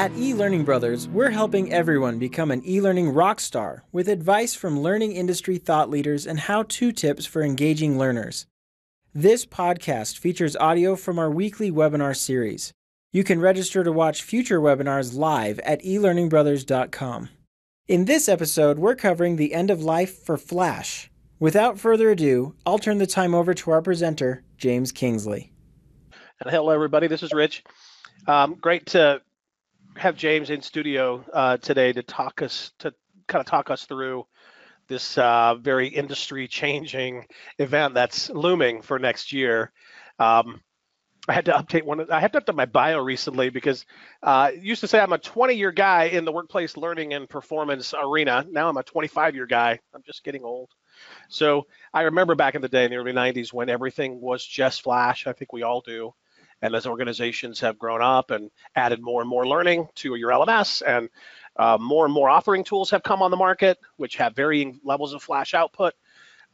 At 0.00 0.12
eLearning 0.12 0.64
Brothers, 0.64 1.08
we're 1.08 1.28
helping 1.28 1.74
everyone 1.74 2.18
become 2.18 2.50
an 2.50 2.62
e-learning 2.66 3.10
rock 3.10 3.38
star 3.38 3.84
with 3.92 4.08
advice 4.08 4.54
from 4.54 4.80
learning 4.80 5.12
industry 5.12 5.58
thought 5.58 5.90
leaders 5.90 6.26
and 6.26 6.40
how-to 6.40 6.90
tips 6.90 7.26
for 7.26 7.42
engaging 7.42 7.98
learners. 7.98 8.46
This 9.12 9.44
podcast 9.44 10.16
features 10.16 10.56
audio 10.56 10.96
from 10.96 11.18
our 11.18 11.30
weekly 11.30 11.70
webinar 11.70 12.16
series. 12.16 12.72
You 13.12 13.24
can 13.24 13.42
register 13.42 13.84
to 13.84 13.92
watch 13.92 14.22
future 14.22 14.58
webinars 14.58 15.14
live 15.14 15.58
at 15.58 15.82
elearningbrothers.com. 15.82 17.28
In 17.86 18.06
this 18.06 18.26
episode, 18.26 18.78
we're 18.78 18.96
covering 18.96 19.36
the 19.36 19.52
end 19.52 19.68
of 19.68 19.82
life 19.82 20.24
for 20.24 20.38
Flash. 20.38 21.10
Without 21.38 21.78
further 21.78 22.08
ado, 22.08 22.54
I'll 22.64 22.78
turn 22.78 22.96
the 22.96 23.06
time 23.06 23.34
over 23.34 23.52
to 23.52 23.70
our 23.70 23.82
presenter, 23.82 24.44
James 24.56 24.92
Kingsley. 24.92 25.52
Hello, 26.40 26.70
everybody. 26.70 27.06
This 27.06 27.22
is 27.22 27.34
Rich. 27.34 27.64
Um, 28.26 28.54
great 28.54 28.86
to 28.86 29.20
have 29.96 30.16
James 30.16 30.50
in 30.50 30.62
studio 30.62 31.24
uh, 31.32 31.56
today 31.58 31.92
to 31.92 32.02
talk 32.02 32.42
us 32.42 32.72
to 32.78 32.94
kind 33.26 33.40
of 33.40 33.46
talk 33.46 33.70
us 33.70 33.84
through 33.84 34.26
this 34.88 35.16
uh, 35.18 35.54
very 35.54 35.88
industry 35.88 36.48
changing 36.48 37.26
event 37.58 37.94
that's 37.94 38.28
looming 38.30 38.82
for 38.82 38.98
next 38.98 39.32
year. 39.32 39.72
Um, 40.18 40.60
I 41.28 41.32
had 41.32 41.44
to 41.44 41.52
update 41.52 41.84
one. 41.84 42.00
Of, 42.00 42.10
I 42.10 42.18
had 42.18 42.32
to 42.32 42.40
update 42.40 42.56
my 42.56 42.66
bio 42.66 42.98
recently 42.98 43.50
because 43.50 43.84
uh, 44.22 44.50
used 44.58 44.80
to 44.80 44.88
say 44.88 44.98
I'm 44.98 45.12
a 45.12 45.18
20 45.18 45.54
year 45.54 45.70
guy 45.70 46.04
in 46.04 46.24
the 46.24 46.32
workplace 46.32 46.76
learning 46.76 47.14
and 47.14 47.28
performance 47.28 47.94
arena. 47.96 48.44
Now 48.50 48.68
I'm 48.68 48.76
a 48.76 48.82
25 48.82 49.34
year 49.34 49.46
guy. 49.46 49.78
I'm 49.94 50.02
just 50.04 50.24
getting 50.24 50.44
old. 50.44 50.70
So 51.28 51.66
I 51.94 52.02
remember 52.02 52.34
back 52.34 52.54
in 52.54 52.62
the 52.62 52.68
day 52.68 52.84
in 52.84 52.90
the 52.90 52.96
early 52.96 53.12
90s 53.12 53.52
when 53.52 53.68
everything 53.68 54.20
was 54.20 54.44
just 54.44 54.82
Flash. 54.82 55.26
I 55.26 55.32
think 55.32 55.52
we 55.52 55.62
all 55.62 55.80
do. 55.80 56.14
And 56.62 56.74
as 56.74 56.86
organizations 56.86 57.60
have 57.60 57.78
grown 57.78 58.02
up 58.02 58.30
and 58.30 58.50
added 58.76 59.00
more 59.00 59.20
and 59.20 59.30
more 59.30 59.46
learning 59.46 59.88
to 59.96 60.14
your 60.14 60.30
LMS 60.30 60.82
and 60.86 61.08
uh, 61.56 61.78
more 61.80 62.04
and 62.04 62.14
more 62.14 62.28
authoring 62.28 62.64
tools 62.64 62.90
have 62.90 63.02
come 63.02 63.22
on 63.22 63.30
the 63.30 63.36
market, 63.36 63.78
which 63.96 64.16
have 64.16 64.34
varying 64.34 64.80
levels 64.84 65.12
of 65.12 65.22
flash 65.22 65.54
output. 65.54 65.94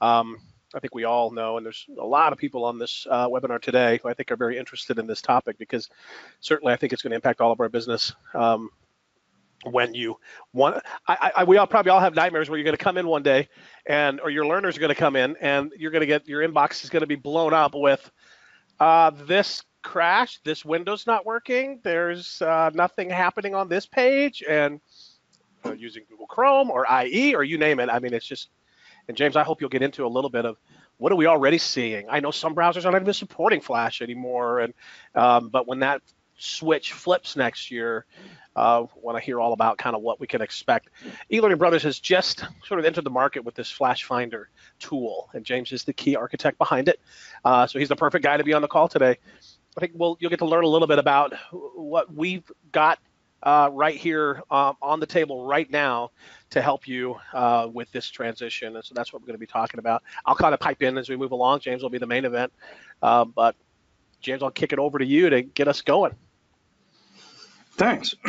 Um, 0.00 0.38
I 0.74 0.80
think 0.80 0.94
we 0.94 1.04
all 1.04 1.30
know, 1.30 1.56
and 1.56 1.64
there's 1.64 1.86
a 1.98 2.04
lot 2.04 2.32
of 2.32 2.38
people 2.38 2.64
on 2.64 2.78
this 2.78 3.06
uh, 3.10 3.28
webinar 3.28 3.60
today 3.60 4.00
who 4.02 4.08
I 4.08 4.14
think 4.14 4.30
are 4.30 4.36
very 4.36 4.58
interested 4.58 4.98
in 4.98 5.06
this 5.06 5.22
topic 5.22 5.58
because 5.58 5.88
certainly 6.40 6.72
I 6.72 6.76
think 6.76 6.92
it's 6.92 7.02
going 7.02 7.12
to 7.12 7.16
impact 7.16 7.40
all 7.40 7.52
of 7.52 7.60
our 7.60 7.68
business. 7.68 8.12
Um, 8.34 8.70
when 9.64 9.94
you 9.94 10.16
want, 10.52 10.82
I, 11.08 11.32
I, 11.38 11.44
we 11.44 11.56
all 11.56 11.66
probably 11.66 11.90
all 11.90 12.00
have 12.00 12.14
nightmares 12.14 12.50
where 12.50 12.58
you're 12.58 12.64
going 12.64 12.76
to 12.76 12.84
come 12.84 12.98
in 12.98 13.06
one 13.06 13.22
day, 13.22 13.48
and 13.86 14.20
or 14.20 14.30
your 14.30 14.46
learners 14.46 14.76
are 14.76 14.80
going 14.80 14.90
to 14.90 14.94
come 14.94 15.16
in, 15.16 15.36
and 15.40 15.72
you're 15.76 15.90
going 15.90 16.00
to 16.02 16.06
get 16.06 16.28
your 16.28 16.46
inbox 16.46 16.84
is 16.84 16.90
going 16.90 17.00
to 17.00 17.06
be 17.06 17.16
blown 17.16 17.54
up 17.54 17.74
with 17.74 18.10
uh, 18.80 19.10
this 19.10 19.64
crashed. 19.86 20.44
This 20.44 20.64
window's 20.64 21.06
not 21.06 21.24
working. 21.24 21.78
There's 21.84 22.42
uh, 22.42 22.70
nothing 22.74 23.08
happening 23.08 23.54
on 23.54 23.68
this 23.68 23.86
page, 23.86 24.42
and 24.46 24.80
uh, 25.64 25.72
using 25.72 26.02
Google 26.10 26.26
Chrome 26.26 26.70
or 26.70 26.86
IE 26.90 27.34
or 27.34 27.44
you 27.44 27.56
name 27.56 27.78
it. 27.78 27.88
I 27.88 28.00
mean, 28.00 28.12
it's 28.12 28.26
just. 28.26 28.48
And 29.08 29.16
James, 29.16 29.36
I 29.36 29.44
hope 29.44 29.60
you'll 29.60 29.70
get 29.70 29.82
into 29.82 30.04
a 30.04 30.08
little 30.08 30.30
bit 30.30 30.44
of 30.44 30.56
what 30.98 31.12
are 31.12 31.16
we 31.16 31.26
already 31.26 31.58
seeing. 31.58 32.06
I 32.10 32.18
know 32.18 32.32
some 32.32 32.56
browsers 32.56 32.84
aren't 32.84 33.00
even 33.00 33.14
supporting 33.14 33.60
Flash 33.60 34.02
anymore, 34.02 34.58
and 34.58 34.74
um, 35.14 35.48
but 35.48 35.68
when 35.68 35.78
that 35.80 36.02
switch 36.38 36.92
flips 36.92 37.36
next 37.36 37.70
year, 37.70 38.04
uh, 38.56 38.84
want 38.96 39.16
to 39.16 39.24
hear 39.24 39.40
all 39.40 39.52
about 39.52 39.78
kind 39.78 39.94
of 39.94 40.02
what 40.02 40.18
we 40.18 40.26
can 40.26 40.42
expect. 40.42 40.88
eLearning 41.30 41.58
Brothers 41.58 41.84
has 41.84 42.00
just 42.00 42.44
sort 42.64 42.80
of 42.80 42.84
entered 42.86 43.04
the 43.04 43.10
market 43.10 43.44
with 43.44 43.54
this 43.54 43.70
Flash 43.70 44.02
Finder 44.02 44.48
tool, 44.80 45.30
and 45.32 45.44
James 45.44 45.70
is 45.70 45.84
the 45.84 45.92
key 45.92 46.16
architect 46.16 46.58
behind 46.58 46.88
it. 46.88 46.98
Uh, 47.44 47.68
so 47.68 47.78
he's 47.78 47.88
the 47.88 47.96
perfect 47.96 48.24
guy 48.24 48.36
to 48.36 48.44
be 48.44 48.52
on 48.52 48.62
the 48.62 48.68
call 48.68 48.88
today. 48.88 49.18
I 49.76 49.80
think 49.80 49.92
we'll 49.94 50.16
you'll 50.20 50.30
get 50.30 50.38
to 50.38 50.46
learn 50.46 50.64
a 50.64 50.68
little 50.68 50.88
bit 50.88 50.98
about 50.98 51.34
what 51.52 52.12
we've 52.12 52.50
got 52.72 52.98
uh, 53.42 53.68
right 53.72 53.96
here 53.96 54.42
um, 54.50 54.76
on 54.80 55.00
the 55.00 55.06
table 55.06 55.44
right 55.44 55.70
now 55.70 56.10
to 56.50 56.62
help 56.62 56.88
you 56.88 57.16
uh, 57.34 57.68
with 57.70 57.90
this 57.92 58.08
transition. 58.08 58.74
And 58.74 58.84
so 58.84 58.94
that's 58.94 59.12
what 59.12 59.20
we're 59.20 59.26
going 59.26 59.34
to 59.34 59.40
be 59.40 59.46
talking 59.46 59.78
about. 59.78 60.02
I'll 60.24 60.34
kind 60.34 60.54
of 60.54 60.60
pipe 60.60 60.82
in 60.82 60.96
as 60.96 61.08
we 61.10 61.16
move 61.16 61.32
along. 61.32 61.60
James 61.60 61.82
will 61.82 61.90
be 61.90 61.98
the 61.98 62.06
main 62.06 62.24
event, 62.24 62.52
uh, 63.02 63.26
but 63.26 63.54
James, 64.20 64.42
I'll 64.42 64.50
kick 64.50 64.72
it 64.72 64.78
over 64.78 64.98
to 64.98 65.04
you 65.04 65.28
to 65.28 65.42
get 65.42 65.68
us 65.68 65.82
going. 65.82 66.14
Thanks. 67.72 68.14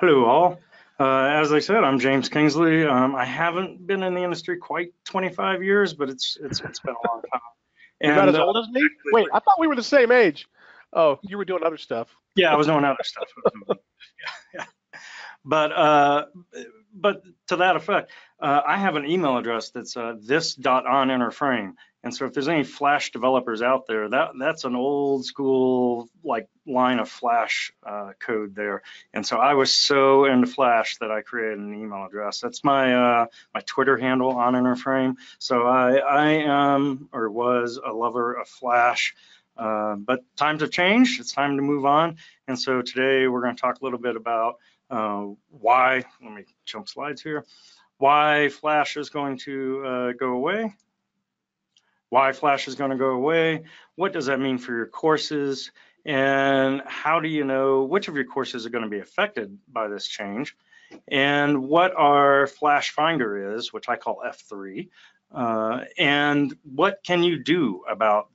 Hello, 0.00 0.24
all. 0.24 0.60
Uh, 0.98 1.26
as 1.26 1.52
I 1.52 1.60
said, 1.60 1.84
I'm 1.84 1.98
James 2.00 2.28
Kingsley. 2.28 2.84
Um, 2.84 3.14
I 3.14 3.24
haven't 3.24 3.86
been 3.86 4.02
in 4.02 4.14
the 4.14 4.22
industry 4.22 4.56
quite 4.56 4.92
25 5.04 5.62
years, 5.62 5.94
but 5.94 6.08
it's 6.08 6.38
it's, 6.42 6.60
it's 6.60 6.80
been 6.80 6.94
a 6.94 7.08
long 7.08 7.22
time. 7.32 7.40
And, 8.00 8.08
You're 8.08 8.16
not 8.16 8.28
as 8.30 8.34
uh, 8.34 8.44
old 8.44 8.56
as 8.56 8.68
me? 8.70 8.82
Wait, 9.12 9.26
I 9.32 9.38
thought 9.38 9.60
we 9.60 9.66
were 9.66 9.76
the 9.76 9.82
same 9.82 10.10
age. 10.10 10.48
Oh, 10.92 11.18
you 11.22 11.36
were 11.36 11.44
doing 11.44 11.62
other 11.64 11.76
stuff. 11.76 12.08
Yeah, 12.34 12.52
I 12.52 12.56
was 12.56 12.66
doing 12.66 12.84
other 12.84 12.96
stuff. 13.02 13.28
yeah, 13.68 13.74
yeah. 14.54 14.64
But 15.44 15.72
uh, 15.72 16.26
but 16.92 17.22
to 17.48 17.56
that 17.56 17.76
effect, 17.76 18.10
uh, 18.40 18.62
I 18.66 18.78
have 18.78 18.96
an 18.96 19.06
email 19.06 19.36
address 19.36 19.70
that's 19.70 19.96
uh, 19.96 20.14
this.onEnterFrame. 20.20 21.74
And 22.02 22.14
so 22.14 22.24
if 22.24 22.34
there's 22.34 22.46
any 22.46 22.62
Flash 22.62 23.10
developers 23.10 23.62
out 23.62 23.86
there, 23.88 24.08
that 24.08 24.30
that's 24.38 24.62
an 24.62 24.76
old 24.76 25.24
school 25.24 26.08
like 26.22 26.48
line 26.64 27.00
of 27.00 27.08
Flash 27.08 27.72
uh, 27.84 28.12
code 28.20 28.54
there. 28.54 28.82
And 29.12 29.26
so 29.26 29.38
I 29.38 29.54
was 29.54 29.72
so 29.72 30.24
into 30.24 30.46
Flash 30.46 30.98
that 30.98 31.10
I 31.10 31.22
created 31.22 31.58
an 31.58 31.74
email 31.74 32.04
address. 32.06 32.40
That's 32.40 32.62
my 32.62 32.94
uh, 32.94 33.26
my 33.52 33.60
Twitter 33.66 33.96
handle 33.96 34.34
onEnterFrame. 34.34 35.14
So 35.38 35.66
I 35.66 35.96
I 35.96 36.28
am 36.44 37.08
or 37.12 37.28
was 37.28 37.80
a 37.84 37.92
lover 37.92 38.34
of 38.34 38.46
Flash. 38.46 39.14
Uh, 39.56 39.96
but 39.96 40.20
times 40.36 40.60
have 40.60 40.70
changed. 40.70 41.20
It's 41.20 41.32
time 41.32 41.56
to 41.56 41.62
move 41.62 41.84
on. 41.84 42.16
And 42.48 42.58
so 42.58 42.82
today 42.82 43.26
we're 43.26 43.42
going 43.42 43.56
to 43.56 43.60
talk 43.60 43.80
a 43.80 43.84
little 43.84 43.98
bit 43.98 44.16
about 44.16 44.56
uh, 44.90 45.26
why, 45.50 46.04
let 46.22 46.32
me 46.32 46.44
jump 46.64 46.88
slides 46.88 47.22
here, 47.22 47.44
why 47.98 48.48
Flash 48.48 48.96
is 48.96 49.10
going 49.10 49.38
to 49.38 49.84
uh, 49.84 50.12
go 50.12 50.32
away, 50.32 50.74
why 52.08 52.32
Flash 52.32 52.68
is 52.68 52.74
going 52.74 52.90
to 52.90 52.96
go 52.96 53.10
away, 53.10 53.64
what 53.96 54.12
does 54.12 54.26
that 54.26 54.38
mean 54.38 54.58
for 54.58 54.72
your 54.72 54.86
courses, 54.86 55.72
and 56.04 56.82
how 56.86 57.18
do 57.18 57.28
you 57.28 57.44
know 57.44 57.82
which 57.82 58.08
of 58.08 58.14
your 58.14 58.26
courses 58.26 58.64
are 58.64 58.70
going 58.70 58.84
to 58.84 58.90
be 58.90 59.00
affected 59.00 59.58
by 59.72 59.88
this 59.88 60.06
change, 60.06 60.56
and 61.08 61.66
what 61.66 61.94
our 61.96 62.46
Flash 62.46 62.90
Finder 62.90 63.56
is, 63.56 63.72
which 63.72 63.88
I 63.88 63.96
call 63.96 64.22
F3, 64.24 64.88
uh, 65.34 65.80
and 65.98 66.56
what 66.62 67.00
can 67.04 67.24
you 67.24 67.42
do 67.42 67.82
about 67.90 68.28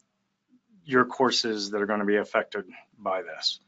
your 0.92 1.06
courses 1.06 1.72
that 1.72 1.82
are 1.82 1.86
going 1.86 2.00
to 2.00 2.06
be 2.06 2.18
affected 2.18 2.66
by 2.98 3.22
this. 3.22 3.60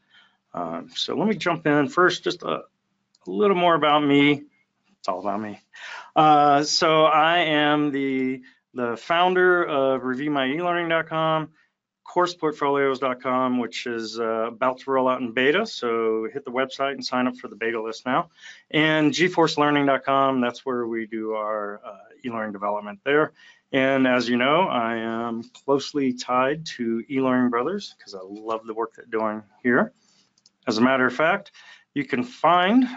Um, 0.52 0.88
so 0.94 1.16
let 1.16 1.28
me 1.28 1.34
jump 1.34 1.66
in 1.66 1.88
first, 1.88 2.22
just 2.22 2.42
a, 2.42 2.48
a, 2.48 2.62
little 3.26 3.56
more 3.56 3.74
about 3.74 4.04
me. 4.04 4.44
It's 4.98 5.08
all 5.08 5.20
about 5.20 5.40
me. 5.40 5.60
Uh, 6.14 6.62
so 6.62 7.04
I 7.04 7.38
am 7.38 7.90
the 7.90 8.42
the 8.72 8.96
founder 8.96 9.64
of 9.64 10.02
ReviewMyElearning.com, 10.02 11.50
CoursePortfolios.com, 12.04 13.58
which 13.58 13.86
is 13.86 14.18
uh, 14.18 14.48
about 14.48 14.80
to 14.80 14.90
roll 14.90 15.08
out 15.08 15.20
in 15.20 15.32
beta. 15.32 15.64
So 15.64 16.28
hit 16.32 16.44
the 16.44 16.50
website 16.50 16.92
and 16.92 17.04
sign 17.04 17.28
up 17.28 17.36
for 17.36 17.46
the 17.46 17.54
beta 17.54 17.80
list 17.80 18.04
now. 18.04 18.30
And 18.70 19.12
GForceLearning.com, 19.12 20.40
that's 20.40 20.66
where 20.66 20.86
we 20.86 21.06
do 21.06 21.34
our 21.34 21.80
uh, 21.84 21.96
e-learning 22.24 22.52
development 22.52 23.00
there. 23.04 23.32
And 23.74 24.06
as 24.06 24.28
you 24.28 24.36
know, 24.36 24.68
I 24.68 24.98
am 24.98 25.42
closely 25.42 26.12
tied 26.12 26.64
to 26.76 27.02
eLearning 27.10 27.50
Brothers 27.50 27.92
because 27.98 28.14
I 28.14 28.20
love 28.22 28.64
the 28.64 28.72
work 28.72 28.94
they're 28.94 29.04
doing 29.06 29.42
here. 29.64 29.92
As 30.64 30.78
a 30.78 30.80
matter 30.80 31.04
of 31.06 31.12
fact, 31.12 31.50
you 31.92 32.04
can 32.04 32.22
find 32.22 32.88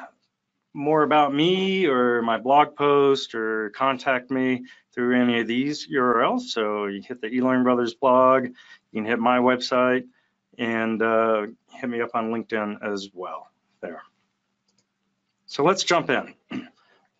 more 0.76 1.02
about 1.02 1.34
me 1.34 1.88
or 1.88 2.22
my 2.22 2.38
blog 2.38 2.76
post 2.76 3.34
or 3.34 3.72
contact 3.72 4.30
me 4.30 4.66
through 4.94 5.20
any 5.20 5.40
of 5.40 5.48
these 5.48 5.88
URLs. 5.88 6.42
So 6.42 6.86
you 6.86 7.02
hit 7.02 7.22
the 7.22 7.28
eLearning 7.28 7.64
Brothers 7.64 7.96
blog, 7.96 8.46
you 8.46 8.54
can 8.94 9.06
hit 9.06 9.18
my 9.18 9.40
website, 9.40 10.04
and 10.60 11.02
uh, 11.02 11.48
hit 11.72 11.90
me 11.90 12.02
up 12.02 12.12
on 12.14 12.30
LinkedIn 12.30 12.88
as 12.88 13.10
well 13.16 13.50
there. 13.82 14.04
So 15.48 15.64
let's 15.64 15.84
jump 15.84 16.12
in. 16.12 16.36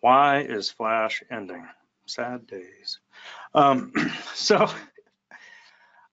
Why 0.00 0.42
is 0.42 0.70
Flash 0.70 1.24
ending? 1.28 1.66
sad 2.08 2.46
days. 2.46 2.98
Um, 3.54 3.92
so, 4.34 4.68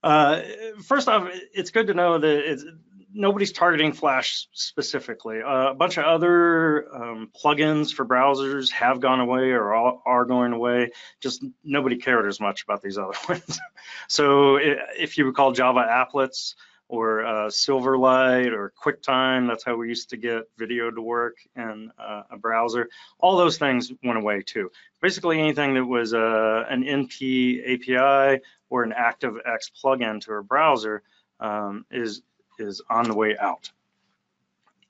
uh, 0.03 0.41
first 0.83 1.07
off, 1.07 1.29
it's 1.53 1.71
good 1.71 1.87
to 1.87 1.93
know 1.93 2.17
that 2.17 2.75
nobody's 3.15 3.51
targeting 3.53 3.93
Flash 3.93 4.47
specifically. 4.53 5.41
Uh, 5.41 5.71
a 5.71 5.73
bunch 5.73 5.97
of 5.97 6.05
other 6.05 6.93
um, 6.93 7.31
plugins 7.35 7.93
for 7.93 8.05
browsers 8.05 8.69
have 8.71 8.99
gone 8.99 9.19
away 9.19 9.51
or 9.51 9.73
are 9.73 10.25
going 10.25 10.53
away. 10.53 10.91
Just 11.21 11.43
nobody 11.63 11.95
cared 11.95 12.27
as 12.27 12.39
much 12.39 12.63
about 12.63 12.81
these 12.81 12.97
other 12.97 13.13
ones. 13.29 13.59
so, 14.07 14.57
if 14.57 15.17
you 15.17 15.25
recall 15.25 15.53
Java 15.53 15.85
applets, 15.89 16.55
or 16.87 17.25
uh, 17.25 17.47
Silverlight 17.47 18.51
or 18.51 18.71
QuickTime. 18.81 19.47
That's 19.47 19.63
how 19.63 19.75
we 19.75 19.87
used 19.87 20.09
to 20.11 20.17
get 20.17 20.43
video 20.57 20.91
to 20.91 21.01
work 21.01 21.37
in 21.55 21.91
uh, 21.97 22.23
a 22.31 22.37
browser. 22.37 22.89
All 23.19 23.37
those 23.37 23.57
things 23.57 23.91
went 24.03 24.19
away 24.19 24.41
too. 24.41 24.71
Basically 25.01 25.39
anything 25.39 25.73
that 25.75 25.85
was 25.85 26.13
uh, 26.13 26.65
an 26.69 26.83
NP 26.83 27.73
API 27.73 28.41
or 28.69 28.83
an 28.83 28.93
ActiveX 28.97 29.71
plugin 29.83 30.21
to 30.21 30.33
a 30.33 30.43
browser 30.43 31.01
um, 31.39 31.85
is, 31.91 32.21
is 32.59 32.81
on 32.89 33.07
the 33.07 33.15
way 33.15 33.35
out. 33.37 33.71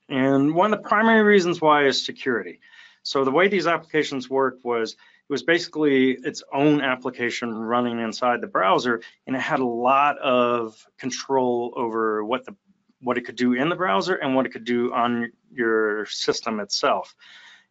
And 0.09 0.53
one 0.53 0.71
of 0.73 0.81
the 0.81 0.87
primary 0.87 1.23
reasons 1.23 1.59
why 1.61 1.85
is 1.85 2.05
security. 2.05 2.59
So 3.03 3.23
the 3.23 3.31
way 3.31 3.47
these 3.47 3.67
applications 3.67 4.29
worked 4.29 4.63
was 4.63 4.95
it 5.27 5.33
was 5.33 5.43
basically 5.43 6.11
its 6.11 6.43
own 6.53 6.81
application 6.81 7.53
running 7.53 7.99
inside 7.99 8.41
the 8.41 8.47
browser, 8.47 9.01
and 9.25 9.35
it 9.35 9.41
had 9.41 9.59
a 9.59 9.65
lot 9.65 10.19
of 10.19 10.85
control 10.97 11.73
over 11.75 12.23
what 12.23 12.45
the 12.45 12.55
what 13.01 13.17
it 13.17 13.21
could 13.21 13.35
do 13.35 13.53
in 13.53 13.69
the 13.69 13.75
browser 13.75 14.15
and 14.15 14.35
what 14.35 14.45
it 14.45 14.51
could 14.51 14.65
do 14.65 14.93
on 14.93 15.31
your 15.51 16.05
system 16.07 16.59
itself. 16.59 17.15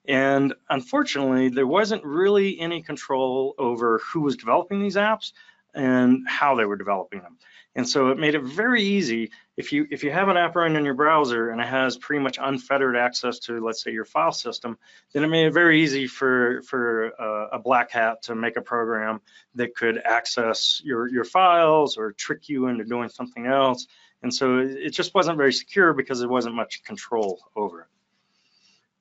And 0.06 0.54
unfortunately, 0.68 1.48
there 1.48 1.66
wasn't 1.66 2.04
really 2.04 2.60
any 2.60 2.82
control 2.82 3.54
over 3.58 4.00
who 4.00 4.20
was 4.20 4.36
developing 4.36 4.80
these 4.80 4.96
apps 4.96 5.32
and 5.74 6.28
how 6.28 6.54
they 6.54 6.64
were 6.64 6.76
developing 6.76 7.20
them. 7.20 7.38
And 7.76 7.88
so 7.88 8.08
it 8.08 8.18
made 8.18 8.36
it 8.36 8.42
very 8.42 8.82
easy 8.82 9.32
if 9.56 9.72
you 9.72 9.86
if 9.90 10.04
you 10.04 10.10
have 10.12 10.28
an 10.28 10.36
app 10.36 10.54
running 10.54 10.76
in 10.76 10.84
your 10.84 10.94
browser 10.94 11.50
and 11.50 11.60
it 11.60 11.66
has 11.66 11.96
pretty 11.96 12.22
much 12.22 12.38
unfettered 12.40 12.96
access 12.96 13.40
to 13.40 13.64
let's 13.64 13.82
say 13.82 13.90
your 13.90 14.04
file 14.04 14.32
system, 14.32 14.78
then 15.12 15.24
it 15.24 15.28
made 15.28 15.46
it 15.46 15.52
very 15.52 15.82
easy 15.82 16.06
for 16.06 16.62
for 16.62 17.08
a, 17.08 17.48
a 17.52 17.58
black 17.58 17.90
hat 17.90 18.22
to 18.22 18.34
make 18.36 18.56
a 18.56 18.62
program 18.62 19.20
that 19.56 19.74
could 19.74 20.00
access 20.04 20.80
your 20.84 21.08
your 21.08 21.24
files 21.24 21.96
or 21.96 22.12
trick 22.12 22.48
you 22.48 22.68
into 22.68 22.84
doing 22.84 23.08
something 23.08 23.46
else. 23.46 23.88
And 24.22 24.32
so 24.32 24.58
it 24.58 24.90
just 24.90 25.14
wasn't 25.14 25.36
very 25.36 25.52
secure 25.52 25.92
because 25.92 26.20
there 26.20 26.28
wasn't 26.28 26.54
much 26.54 26.82
control 26.84 27.40
over 27.56 27.82
it. 27.82 27.88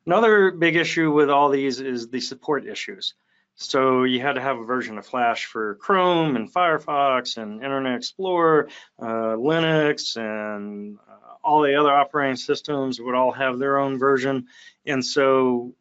Another 0.05 0.51
big 0.51 0.75
issue 0.75 1.11
with 1.11 1.29
all 1.29 1.49
these 1.49 1.79
is 1.79 2.09
the 2.09 2.19
support 2.19 2.67
issues. 2.67 3.13
So 3.55 4.03
you 4.03 4.21
had 4.21 4.33
to 4.35 4.41
have 4.41 4.59
a 4.59 4.65
version 4.65 4.97
of 4.97 5.05
Flash 5.05 5.45
for 5.45 5.75
Chrome 5.75 6.35
and 6.37 6.51
Firefox 6.51 7.37
and 7.37 7.63
Internet 7.63 7.97
Explorer, 7.97 8.69
uh, 9.01 9.05
Linux, 9.37 10.17
and 10.17 10.97
uh, 11.09 11.35
all 11.43 11.61
the 11.63 11.75
other 11.75 11.91
operating 11.91 12.37
systems 12.37 12.99
would 13.01 13.15
all 13.15 13.31
have 13.31 13.59
their 13.59 13.79
own 13.79 13.99
version. 13.99 14.47
And 14.87 15.05
so 15.05 15.75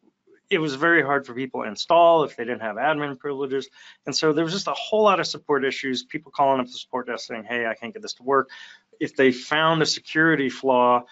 it 0.49 0.59
was 0.59 0.75
very 0.75 1.03
hard 1.03 1.25
for 1.27 1.35
people 1.35 1.63
to 1.63 1.69
install 1.69 2.23
if 2.25 2.37
they 2.37 2.45
didn't 2.45 2.61
have 2.61 2.77
admin 2.77 3.19
privileges. 3.19 3.69
And 4.05 4.15
so 4.15 4.33
there 4.33 4.45
was 4.45 4.53
just 4.53 4.67
a 4.69 4.75
whole 4.75 5.03
lot 5.03 5.19
of 5.19 5.27
support 5.27 5.65
issues, 5.65 6.03
people 6.03 6.31
calling 6.33 6.61
up 6.61 6.67
the 6.67 6.73
support 6.73 7.07
desk 7.07 7.27
saying, 7.27 7.45
hey, 7.49 7.67
I 7.67 7.75
can't 7.75 7.93
get 7.93 8.03
this 8.03 8.15
to 8.15 8.23
work. 8.23 8.51
If 9.01 9.15
they 9.17 9.31
found 9.33 9.81
a 9.81 9.87
security 9.87 10.49
flaw, 10.49 11.03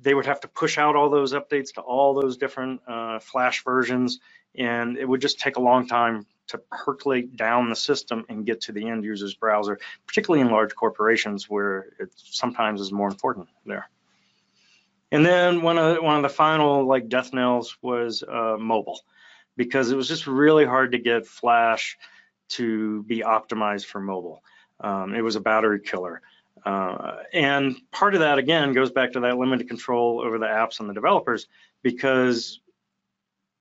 they 0.00 0.14
would 0.14 0.26
have 0.26 0.40
to 0.42 0.48
push 0.48 0.78
out 0.78 0.96
all 0.96 1.10
those 1.10 1.34
updates 1.34 1.74
to 1.74 1.82
all 1.82 2.14
those 2.14 2.38
different 2.38 2.82
uh, 2.88 3.18
Flash 3.20 3.64
versions 3.64 4.20
and 4.56 4.96
it 4.96 5.08
would 5.08 5.20
just 5.20 5.38
take 5.38 5.56
a 5.56 5.60
long 5.60 5.86
time 5.86 6.26
to 6.46 6.58
percolate 6.70 7.36
down 7.36 7.70
the 7.70 7.76
system 7.76 8.24
and 8.28 8.44
get 8.44 8.60
to 8.62 8.72
the 8.72 8.86
end 8.88 9.04
user's 9.04 9.34
browser, 9.34 9.78
particularly 10.06 10.42
in 10.42 10.50
large 10.50 10.74
corporations 10.74 11.48
where 11.48 11.86
it 11.98 12.12
sometimes 12.16 12.80
is 12.80 12.92
more 12.92 13.08
important 13.08 13.48
there. 13.64 13.88
And 15.10 15.24
then 15.24 15.62
one 15.62 15.78
of 15.78 15.94
the, 15.94 16.02
one 16.02 16.16
of 16.16 16.22
the 16.22 16.28
final 16.28 16.84
like 16.86 17.08
death 17.08 17.32
nails 17.32 17.76
was 17.80 18.22
uh, 18.22 18.56
mobile, 18.58 19.00
because 19.56 19.90
it 19.90 19.96
was 19.96 20.08
just 20.08 20.26
really 20.26 20.64
hard 20.64 20.92
to 20.92 20.98
get 20.98 21.26
Flash 21.26 21.96
to 22.48 23.02
be 23.04 23.20
optimized 23.20 23.86
for 23.86 24.00
mobile. 24.00 24.42
Um, 24.80 25.14
it 25.14 25.22
was 25.22 25.36
a 25.36 25.40
battery 25.40 25.80
killer. 25.80 26.20
Uh, 26.64 27.16
and 27.32 27.76
part 27.90 28.14
of 28.14 28.20
that 28.20 28.38
again 28.38 28.72
goes 28.72 28.90
back 28.90 29.12
to 29.12 29.20
that 29.20 29.38
limited 29.38 29.68
control 29.68 30.20
over 30.20 30.38
the 30.38 30.46
apps 30.46 30.80
and 30.80 30.88
the 30.88 30.94
developers 30.94 31.46
because 31.82 32.60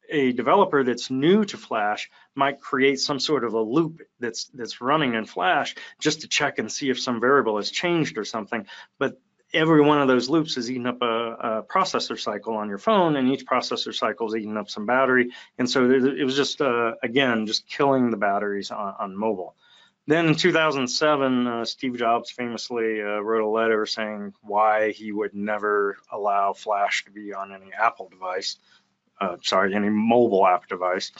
a 0.10 0.32
developer 0.32 0.84
that's 0.84 1.10
new 1.10 1.46
to 1.46 1.58
Flash 1.58 2.10
might 2.36 2.60
create 2.60 3.00
some 3.00 3.20
sort 3.20 3.44
of 3.44 3.54
a 3.54 3.62
loop 3.62 4.02
that's 4.20 4.46
that's 4.54 4.82
running 4.82 5.14
in 5.14 5.26
Flash 5.26 5.76
just 6.00 6.22
to 6.22 6.28
check 6.28 6.60
and 6.60 6.72
see 6.72 6.90
if 6.90 7.00
some 7.00 7.20
variable 7.20 7.58
has 7.58 7.72
changed 7.72 8.18
or 8.18 8.26
something. 8.26 8.66
But 9.00 9.20
every 9.54 9.82
one 9.82 10.02
of 10.02 10.08
those 10.08 10.30
loops 10.30 10.58
is 10.58 10.70
eating 10.70 10.88
up 10.88 11.02
a, 11.02 11.06
a 11.06 11.64
processor 11.64 12.20
cycle 12.20 12.56
on 12.56 12.70
your 12.70 12.78
phone, 12.80 13.16
and 13.16 13.30
each 13.30 13.46
processor 13.46 13.94
cycle 13.94 14.28
is 14.28 14.36
eating 14.36 14.58
up 14.58 14.70
some 14.70 14.86
battery. 14.86 15.32
And 15.58 15.70
so 15.70 15.90
it 15.90 16.24
was 16.24 16.36
just 16.36 16.62
uh, 16.62 16.94
again 17.02 17.46
just 17.46 17.68
killing 17.68 18.10
the 18.10 18.18
batteries 18.18 18.72
on, 18.72 18.96
on 19.00 19.16
mobile. 19.16 19.56
Then 20.06 20.28
in 20.28 20.36
2007, 20.36 21.48
uh, 21.48 21.64
Steve 21.64 21.98
Jobs 21.98 22.30
famously 22.30 23.02
uh, 23.02 23.22
wrote 23.22 23.46
a 23.46 23.48
letter 23.48 23.86
saying 23.86 24.34
why 24.42 24.92
he 24.92 25.14
would 25.14 25.34
never 25.34 25.98
allow 26.12 26.52
Flash 26.52 27.06
to 27.06 27.12
be 27.12 27.34
on 27.34 27.54
any 27.54 27.72
Apple 27.72 28.10
device 28.10 28.58
uh, 29.20 29.38
sorry, 29.42 29.74
any 29.76 29.90
mobile 29.90 30.46
app 30.46 30.68
device. 30.68 31.12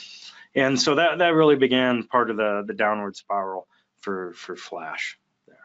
And 0.56 0.80
so 0.80 0.96
that, 0.96 1.20
that 1.20 1.34
really 1.34 1.56
began 1.56 2.04
part 2.04 2.30
of 2.30 2.38
the, 2.38 2.64
the 2.66 2.74
downward 2.74 3.16
spiral 3.16 3.68
for, 4.02 4.34
for 4.34 4.56
Flash 4.56 5.18
there. 5.48 5.58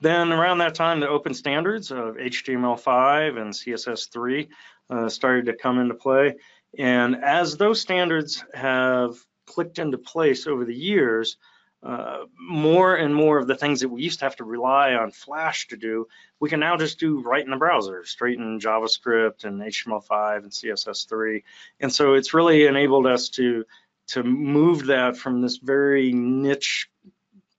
Then 0.00 0.32
around 0.32 0.58
that 0.58 0.74
time, 0.74 1.00
the 1.00 1.08
open 1.08 1.34
standards 1.34 1.90
of 1.90 2.16
HTML5 2.16 3.40
and 3.40 3.52
CSS3 3.52 4.48
uh, 4.90 5.08
started 5.08 5.46
to 5.46 5.54
come 5.54 5.78
into 5.78 5.94
play. 5.94 6.36
And 6.78 7.16
as 7.16 7.56
those 7.56 7.80
standards 7.80 8.44
have 8.54 9.16
clicked 9.46 9.78
into 9.78 9.98
place 9.98 10.46
over 10.46 10.64
the 10.64 10.74
years, 10.74 11.36
uh, 11.82 12.24
more 12.38 12.94
and 12.94 13.14
more 13.14 13.38
of 13.38 13.48
the 13.48 13.56
things 13.56 13.80
that 13.80 13.88
we 13.88 14.02
used 14.02 14.20
to 14.20 14.24
have 14.24 14.36
to 14.36 14.44
rely 14.44 14.94
on 14.94 15.10
Flash 15.10 15.66
to 15.68 15.76
do, 15.76 16.06
we 16.38 16.48
can 16.48 16.60
now 16.60 16.76
just 16.76 17.00
do 17.00 17.20
right 17.20 17.44
in 17.44 17.50
the 17.50 17.56
browser, 17.56 18.04
straight 18.04 18.38
in 18.38 18.60
JavaScript 18.60 19.44
and 19.44 19.60
HTML5 19.60 20.36
and 20.38 20.50
CSS3. 20.50 21.42
And 21.80 21.92
so 21.92 22.14
it's 22.14 22.34
really 22.34 22.66
enabled 22.66 23.06
us 23.06 23.28
to, 23.30 23.64
to 24.08 24.22
move 24.22 24.86
that 24.86 25.16
from 25.16 25.42
this 25.42 25.56
very 25.56 26.12
niche 26.12 26.88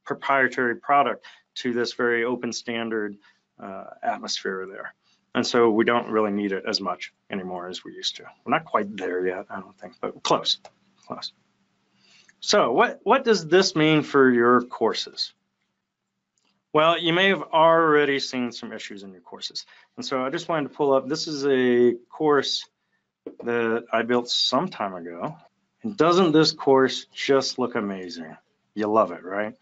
proprietary 0.06 0.78
product 0.78 1.26
to 1.56 1.74
this 1.74 1.94
very 1.94 2.24
open 2.24 2.54
standard 2.54 3.18
uh, 3.60 3.86
atmosphere 4.02 4.66
there. 4.72 4.94
And 5.36 5.46
so 5.46 5.70
we 5.70 5.84
don't 5.84 6.10
really 6.10 6.32
need 6.32 6.52
it 6.52 6.64
as 6.68 6.80
much 6.80 7.14
anymore 7.30 7.68
as 7.68 7.84
we 7.84 7.94
used 7.94 8.16
to. 8.18 8.24
We're 8.46 8.54
not 8.54 8.66
quite 8.66 8.96
there 8.96 9.26
yet, 9.26 9.48
I 9.50 9.60
don't 9.60 9.78
think, 9.78 9.96
but 10.00 10.22
close, 10.24 10.60
close. 11.08 11.34
So 12.46 12.74
what, 12.74 13.00
what 13.04 13.24
does 13.24 13.48
this 13.48 13.74
mean 13.74 14.04
for 14.04 14.30
your 14.30 14.64
courses? 14.64 15.32
Well, 16.74 17.00
you 17.00 17.14
may 17.14 17.30
have 17.30 17.42
already 17.42 18.20
seen 18.20 18.52
some 18.52 18.74
issues 18.74 19.04
in 19.04 19.14
your 19.14 19.22
courses. 19.22 19.66
And 19.96 20.06
so 20.06 20.26
I 20.26 20.30
just 20.30 20.50
wanted 20.50 20.68
to 20.68 20.76
pull 20.76 20.92
up, 20.92 21.08
this 21.08 21.26
is 21.30 21.46
a 21.46 21.96
course 22.10 22.68
that 23.46 23.86
I 23.94 24.02
built 24.02 24.28
some 24.28 24.68
time 24.68 24.94
ago. 24.94 25.38
And 25.84 25.96
doesn't 25.96 26.34
this 26.34 26.52
course 26.52 27.06
just 27.14 27.60
look 27.60 27.76
amazing? 27.76 28.36
You 28.76 28.88
love 28.88 29.14
it, 29.14 29.24
right? 29.24 29.56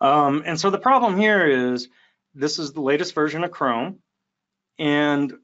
Um, 0.00 0.42
and 0.46 0.58
so 0.58 0.70
the 0.70 0.78
problem 0.78 1.18
here 1.18 1.46
is 1.46 1.88
this 2.34 2.58
is 2.58 2.72
the 2.72 2.80
latest 2.80 3.14
version 3.14 3.44
of 3.44 3.50
Chrome. 3.50 3.98
And 4.78 5.34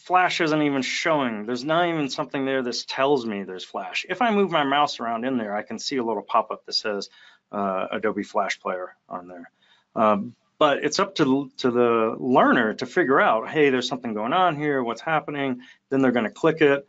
Flash 0.00 0.40
isn't 0.40 0.62
even 0.62 0.80
showing. 0.80 1.44
There's 1.44 1.64
not 1.64 1.86
even 1.86 2.08
something 2.08 2.46
there 2.46 2.62
that 2.62 2.84
tells 2.88 3.26
me 3.26 3.42
there's 3.42 3.64
Flash. 3.64 4.06
If 4.08 4.22
I 4.22 4.30
move 4.30 4.50
my 4.50 4.64
mouse 4.64 4.98
around 4.98 5.26
in 5.26 5.36
there, 5.36 5.54
I 5.54 5.62
can 5.62 5.78
see 5.78 5.98
a 5.98 6.04
little 6.04 6.22
pop-up 6.22 6.64
that 6.64 6.72
says 6.72 7.10
uh, 7.52 7.86
Adobe 7.92 8.22
Flash 8.22 8.60
Player 8.60 8.96
on 9.10 9.28
there. 9.28 9.50
Um, 9.94 10.34
but 10.58 10.84
it's 10.84 10.98
up 10.98 11.16
to, 11.16 11.50
to 11.58 11.70
the 11.70 12.16
learner 12.18 12.74
to 12.74 12.86
figure 12.86 13.20
out, 13.20 13.50
hey, 13.50 13.68
there's 13.68 13.88
something 13.88 14.14
going 14.14 14.32
on 14.32 14.56
here, 14.56 14.82
what's 14.82 15.02
happening. 15.02 15.60
Then 15.90 16.00
they're 16.00 16.12
gonna 16.12 16.30
click 16.30 16.62
it. 16.62 16.86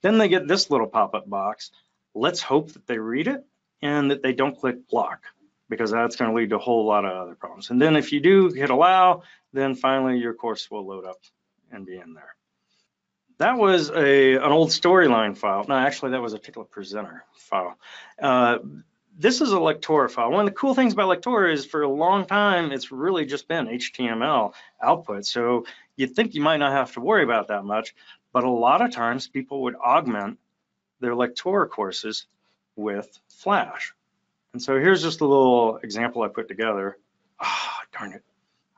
Then 0.00 0.18
they 0.18 0.28
get 0.28 0.46
this 0.46 0.70
little 0.70 0.88
pop-up 0.88 1.28
box. 1.28 1.72
Let's 2.14 2.42
hope 2.42 2.72
that 2.72 2.86
they 2.86 2.98
read 2.98 3.26
it 3.26 3.44
and 3.80 4.12
that 4.12 4.22
they 4.22 4.32
don't 4.32 4.58
click 4.58 4.88
block 4.88 5.24
because 5.68 5.90
that's 5.90 6.14
gonna 6.14 6.34
lead 6.34 6.50
to 6.50 6.56
a 6.56 6.60
whole 6.60 6.86
lot 6.86 7.04
of 7.04 7.12
other 7.12 7.34
problems. 7.34 7.70
And 7.70 7.82
then 7.82 7.96
if 7.96 8.12
you 8.12 8.20
do 8.20 8.50
hit 8.50 8.70
allow, 8.70 9.22
then 9.52 9.74
finally 9.74 10.18
your 10.18 10.34
course 10.34 10.70
will 10.70 10.86
load 10.86 11.04
up 11.04 11.18
and 11.72 11.84
be 11.84 11.96
in 11.96 12.14
there. 12.14 12.36
That 13.42 13.58
was 13.58 13.90
a 13.90 14.36
an 14.36 14.52
old 14.52 14.68
storyline 14.68 15.36
file. 15.36 15.64
No, 15.68 15.74
actually, 15.74 16.12
that 16.12 16.22
was 16.22 16.32
Articulate 16.32 16.70
Presenter 16.70 17.24
file. 17.34 17.76
Uh, 18.20 18.58
this 19.18 19.40
is 19.40 19.52
a 19.52 19.56
Lectora 19.56 20.08
file. 20.08 20.30
One 20.30 20.46
of 20.46 20.46
the 20.46 20.56
cool 20.56 20.74
things 20.74 20.92
about 20.92 21.08
Lectora 21.08 21.52
is 21.52 21.66
for 21.66 21.82
a 21.82 21.88
long 21.88 22.24
time, 22.24 22.70
it's 22.70 22.92
really 22.92 23.26
just 23.26 23.48
been 23.48 23.66
HTML 23.66 24.52
output. 24.80 25.26
So 25.26 25.66
you'd 25.96 26.14
think 26.14 26.36
you 26.36 26.40
might 26.40 26.58
not 26.58 26.70
have 26.70 26.92
to 26.92 27.00
worry 27.00 27.24
about 27.24 27.48
that 27.48 27.64
much, 27.64 27.96
but 28.32 28.44
a 28.44 28.48
lot 28.48 28.80
of 28.80 28.92
times 28.92 29.26
people 29.26 29.62
would 29.62 29.74
augment 29.74 30.38
their 31.00 31.16
Lectora 31.16 31.68
courses 31.68 32.26
with 32.76 33.18
Flash. 33.28 33.92
And 34.52 34.62
so 34.62 34.78
here's 34.78 35.02
just 35.02 35.20
a 35.20 35.26
little 35.26 35.78
example 35.78 36.22
I 36.22 36.28
put 36.28 36.46
together. 36.46 36.96
Ah, 37.40 37.80
oh, 37.80 37.98
darn 37.98 38.12
it. 38.12 38.22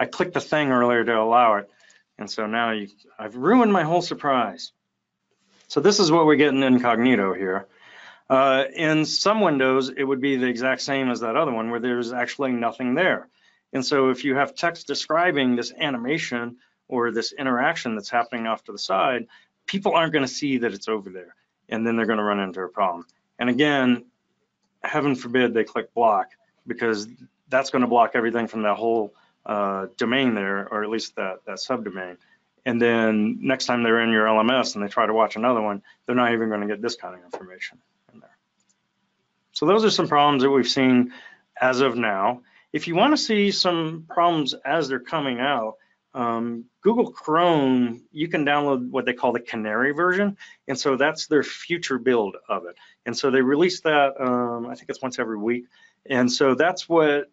I 0.01 0.07
clicked 0.07 0.33
the 0.33 0.41
thing 0.41 0.73
earlier 0.73 1.05
to 1.05 1.21
allow 1.21 1.57
it. 1.57 1.71
And 2.19 2.31
so 2.31 2.47
now 2.47 2.71
you, 2.71 2.89
I've 3.19 3.37
ruined 3.37 3.73
my 3.73 3.83
whole 3.83 4.03
surprise. 4.03 4.73
So 5.69 5.81
this 5.81 5.99
is 5.99 6.13
what 6.13 6.27
we 6.27 6.37
get 6.37 6.49
in 6.49 6.63
incognito 6.63 7.35
here. 7.35 7.67
Uh, 8.31 8.65
in 8.75 9.05
some 9.05 9.41
windows, 9.41 9.91
it 9.91 10.05
would 10.05 10.21
be 10.21 10.37
the 10.37 10.47
exact 10.47 10.81
same 10.81 11.11
as 11.11 11.21
that 11.21 11.37
other 11.37 11.53
one 11.53 11.71
where 11.71 11.81
there's 11.81 12.13
actually 12.13 12.53
nothing 12.53 12.95
there. 12.95 13.29
And 13.73 13.85
so 13.85 14.11
if 14.11 14.25
you 14.25 14.37
have 14.37 14.55
text 14.55 14.87
describing 14.87 15.57
this 15.57 15.73
animation 15.79 16.57
or 16.89 17.11
this 17.11 17.33
interaction 17.33 17.97
that's 17.97 18.09
happening 18.09 18.47
off 18.47 18.65
to 18.65 18.73
the 18.73 18.79
side, 18.79 19.27
people 19.67 19.95
aren't 19.95 20.13
going 20.13 20.25
to 20.25 20.33
see 20.33 20.59
that 20.59 20.73
it's 20.73 20.89
over 20.89 21.11
there. 21.11 21.35
And 21.69 21.87
then 21.87 21.97
they're 21.97 22.07
going 22.07 22.19
to 22.19 22.25
run 22.25 22.41
into 22.41 22.61
a 22.61 22.69
problem. 22.69 23.07
And 23.39 23.51
again, 23.51 24.05
heaven 24.83 25.17
forbid 25.17 25.55
they 25.55 25.65
click 25.65 25.93
block 25.93 26.29
because 26.67 27.09
that's 27.49 27.71
going 27.71 27.83
to 27.83 27.89
block 27.89 28.13
everything 28.15 28.47
from 28.47 28.63
that 28.63 28.77
whole 28.77 29.13
uh, 29.47 29.87
domain 29.97 30.35
there, 30.35 30.69
or 30.69 30.83
at 30.83 30.91
least 30.91 31.17
that, 31.17 31.45
that 31.47 31.57
subdomain. 31.57 32.17
And 32.67 32.81
then 32.81 33.39
next 33.41 33.67
time 33.67 33.83
they're 33.83 34.01
in 34.01 34.11
your 34.11 34.27
LMS 34.27 34.75
and 34.75 34.85
they 34.85 34.89
try 34.89 35.07
to 35.07 35.13
watch 35.13 35.37
another 35.37 35.61
one, 35.61 35.83
they're 36.07 36.15
not 36.15 36.33
even 36.33 36.49
going 36.49 36.63
to 36.63 36.67
get 36.67 36.81
this 36.81 36.97
kind 36.97 37.15
of 37.15 37.23
information 37.25 37.79
in 38.13 38.21
there. 38.21 38.37
So 39.53 39.67
those 39.67 39.85
are 39.85 39.91
some 39.91 40.09
problems 40.09 40.43
that 40.43 40.51
we've 40.51 40.69
seen 40.69 41.13
as 41.61 41.81
of 41.81 41.97
now. 41.97 42.41
If 42.73 42.89
you 42.89 42.95
want 42.95 43.13
to 43.13 43.17
see 43.17 43.51
some 43.51 44.07
problems 44.09 44.55
as 44.65 44.89
they're 44.89 44.99
coming 44.99 45.41
out, 45.41 45.77
um, 46.15 46.65
Google 46.81 47.11
Chrome, 47.11 48.03
you 48.13 48.29
can 48.29 48.45
download 48.45 48.91
what 48.91 49.05
they 49.05 49.13
call 49.13 49.33
the 49.33 49.41
Canary 49.41 49.93
version. 49.93 50.37
And 50.69 50.79
so 50.79 50.97
that's 50.97 51.27
their 51.27 51.43
future 51.43 51.99
build 51.99 52.37
of 52.49 52.67
it. 52.67 52.77
And 53.05 53.17
so 53.17 53.31
they 53.31 53.43
release 53.43 53.81
that, 53.81 54.21
um, 54.21 54.67
I 54.67 54.75
think 54.75 54.89
it's 54.89 55.03
once 55.03 55.19
every 55.19 55.39
week. 55.39 55.67
And 56.07 56.31
so 56.31 56.55
that's 56.55 56.89
what 56.89 57.31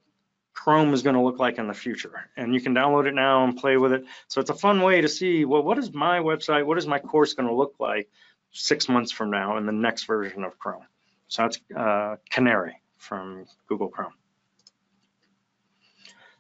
Chrome 0.54 0.94
is 0.94 1.02
going 1.02 1.16
to 1.16 1.22
look 1.22 1.40
like 1.40 1.58
in 1.58 1.68
the 1.68 1.74
future. 1.74 2.30
And 2.36 2.54
you 2.54 2.62
can 2.62 2.76
download 2.76 3.08
it 3.08 3.14
now 3.14 3.44
and 3.44 3.58
play 3.58 3.78
with 3.78 3.94
it. 3.94 4.06
So 4.28 4.42
it's 4.42 4.50
a 4.50 4.56
fun 4.56 4.82
way 4.82 5.02
to 5.02 5.08
see, 5.08 5.46
well, 5.46 5.64
what 5.64 5.78
is 5.78 5.94
my 5.94 6.20
website, 6.20 6.66
what 6.66 6.78
is 6.78 6.88
my 6.88 7.00
course 7.00 7.34
going 7.34 7.48
to 7.48 7.56
look 7.56 7.76
like 7.80 8.10
six 8.52 8.90
months 8.90 9.12
from 9.12 9.32
now 9.32 9.58
in 9.58 9.66
the 9.66 9.72
next 9.72 10.06
version 10.06 10.44
of 10.44 10.60
Chrome. 10.60 10.86
So 11.28 11.44
that's 11.44 11.60
uh, 11.76 12.18
Canary 12.30 12.82
from 12.98 13.46
Google 13.68 13.88
Chrome. 13.88 14.14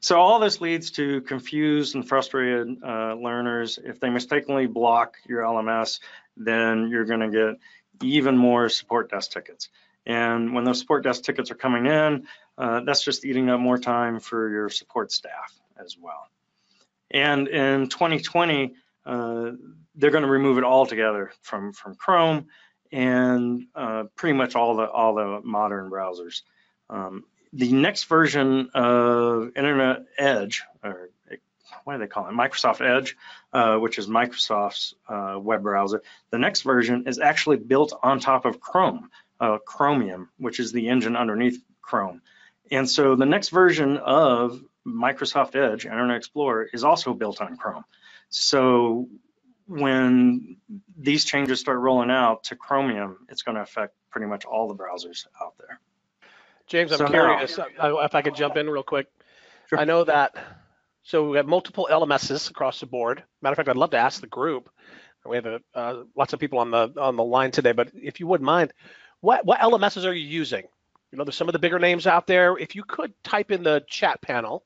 So 0.01 0.19
all 0.19 0.39
this 0.39 0.59
leads 0.61 0.91
to 0.91 1.21
confused 1.21 1.95
and 1.95 2.07
frustrated 2.07 2.83
uh, 2.83 3.13
learners. 3.13 3.77
If 3.81 3.99
they 3.99 4.09
mistakenly 4.09 4.65
block 4.65 5.15
your 5.27 5.43
LMS, 5.43 5.99
then 6.35 6.89
you're 6.89 7.05
going 7.05 7.19
to 7.19 7.29
get 7.29 7.59
even 8.03 8.35
more 8.35 8.67
support 8.67 9.11
desk 9.11 9.31
tickets. 9.31 9.69
And 10.05 10.53
when 10.53 10.63
those 10.63 10.79
support 10.79 11.03
desk 11.03 11.23
tickets 11.23 11.51
are 11.51 11.55
coming 11.55 11.85
in, 11.85 12.27
uh, 12.57 12.81
that's 12.81 13.03
just 13.03 13.25
eating 13.25 13.49
up 13.49 13.59
more 13.59 13.77
time 13.77 14.19
for 14.19 14.49
your 14.49 14.69
support 14.69 15.11
staff 15.11 15.53
as 15.77 15.97
well. 15.99 16.27
And 17.11 17.47
in 17.47 17.87
2020, 17.87 18.73
uh, 19.05 19.51
they're 19.95 20.11
going 20.11 20.23
to 20.23 20.29
remove 20.29 20.57
it 20.57 20.63
altogether 20.63 21.31
from 21.41 21.73
from 21.73 21.95
Chrome 21.95 22.47
and 22.91 23.67
uh, 23.75 24.03
pretty 24.15 24.37
much 24.37 24.55
all 24.55 24.75
the 24.75 24.89
all 24.89 25.15
the 25.15 25.41
modern 25.43 25.89
browsers. 25.89 26.41
Um, 26.89 27.25
the 27.53 27.71
next 27.71 28.05
version 28.05 28.69
of 28.73 29.51
Internet 29.55 30.05
Edge, 30.17 30.63
or 30.83 31.09
what 31.83 31.93
do 31.93 31.99
they 31.99 32.07
call 32.07 32.27
it? 32.27 32.31
Microsoft 32.31 32.81
Edge, 32.81 33.17
uh, 33.53 33.77
which 33.77 33.97
is 33.97 34.07
Microsoft's 34.07 34.95
uh, 35.07 35.37
web 35.39 35.63
browser. 35.63 36.01
The 36.31 36.37
next 36.37 36.61
version 36.61 37.07
is 37.07 37.19
actually 37.19 37.57
built 37.57 37.93
on 38.03 38.19
top 38.19 38.45
of 38.45 38.59
Chrome, 38.59 39.09
uh, 39.41 39.57
Chromium, 39.65 40.29
which 40.37 40.59
is 40.59 40.71
the 40.71 40.87
engine 40.87 41.17
underneath 41.17 41.61
Chrome. 41.81 42.21
And 42.71 42.89
so 42.89 43.15
the 43.15 43.25
next 43.25 43.49
version 43.49 43.97
of 43.97 44.61
Microsoft 44.87 45.55
Edge, 45.55 45.85
Internet 45.85 46.15
Explorer, 46.15 46.69
is 46.71 46.83
also 46.83 47.13
built 47.13 47.41
on 47.41 47.57
Chrome. 47.57 47.83
So 48.29 49.09
when 49.67 50.57
these 50.97 51.25
changes 51.25 51.59
start 51.59 51.79
rolling 51.79 52.11
out 52.11 52.45
to 52.45 52.55
Chromium, 52.55 53.25
it's 53.29 53.41
going 53.41 53.55
to 53.55 53.61
affect 53.61 53.95
pretty 54.09 54.27
much 54.27 54.45
all 54.45 54.67
the 54.67 54.75
browsers 54.75 55.25
out 55.41 55.55
there. 55.57 55.79
James, 56.67 56.91
I'm 56.91 56.99
so 56.99 57.07
curious 57.07 57.57
now, 57.57 57.99
if 57.99 58.15
I 58.15 58.21
could 58.21 58.35
jump 58.35 58.55
in 58.55 58.69
real 58.69 58.83
quick. 58.83 59.07
Sure. 59.67 59.79
I 59.79 59.83
know 59.83 60.03
that, 60.05 60.35
so 61.03 61.29
we 61.29 61.37
have 61.37 61.47
multiple 61.47 61.89
LMSs 61.91 62.49
across 62.49 62.79
the 62.79 62.85
board. 62.85 63.23
Matter 63.41 63.53
of 63.53 63.57
fact, 63.57 63.69
I'd 63.69 63.75
love 63.75 63.91
to 63.91 63.97
ask 63.97 64.21
the 64.21 64.27
group. 64.27 64.69
We 65.25 65.35
have 65.35 65.45
a, 65.45 65.59
uh, 65.75 66.03
lots 66.15 66.33
of 66.33 66.39
people 66.39 66.59
on 66.59 66.71
the 66.71 66.93
on 66.97 67.15
the 67.15 67.23
line 67.23 67.51
today, 67.51 67.73
but 67.73 67.91
if 67.93 68.19
you 68.19 68.27
wouldn't 68.27 68.45
mind, 68.45 68.73
what 69.21 69.45
what 69.45 69.59
LMSs 69.59 70.05
are 70.05 70.13
you 70.13 70.27
using? 70.27 70.63
You 71.11 71.17
know, 71.17 71.23
there's 71.23 71.35
some 71.35 71.49
of 71.49 71.53
the 71.53 71.59
bigger 71.59 71.79
names 71.79 72.07
out 72.07 72.27
there. 72.27 72.57
If 72.57 72.75
you 72.75 72.83
could 72.83 73.13
type 73.23 73.51
in 73.51 73.63
the 73.63 73.83
chat 73.87 74.21
panel, 74.21 74.63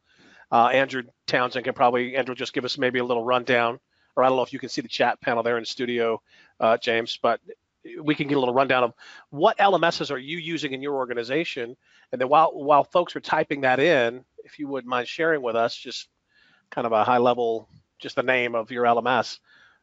uh, 0.52 0.68
Andrew 0.68 1.04
Townsend 1.28 1.66
can 1.66 1.74
probably 1.74 2.16
Andrew 2.16 2.36
just 2.36 2.54
give 2.54 2.66
us 2.66 2.78
maybe 2.78 3.00
a 3.00 3.04
little 3.04 3.24
rundown, 3.24 3.80
or 4.16 4.24
I 4.24 4.28
don't 4.28 4.38
know 4.38 4.44
if 4.44 4.54
you 4.54 4.60
can 4.60 4.70
see 4.70 4.82
the 4.82 4.88
chat 4.88 5.22
panel 5.22 5.44
there 5.44 5.58
in 5.58 5.64
the 5.64 5.68
studio, 5.68 6.22
uh, 6.60 6.78
James, 6.78 7.20
but 7.22 7.40
we 8.02 8.16
can 8.16 8.28
get 8.28 8.38
a 8.38 8.40
little 8.40 8.54
rundown 8.54 8.84
of 8.84 8.94
what 9.30 9.58
LMSs 9.58 10.12
are 10.12 10.18
you 10.18 10.38
using 10.38 10.74
in 10.74 10.82
your 10.82 10.96
organization, 10.96 11.76
and 12.12 12.22
then 12.22 12.30
while 12.30 12.52
while 12.54 12.84
folks 12.84 13.16
are 13.16 13.22
typing 13.22 13.62
that 13.62 13.80
in, 13.80 14.24
if 14.44 14.60
you 14.60 14.68
wouldn't 14.68 14.90
mind 14.90 15.08
sharing 15.08 15.42
with 15.42 15.56
us 15.56 15.76
just 15.76 16.08
kind 16.70 16.88
of 16.88 16.94
a 16.94 17.04
high 17.04 17.18
level, 17.18 17.68
just 18.00 18.16
the 18.16 18.24
name 18.24 18.56
of 18.56 18.72
your 18.72 18.86
LMS. 18.86 19.40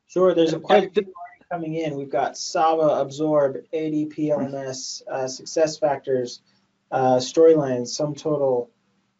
Sure, 0.06 0.34
there's 0.34 0.52
a 0.52 0.60
quite 0.60 0.92
coming 1.52 1.74
in. 1.74 1.96
We've 1.96 2.10
got 2.10 2.38
Saba, 2.38 3.00
Absorb, 3.00 3.56
ADP 3.74 4.30
LMS, 4.30 5.02
uh, 5.10 5.24
SuccessFactors, 5.24 6.40
uh, 6.90 7.16
Storylines, 7.16 7.90
SumTotal, 7.92 8.68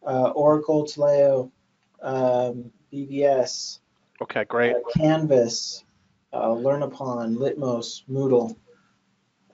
uh, 0.07 0.31
Oracle, 0.31 0.85
Taleo, 0.85 1.51
um, 2.01 2.73
BVS. 2.91 3.81
Okay, 4.23 4.45
great. 4.45 4.75
Uh, 4.75 4.79
Canvas, 4.97 5.85
uh, 6.33 6.49
LearnUpon, 6.49 7.37
Litmos, 7.37 8.03
Moodle 8.11 8.57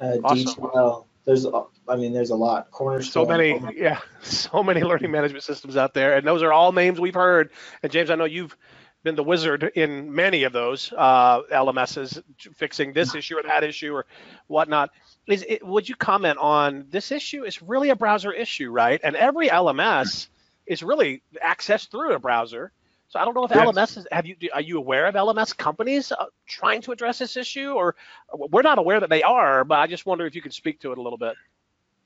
uh, 0.00 0.18
awesome. 0.22 1.04
There's, 1.24 1.46
I 1.88 1.96
mean, 1.96 2.14
there's 2.14 2.30
a 2.30 2.36
lot. 2.36 2.70
Cornerstone. 2.70 3.26
So 3.26 3.28
many, 3.28 3.60
yeah, 3.76 4.00
so 4.22 4.62
many 4.62 4.82
learning 4.82 5.10
management 5.10 5.44
systems 5.44 5.76
out 5.76 5.92
there, 5.92 6.16
and 6.16 6.26
those 6.26 6.42
are 6.42 6.52
all 6.52 6.72
names 6.72 6.98
we've 6.98 7.14
heard. 7.14 7.50
And 7.82 7.92
James, 7.92 8.08
I 8.08 8.14
know 8.14 8.24
you've 8.24 8.56
been 9.02 9.14
the 9.14 9.22
wizard 9.22 9.70
in 9.74 10.12
many 10.14 10.44
of 10.44 10.52
those 10.52 10.92
uh, 10.96 11.42
LMSs, 11.52 12.22
fixing 12.56 12.92
this 12.92 13.14
issue 13.14 13.36
or 13.36 13.42
that 13.42 13.64
issue 13.64 13.94
or 13.94 14.06
whatnot. 14.46 14.90
Is 15.26 15.44
it, 15.48 15.64
would 15.64 15.88
you 15.88 15.94
comment 15.94 16.38
on 16.38 16.86
this 16.90 17.12
issue? 17.12 17.44
Is 17.44 17.62
really 17.62 17.90
a 17.90 17.96
browser 17.96 18.32
issue, 18.32 18.70
right? 18.70 19.00
And 19.02 19.14
every 19.14 19.48
LMS 19.48 20.28
is 20.66 20.82
really 20.82 21.22
accessed 21.44 21.90
through 21.90 22.14
a 22.14 22.18
browser. 22.18 22.72
So 23.08 23.18
I 23.18 23.24
don't 23.24 23.34
know 23.34 23.44
if 23.44 23.50
yes. 23.50 23.66
LMS 23.66 23.98
is, 23.98 24.06
have 24.12 24.26
you 24.26 24.36
are 24.52 24.60
you 24.60 24.76
aware 24.76 25.06
of 25.06 25.14
LMS 25.14 25.56
companies 25.56 26.12
uh, 26.12 26.26
trying 26.46 26.82
to 26.82 26.92
address 26.92 27.18
this 27.18 27.38
issue, 27.38 27.72
or 27.72 27.94
we're 28.34 28.62
not 28.62 28.78
aware 28.78 29.00
that 29.00 29.08
they 29.08 29.22
are, 29.22 29.64
but 29.64 29.78
I 29.78 29.86
just 29.86 30.04
wonder 30.04 30.26
if 30.26 30.34
you 30.34 30.42
could 30.42 30.52
speak 30.52 30.80
to 30.80 30.92
it 30.92 30.98
a 30.98 31.02
little 31.02 31.16
bit. 31.16 31.34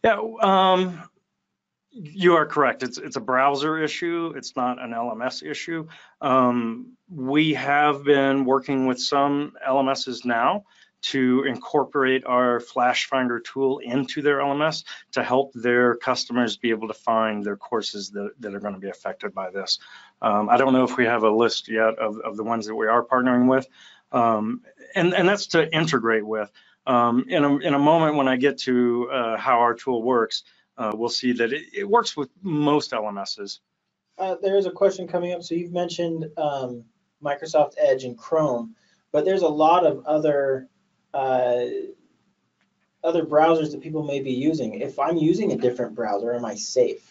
Yeah, 0.05 0.21
um, 0.41 1.03
you 1.93 2.37
are 2.37 2.47
correct. 2.47 2.83
It's 2.83 2.99
it's 2.99 3.17
a 3.17 3.21
browser 3.21 3.79
issue. 3.79 4.33
It's 4.35 4.57
not 4.57 4.83
an 4.83 4.91
LMS 4.91 5.43
issue. 5.43 5.87
Um, 6.21 6.97
we 7.11 7.55
have 7.55 8.05
been 8.05 8.45
working 8.45 8.87
with 8.87 9.01
some 9.01 9.53
LMSs 9.67 10.25
now 10.25 10.65
to 11.03 11.43
incorporate 11.45 12.25
our 12.25 12.61
Flash 12.61 13.07
Finder 13.07 13.41
tool 13.41 13.79
into 13.81 14.23
their 14.23 14.39
LMS 14.39 14.85
to 15.11 15.23
help 15.23 15.53
their 15.53 15.97
customers 15.97 16.57
be 16.57 16.71
able 16.71 16.89
to 16.89 16.95
find 16.95 17.45
their 17.45 17.57
courses 17.57 18.11
that, 18.11 18.31
that 18.39 18.55
are 18.55 18.61
going 18.61 18.75
to 18.75 18.81
be 18.81 18.89
affected 18.89 19.35
by 19.35 19.51
this. 19.51 19.79
Um, 20.23 20.49
I 20.49 20.57
don't 20.57 20.73
know 20.73 20.85
if 20.85 20.97
we 20.97 21.05
have 21.07 21.25
a 21.25 21.31
list 21.31 21.69
yet 21.69 21.99
of, 21.99 22.19
of 22.21 22.37
the 22.37 22.45
ones 22.45 22.67
that 22.67 22.77
we 22.77 22.87
are 22.87 23.05
partnering 23.05 23.49
with, 23.49 23.67
um, 24.13 24.63
and, 24.95 25.13
and 25.13 25.29
that's 25.29 25.49
to 25.49 25.73
integrate 25.75 26.25
with. 26.25 26.51
Um, 26.87 27.27
in, 27.29 27.45
a, 27.45 27.57
in 27.59 27.75
a 27.75 27.79
moment 27.79 28.17
when 28.17 28.29
I 28.29 28.37
get 28.37 28.59
to 28.61 29.09
uh, 29.13 29.37
how 29.37 29.61
our 29.61 29.75
tool 29.75 30.03
works, 30.03 30.45
uh, 30.79 30.93
we'll 30.95 31.09
see 31.09 31.33
that 31.33 31.53
it, 31.53 31.63
it, 31.75 31.89
works 31.89 32.17
with 32.17 32.31
most 32.43 32.93
LMSs. 32.93 33.61
Uh, 34.19 34.37
there 34.43 34.57
is 34.57 34.67
a 34.67 34.71
question 34.71 35.07
coming 35.07 35.33
up. 35.33 35.43
So 35.43 35.55
you've 35.55 35.73
mentioned 35.73 36.27
um, 36.37 36.85
Microsoft 37.23 37.75
Edge 37.79 38.05
and 38.05 38.17
Chrome, 38.17 38.75
but 39.11 39.25
there's 39.25 39.43
a 39.43 39.49
lot 39.49 39.85
of 39.85 40.05
other 40.07 40.69
uh, 41.15 41.65
other 43.05 43.25
browsers 43.25 43.73
that 43.73 43.81
people 43.81 44.05
may 44.05 44.21
be 44.21 44.33
using. 44.33 44.81
If 44.81 44.99
I'm 44.99 45.17
using 45.17 45.53
a 45.53 45.57
different 45.57 45.95
browser, 45.95 46.35
am 46.35 46.45
I 46.45 46.55
safe? 46.55 47.09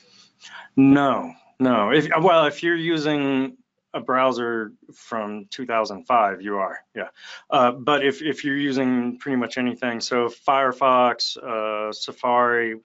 No, 0.76 1.34
no. 1.60 1.92
If 1.92 2.08
well, 2.20 2.46
if 2.46 2.64
you're 2.64 2.76
using 2.76 3.58
a 3.94 4.00
browser 4.00 4.72
from 4.94 5.48
2005, 5.50 6.42
you 6.42 6.56
are, 6.56 6.80
yeah. 6.96 7.10
Uh, 7.50 7.72
but 7.72 8.06
if 8.06 8.22
if 8.22 8.44
you're 8.44 8.58
using 8.58 9.18
pretty 9.20 9.36
much 9.36 9.58
anything, 9.58 10.00
so 10.00 10.30
Firefox, 10.30 11.38
uh, 11.38 11.92
Safari, 11.92 12.76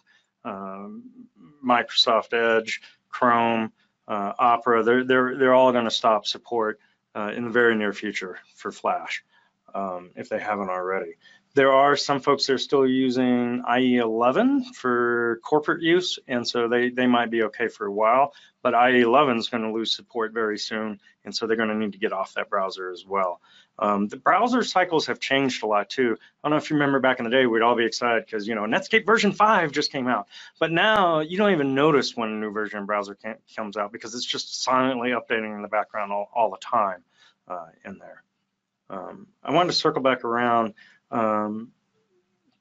Microsoft 0.46 2.32
Edge, 2.32 2.80
Chrome, 3.08 3.72
uh, 4.08 4.32
Opera, 4.38 4.82
they're 4.82 5.04
they're 5.04 5.36
they're 5.36 5.54
all 5.54 5.72
going 5.72 5.84
to 5.84 5.90
stop 5.90 6.26
support 6.26 6.78
uh, 7.14 7.32
in 7.34 7.44
the 7.44 7.50
very 7.50 7.74
near 7.74 7.92
future 7.92 8.38
for 8.54 8.70
Flash 8.70 9.24
um, 9.74 10.10
if 10.16 10.28
they 10.28 10.38
haven't 10.38 10.70
already. 10.70 11.14
There 11.54 11.72
are 11.72 11.96
some 11.96 12.20
folks 12.20 12.46
that 12.46 12.52
are 12.52 12.58
still 12.58 12.86
using 12.86 13.62
IE11 13.66 14.74
for 14.74 15.40
corporate 15.42 15.82
use, 15.82 16.18
and 16.28 16.46
so 16.46 16.68
they, 16.68 16.90
they 16.90 17.06
might 17.06 17.30
be 17.30 17.44
okay 17.44 17.68
for 17.68 17.86
a 17.86 17.92
while, 17.92 18.34
but 18.62 18.74
IE11 18.74 19.38
is 19.38 19.48
going 19.48 19.62
to 19.62 19.72
lose 19.72 19.96
support 19.96 20.34
very 20.34 20.58
soon, 20.58 21.00
and 21.24 21.34
so 21.34 21.46
they're 21.46 21.56
going 21.56 21.70
to 21.70 21.74
need 21.74 21.92
to 21.92 21.98
get 21.98 22.12
off 22.12 22.34
that 22.34 22.50
browser 22.50 22.90
as 22.90 23.06
well. 23.06 23.40
Um, 23.78 24.08
the 24.08 24.16
browser 24.16 24.62
cycles 24.62 25.06
have 25.06 25.20
changed 25.20 25.62
a 25.62 25.66
lot 25.66 25.90
too. 25.90 26.16
I 26.20 26.48
don't 26.48 26.52
know 26.52 26.56
if 26.56 26.70
you 26.70 26.76
remember 26.76 27.00
back 27.00 27.18
in 27.18 27.24
the 27.24 27.30
day, 27.30 27.46
we'd 27.46 27.62
all 27.62 27.76
be 27.76 27.84
excited 27.84 28.24
because, 28.24 28.48
you 28.48 28.54
know, 28.54 28.62
Netscape 28.62 29.04
version 29.04 29.32
5 29.32 29.72
just 29.72 29.92
came 29.92 30.08
out. 30.08 30.28
But 30.58 30.72
now 30.72 31.20
you 31.20 31.36
don't 31.36 31.52
even 31.52 31.74
notice 31.74 32.16
when 32.16 32.30
a 32.30 32.32
new 32.32 32.50
version 32.52 32.80
of 32.80 32.86
browser 32.86 33.18
comes 33.54 33.76
out 33.76 33.92
because 33.92 34.14
it's 34.14 34.24
just 34.24 34.62
silently 34.62 35.10
updating 35.10 35.54
in 35.54 35.62
the 35.62 35.68
background 35.68 36.12
all, 36.12 36.30
all 36.34 36.50
the 36.50 36.58
time 36.58 37.02
uh, 37.48 37.66
in 37.84 37.98
there. 37.98 38.22
Um, 38.88 39.26
I 39.42 39.52
wanted 39.52 39.68
to 39.68 39.76
circle 39.76 40.02
back 40.02 40.24
around. 40.24 40.74
Um, 41.10 41.72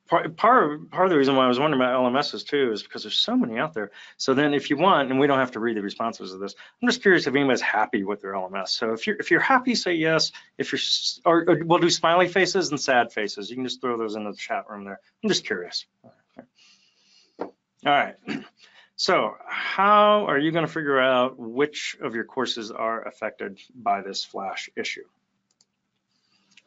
part, 0.07 0.35
part, 0.37 0.91
part 0.91 1.05
of 1.05 1.09
the 1.09 1.17
reason 1.17 1.35
why 1.35 1.45
I 1.45 1.47
was 1.47 1.59
wondering 1.59 1.81
about 1.81 1.99
LMSs 1.99 2.45
too 2.45 2.71
is 2.71 2.83
because 2.83 3.03
there's 3.03 3.17
so 3.17 3.35
many 3.35 3.57
out 3.57 3.73
there. 3.73 3.91
So 4.17 4.33
then 4.33 4.53
if 4.53 4.69
you 4.69 4.77
want, 4.77 5.09
and 5.09 5.19
we 5.19 5.27
don't 5.27 5.39
have 5.39 5.51
to 5.51 5.59
read 5.59 5.77
the 5.77 5.81
responses 5.81 6.33
of 6.33 6.39
this, 6.39 6.55
I'm 6.81 6.87
just 6.87 7.01
curious 7.01 7.27
if 7.27 7.35
anybody's 7.35 7.61
happy 7.61 8.03
with 8.03 8.21
their 8.21 8.33
LMS. 8.33 8.69
So 8.69 8.93
if 8.93 9.07
you're, 9.07 9.15
if 9.17 9.31
you're 9.31 9.39
happy, 9.39 9.75
say 9.75 9.93
yes. 9.93 10.31
If 10.57 10.71
you're, 10.71 10.81
or, 11.25 11.49
or 11.49 11.63
we'll 11.63 11.79
do 11.79 11.89
smiley 11.89 12.27
faces 12.27 12.69
and 12.69 12.79
sad 12.79 13.11
faces. 13.11 13.49
You 13.49 13.55
can 13.55 13.65
just 13.65 13.81
throw 13.81 13.97
those 13.97 14.15
into 14.15 14.31
the 14.31 14.37
chat 14.37 14.69
room 14.69 14.85
there. 14.85 14.99
I'm 15.23 15.29
just 15.29 15.45
curious. 15.45 15.85
All 17.39 17.51
right. 17.85 18.15
So 18.95 19.35
how 19.47 20.25
are 20.27 20.39
you 20.39 20.51
going 20.51 20.65
to 20.65 20.71
figure 20.71 20.99
out 20.99 21.37
which 21.37 21.97
of 22.01 22.15
your 22.15 22.23
courses 22.23 22.71
are 22.71 23.05
affected 23.05 23.59
by 23.75 24.01
this 24.01 24.23
flash 24.23 24.69
issue? 24.75 25.03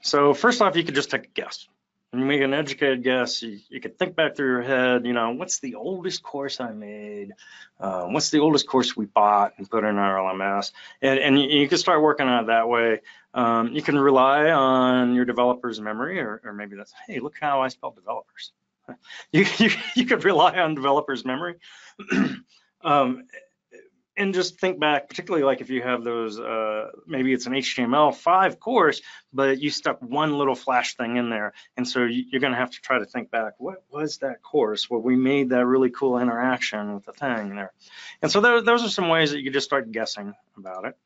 So 0.02 0.34
first 0.34 0.62
off, 0.62 0.76
you 0.76 0.84
could 0.84 0.94
just 0.94 1.10
take 1.10 1.24
a 1.24 1.28
guess 1.28 1.66
and 2.12 2.26
make 2.26 2.40
an 2.40 2.54
educated 2.54 3.02
guess. 3.02 3.42
You, 3.42 3.58
you 3.68 3.80
could 3.80 3.98
think 3.98 4.16
back 4.16 4.36
through 4.36 4.48
your 4.48 4.62
head, 4.62 5.04
you 5.04 5.12
know, 5.12 5.32
what's 5.32 5.60
the 5.60 5.74
oldest 5.74 6.22
course 6.22 6.60
I 6.60 6.72
made? 6.72 7.32
Um, 7.80 8.12
what's 8.12 8.30
the 8.30 8.40
oldest 8.40 8.66
course 8.66 8.96
we 8.96 9.06
bought 9.06 9.52
and 9.58 9.68
put 9.68 9.84
in 9.84 9.96
our 9.96 10.16
LMS? 10.16 10.72
And, 11.02 11.18
and 11.18 11.40
you, 11.40 11.48
you 11.60 11.68
can 11.68 11.78
start 11.78 12.02
working 12.02 12.26
on 12.26 12.44
it 12.44 12.46
that 12.46 12.68
way. 12.68 13.00
Um, 13.34 13.72
you 13.72 13.82
can 13.82 13.98
rely 13.98 14.50
on 14.50 15.14
your 15.14 15.26
developer's 15.26 15.80
memory, 15.80 16.18
or, 16.20 16.40
or 16.44 16.52
maybe 16.52 16.76
that's, 16.76 16.94
hey, 17.06 17.20
look 17.20 17.34
how 17.40 17.60
I 17.60 17.68
spelled 17.68 17.96
developers. 17.96 18.52
you, 19.32 19.44
you, 19.58 19.70
you 19.94 20.06
could 20.06 20.24
rely 20.24 20.58
on 20.58 20.74
developers' 20.74 21.24
memory. 21.24 21.56
um, 22.82 23.24
and 24.18 24.34
just 24.34 24.58
think 24.58 24.80
back, 24.80 25.08
particularly 25.08 25.44
like 25.44 25.60
if 25.60 25.70
you 25.70 25.80
have 25.80 26.02
those, 26.02 26.38
uh, 26.38 26.90
maybe 27.06 27.32
it's 27.32 27.46
an 27.46 27.52
HTML5 27.52 28.58
course, 28.58 29.00
but 29.32 29.60
you 29.60 29.70
stuck 29.70 30.02
one 30.02 30.36
little 30.36 30.56
flash 30.56 30.96
thing 30.96 31.16
in 31.16 31.30
there. 31.30 31.54
And 31.76 31.88
so 31.88 32.04
you're 32.04 32.40
going 32.40 32.52
to 32.52 32.58
have 32.58 32.72
to 32.72 32.80
try 32.80 32.98
to 32.98 33.06
think 33.06 33.30
back, 33.30 33.54
what 33.58 33.84
was 33.90 34.18
that 34.18 34.42
course 34.42 34.90
where 34.90 35.00
we 35.00 35.14
made 35.14 35.50
that 35.50 35.64
really 35.64 35.90
cool 35.90 36.18
interaction 36.18 36.94
with 36.94 37.04
the 37.04 37.12
thing 37.12 37.54
there? 37.54 37.72
And 38.20 38.30
so 38.30 38.40
there, 38.40 38.60
those 38.60 38.84
are 38.84 38.90
some 38.90 39.08
ways 39.08 39.30
that 39.30 39.40
you 39.40 39.50
just 39.50 39.66
start 39.66 39.92
guessing 39.92 40.34
about 40.56 40.84
it. 40.84 40.96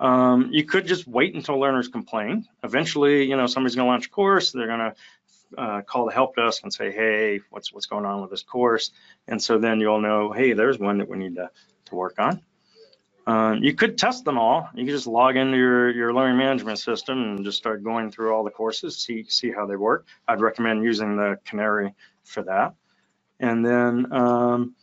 Um, 0.00 0.48
you 0.50 0.64
could 0.64 0.86
just 0.86 1.06
wait 1.06 1.34
until 1.34 1.60
learners 1.60 1.88
complain. 1.88 2.46
Eventually, 2.64 3.24
you 3.24 3.36
know, 3.36 3.46
somebody's 3.46 3.76
going 3.76 3.86
to 3.86 3.90
launch 3.90 4.06
a 4.06 4.10
course. 4.10 4.50
They're 4.50 4.66
going 4.66 4.78
to 4.78 4.94
uh, 5.58 5.82
call 5.82 6.06
the 6.06 6.12
help 6.12 6.36
desk 6.36 6.62
and 6.62 6.72
say, 6.72 6.90
hey, 6.90 7.40
what's 7.50 7.72
what's 7.72 7.86
going 7.86 8.04
on 8.04 8.22
with 8.22 8.30
this 8.30 8.42
course? 8.42 8.92
And 9.28 9.42
so 9.42 9.58
then 9.58 9.80
you'll 9.80 10.00
know, 10.00 10.32
hey, 10.32 10.52
there's 10.52 10.78
one 10.78 10.98
that 10.98 11.08
we 11.08 11.18
need 11.18 11.36
to 11.36 11.50
to 11.90 11.96
work 11.96 12.14
on. 12.18 12.40
Um, 13.26 13.62
you 13.62 13.74
could 13.74 13.98
test 13.98 14.24
them 14.24 14.38
all. 14.38 14.68
You 14.74 14.84
could 14.84 14.94
just 14.94 15.06
log 15.06 15.36
into 15.36 15.56
your, 15.56 15.90
your 15.90 16.12
learning 16.12 16.38
management 16.38 16.78
system 16.78 17.22
and 17.22 17.44
just 17.44 17.58
start 17.58 17.84
going 17.84 18.10
through 18.10 18.34
all 18.34 18.42
the 18.44 18.50
courses, 18.50 18.96
see, 18.96 19.24
see 19.28 19.52
how 19.52 19.66
they 19.66 19.76
work. 19.76 20.06
I'd 20.26 20.40
recommend 20.40 20.82
using 20.82 21.16
the 21.16 21.38
Canary 21.44 21.94
for 22.24 22.42
that. 22.44 22.74
And 23.38 23.64
then 23.64 24.12
um, 24.12 24.74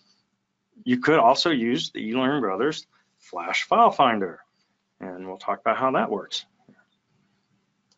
you 0.84 1.00
could 1.00 1.20
also 1.20 1.50
use 1.50 1.92
the 1.92 2.12
eLearning 2.12 2.42
Brothers 2.42 2.88
Flash 3.20 3.64
File 3.64 3.92
Finder. 3.92 4.40
And 5.00 5.28
we'll 5.28 5.38
talk 5.38 5.60
about 5.60 5.78
how 5.78 5.92
that 5.92 6.10
works. 6.10 6.46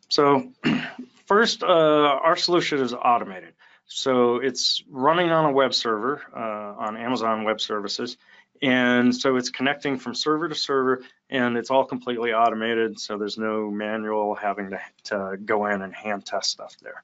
So 0.08 0.52
first, 1.26 1.62
uh, 1.62 1.66
our 1.66 2.36
solution 2.36 2.80
is 2.80 2.92
automated. 2.92 3.54
So 3.86 4.36
it's 4.36 4.84
running 4.88 5.30
on 5.30 5.46
a 5.46 5.52
web 5.52 5.74
server 5.74 6.22
uh, 6.34 6.84
on 6.84 6.96
Amazon 6.96 7.44
Web 7.44 7.60
Services. 7.60 8.16
And 8.62 9.14
so 9.14 9.36
it's 9.36 9.48
connecting 9.48 9.98
from 9.98 10.14
server 10.14 10.48
to 10.48 10.54
server 10.54 11.02
and 11.30 11.56
it's 11.56 11.70
all 11.70 11.84
completely 11.84 12.32
automated. 12.32 13.00
So 13.00 13.16
there's 13.16 13.38
no 13.38 13.70
manual 13.70 14.34
having 14.34 14.70
to, 14.70 14.80
to 15.04 15.36
go 15.44 15.66
in 15.66 15.82
and 15.82 15.94
hand 15.94 16.26
test 16.26 16.50
stuff 16.50 16.76
there. 16.82 17.02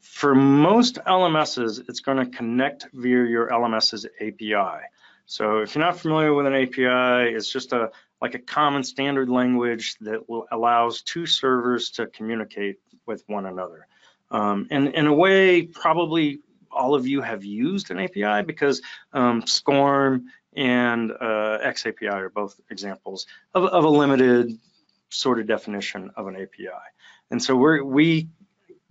For 0.00 0.34
most 0.34 0.96
LMSs, 1.06 1.88
it's 1.88 2.00
going 2.00 2.18
to 2.18 2.36
connect 2.36 2.88
via 2.92 3.24
your 3.24 3.48
LMS's 3.48 4.06
API. 4.20 4.84
So 5.26 5.58
if 5.58 5.74
you're 5.74 5.84
not 5.84 5.98
familiar 5.98 6.34
with 6.34 6.46
an 6.46 6.54
API, 6.54 7.34
it's 7.34 7.50
just 7.50 7.72
a 7.72 7.90
like 8.20 8.34
a 8.34 8.38
common 8.38 8.84
standard 8.84 9.28
language 9.28 9.96
that 10.00 10.28
will, 10.28 10.46
allows 10.52 11.02
two 11.02 11.26
servers 11.26 11.90
to 11.90 12.06
communicate 12.06 12.78
with 13.04 13.24
one 13.26 13.46
another. 13.46 13.88
Um, 14.30 14.68
and 14.70 14.88
in 14.94 15.08
a 15.08 15.12
way, 15.12 15.62
probably 15.62 16.38
all 16.72 16.94
of 16.94 17.06
you 17.06 17.20
have 17.20 17.44
used 17.44 17.90
an 17.90 17.98
API 17.98 18.44
because 18.44 18.82
um, 19.12 19.42
SCORM 19.42 20.26
and 20.54 21.12
uh, 21.12 21.58
XAPI 21.64 22.12
are 22.12 22.28
both 22.28 22.60
examples 22.70 23.26
of, 23.54 23.64
of, 23.64 23.84
a 23.84 23.88
limited 23.88 24.58
sort 25.08 25.40
of 25.40 25.46
definition 25.46 26.10
of 26.16 26.26
an 26.26 26.36
API. 26.36 26.68
And 27.30 27.42
so 27.42 27.56
we 27.56 27.80
we 27.80 28.28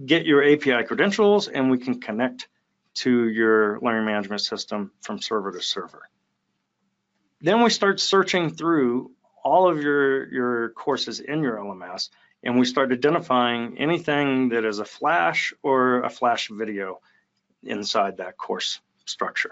get 0.04 0.26
your 0.26 0.44
API 0.44 0.84
credentials 0.84 1.48
and 1.48 1.70
we 1.70 1.78
can 1.78 2.00
connect 2.00 2.48
to 2.94 3.28
your 3.30 3.80
learning 3.82 4.06
management 4.06 4.42
system 4.42 4.92
from 5.02 5.22
server 5.22 5.52
to 5.52 5.62
server. 5.62 6.10
Then 7.42 7.64
we 7.64 7.70
start 7.70 8.00
searching 8.00 8.52
through 8.52 9.12
all 9.44 9.70
of 9.70 9.82
your, 9.82 10.32
your 10.32 10.70
courses 10.70 11.20
in 11.20 11.42
your 11.42 11.58
LMS 11.58 12.10
and 12.44 12.60
we 12.60 12.66
start 12.66 12.92
identifying 12.92 13.78
anything 13.78 14.50
that 14.50 14.66
is 14.66 14.80
a 14.80 14.86
flash 14.86 15.54
or 15.62 16.02
a 16.04 16.10
flash 16.10 16.50
video 16.52 17.00
inside 17.64 18.18
that 18.18 18.38
course 18.38 18.80
structure. 19.06 19.52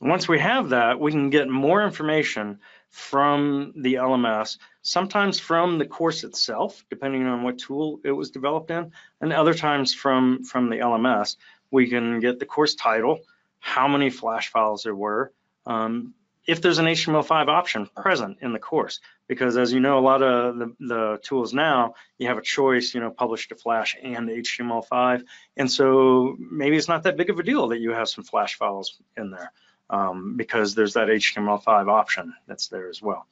Once 0.00 0.28
we 0.28 0.38
have 0.38 0.70
that, 0.70 0.98
we 0.98 1.10
can 1.10 1.28
get 1.28 1.48
more 1.48 1.84
information 1.84 2.58
from 2.88 3.72
the 3.76 3.94
LMS, 3.94 4.58
sometimes 4.82 5.38
from 5.38 5.78
the 5.78 5.86
course 5.86 6.24
itself, 6.24 6.84
depending 6.88 7.26
on 7.26 7.42
what 7.42 7.58
tool 7.58 8.00
it 8.02 8.12
was 8.12 8.30
developed 8.30 8.70
in, 8.70 8.90
and 9.20 9.32
other 9.32 9.54
times 9.54 9.94
from, 9.94 10.42
from 10.42 10.70
the 10.70 10.76
LMS. 10.76 11.36
We 11.70 11.88
can 11.88 12.18
get 12.18 12.38
the 12.38 12.46
course 12.46 12.74
title, 12.74 13.20
how 13.58 13.86
many 13.86 14.10
flash 14.10 14.50
files 14.50 14.82
there 14.84 14.94
were, 14.94 15.32
um, 15.66 16.14
if 16.50 16.60
there's 16.60 16.78
an 16.78 16.86
HTML5 16.86 17.46
option 17.46 17.86
present 17.86 18.38
in 18.40 18.52
the 18.52 18.58
course, 18.58 18.98
because 19.28 19.56
as 19.56 19.72
you 19.72 19.78
know, 19.78 20.00
a 20.00 20.00
lot 20.00 20.20
of 20.20 20.58
the, 20.58 20.74
the, 20.80 21.20
tools 21.22 21.54
now, 21.54 21.94
you 22.18 22.26
have 22.26 22.38
a 22.38 22.42
choice, 22.42 22.92
you 22.92 23.00
know, 23.00 23.10
publish 23.10 23.48
to 23.48 23.54
Flash 23.54 23.96
and 24.02 24.28
HTML5. 24.28 25.22
And 25.56 25.70
so 25.70 26.36
maybe 26.38 26.76
it's 26.76 26.88
not 26.88 27.04
that 27.04 27.16
big 27.16 27.30
of 27.30 27.38
a 27.38 27.44
deal 27.44 27.68
that 27.68 27.78
you 27.78 27.92
have 27.92 28.08
some 28.08 28.24
Flash 28.24 28.56
files 28.56 29.00
in 29.16 29.30
there 29.30 29.52
um, 29.90 30.36
because 30.36 30.74
there's 30.74 30.94
that 30.94 31.06
HTML5 31.06 31.88
option 31.88 32.34
that's 32.48 32.66
there 32.66 32.88
as 32.88 33.00
well. 33.00 33.26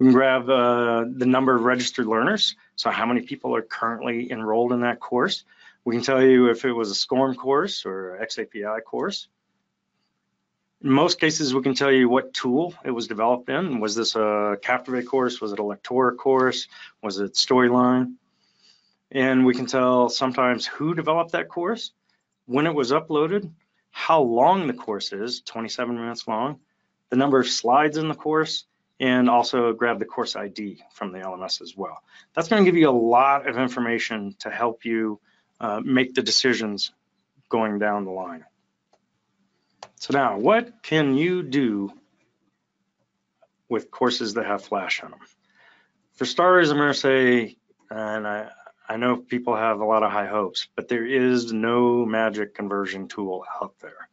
We 0.00 0.06
can 0.06 0.12
grab 0.12 0.50
uh, 0.50 1.04
the 1.08 1.24
number 1.26 1.54
of 1.54 1.62
registered 1.62 2.06
learners, 2.06 2.56
so 2.74 2.90
how 2.90 3.06
many 3.06 3.22
people 3.22 3.54
are 3.54 3.62
currently 3.62 4.32
enrolled 4.32 4.72
in 4.72 4.80
that 4.80 4.98
course. 4.98 5.44
We 5.84 5.94
can 5.94 6.02
tell 6.02 6.20
you 6.20 6.50
if 6.50 6.64
it 6.64 6.72
was 6.72 6.90
a 6.90 6.96
SCORM 6.96 7.36
course 7.36 7.86
or 7.86 8.18
XAPI 8.20 8.82
course. 8.82 9.28
In 10.82 10.90
most 10.90 11.18
cases, 11.18 11.54
we 11.54 11.62
can 11.62 11.74
tell 11.74 11.90
you 11.90 12.08
what 12.08 12.34
tool 12.34 12.74
it 12.84 12.90
was 12.90 13.08
developed 13.08 13.48
in. 13.48 13.80
Was 13.80 13.94
this 13.94 14.14
a 14.14 14.58
Captivate 14.60 15.06
course? 15.06 15.40
Was 15.40 15.52
it 15.52 15.58
a 15.58 15.62
Lectora 15.62 16.16
course? 16.16 16.68
Was 17.02 17.18
it 17.18 17.32
Storyline? 17.34 18.14
And 19.10 19.46
we 19.46 19.54
can 19.54 19.66
tell 19.66 20.08
sometimes 20.08 20.66
who 20.66 20.94
developed 20.94 21.32
that 21.32 21.48
course, 21.48 21.92
when 22.44 22.66
it 22.66 22.74
was 22.74 22.92
uploaded, 22.92 23.50
how 23.90 24.20
long 24.20 24.66
the 24.66 24.74
course 24.74 25.12
is, 25.12 25.40
27 25.40 25.96
minutes 25.96 26.28
long, 26.28 26.60
the 27.08 27.16
number 27.16 27.40
of 27.40 27.46
slides 27.46 27.96
in 27.96 28.08
the 28.08 28.14
course, 28.14 28.66
and 29.00 29.30
also 29.30 29.72
grab 29.72 29.98
the 29.98 30.04
course 30.04 30.36
ID 30.36 30.82
from 30.92 31.12
the 31.12 31.18
LMS 31.20 31.62
as 31.62 31.76
well. 31.76 32.02
That's 32.34 32.48
going 32.48 32.64
to 32.64 32.70
give 32.70 32.78
you 32.78 32.88
a 32.88 32.90
lot 32.90 33.48
of 33.48 33.58
information 33.58 34.34
to 34.40 34.50
help 34.50 34.84
you 34.84 35.20
uh, 35.60 35.80
make 35.82 36.14
the 36.14 36.22
decisions 36.22 36.92
going 37.48 37.78
down 37.78 38.04
the 38.04 38.10
line. 38.10 38.44
So 40.06 40.16
now, 40.16 40.38
what 40.38 40.84
can 40.84 41.16
you 41.16 41.42
do 41.42 41.90
with 43.68 43.90
courses 43.90 44.34
that 44.34 44.46
have 44.46 44.62
Flash 44.62 45.02
on 45.02 45.10
them? 45.10 45.18
For 46.14 46.24
starters, 46.24 46.70
I'm 46.70 46.76
going 46.76 46.92
to 46.92 46.94
say, 46.94 47.56
and 47.90 48.24
I, 48.24 48.50
I 48.88 48.98
know 48.98 49.16
people 49.16 49.56
have 49.56 49.80
a 49.80 49.84
lot 49.84 50.04
of 50.04 50.12
high 50.12 50.28
hopes, 50.28 50.68
but 50.76 50.86
there 50.86 51.04
is 51.04 51.52
no 51.52 52.06
magic 52.06 52.54
conversion 52.54 53.08
tool 53.08 53.44
out 53.60 53.80
there. 53.80 54.08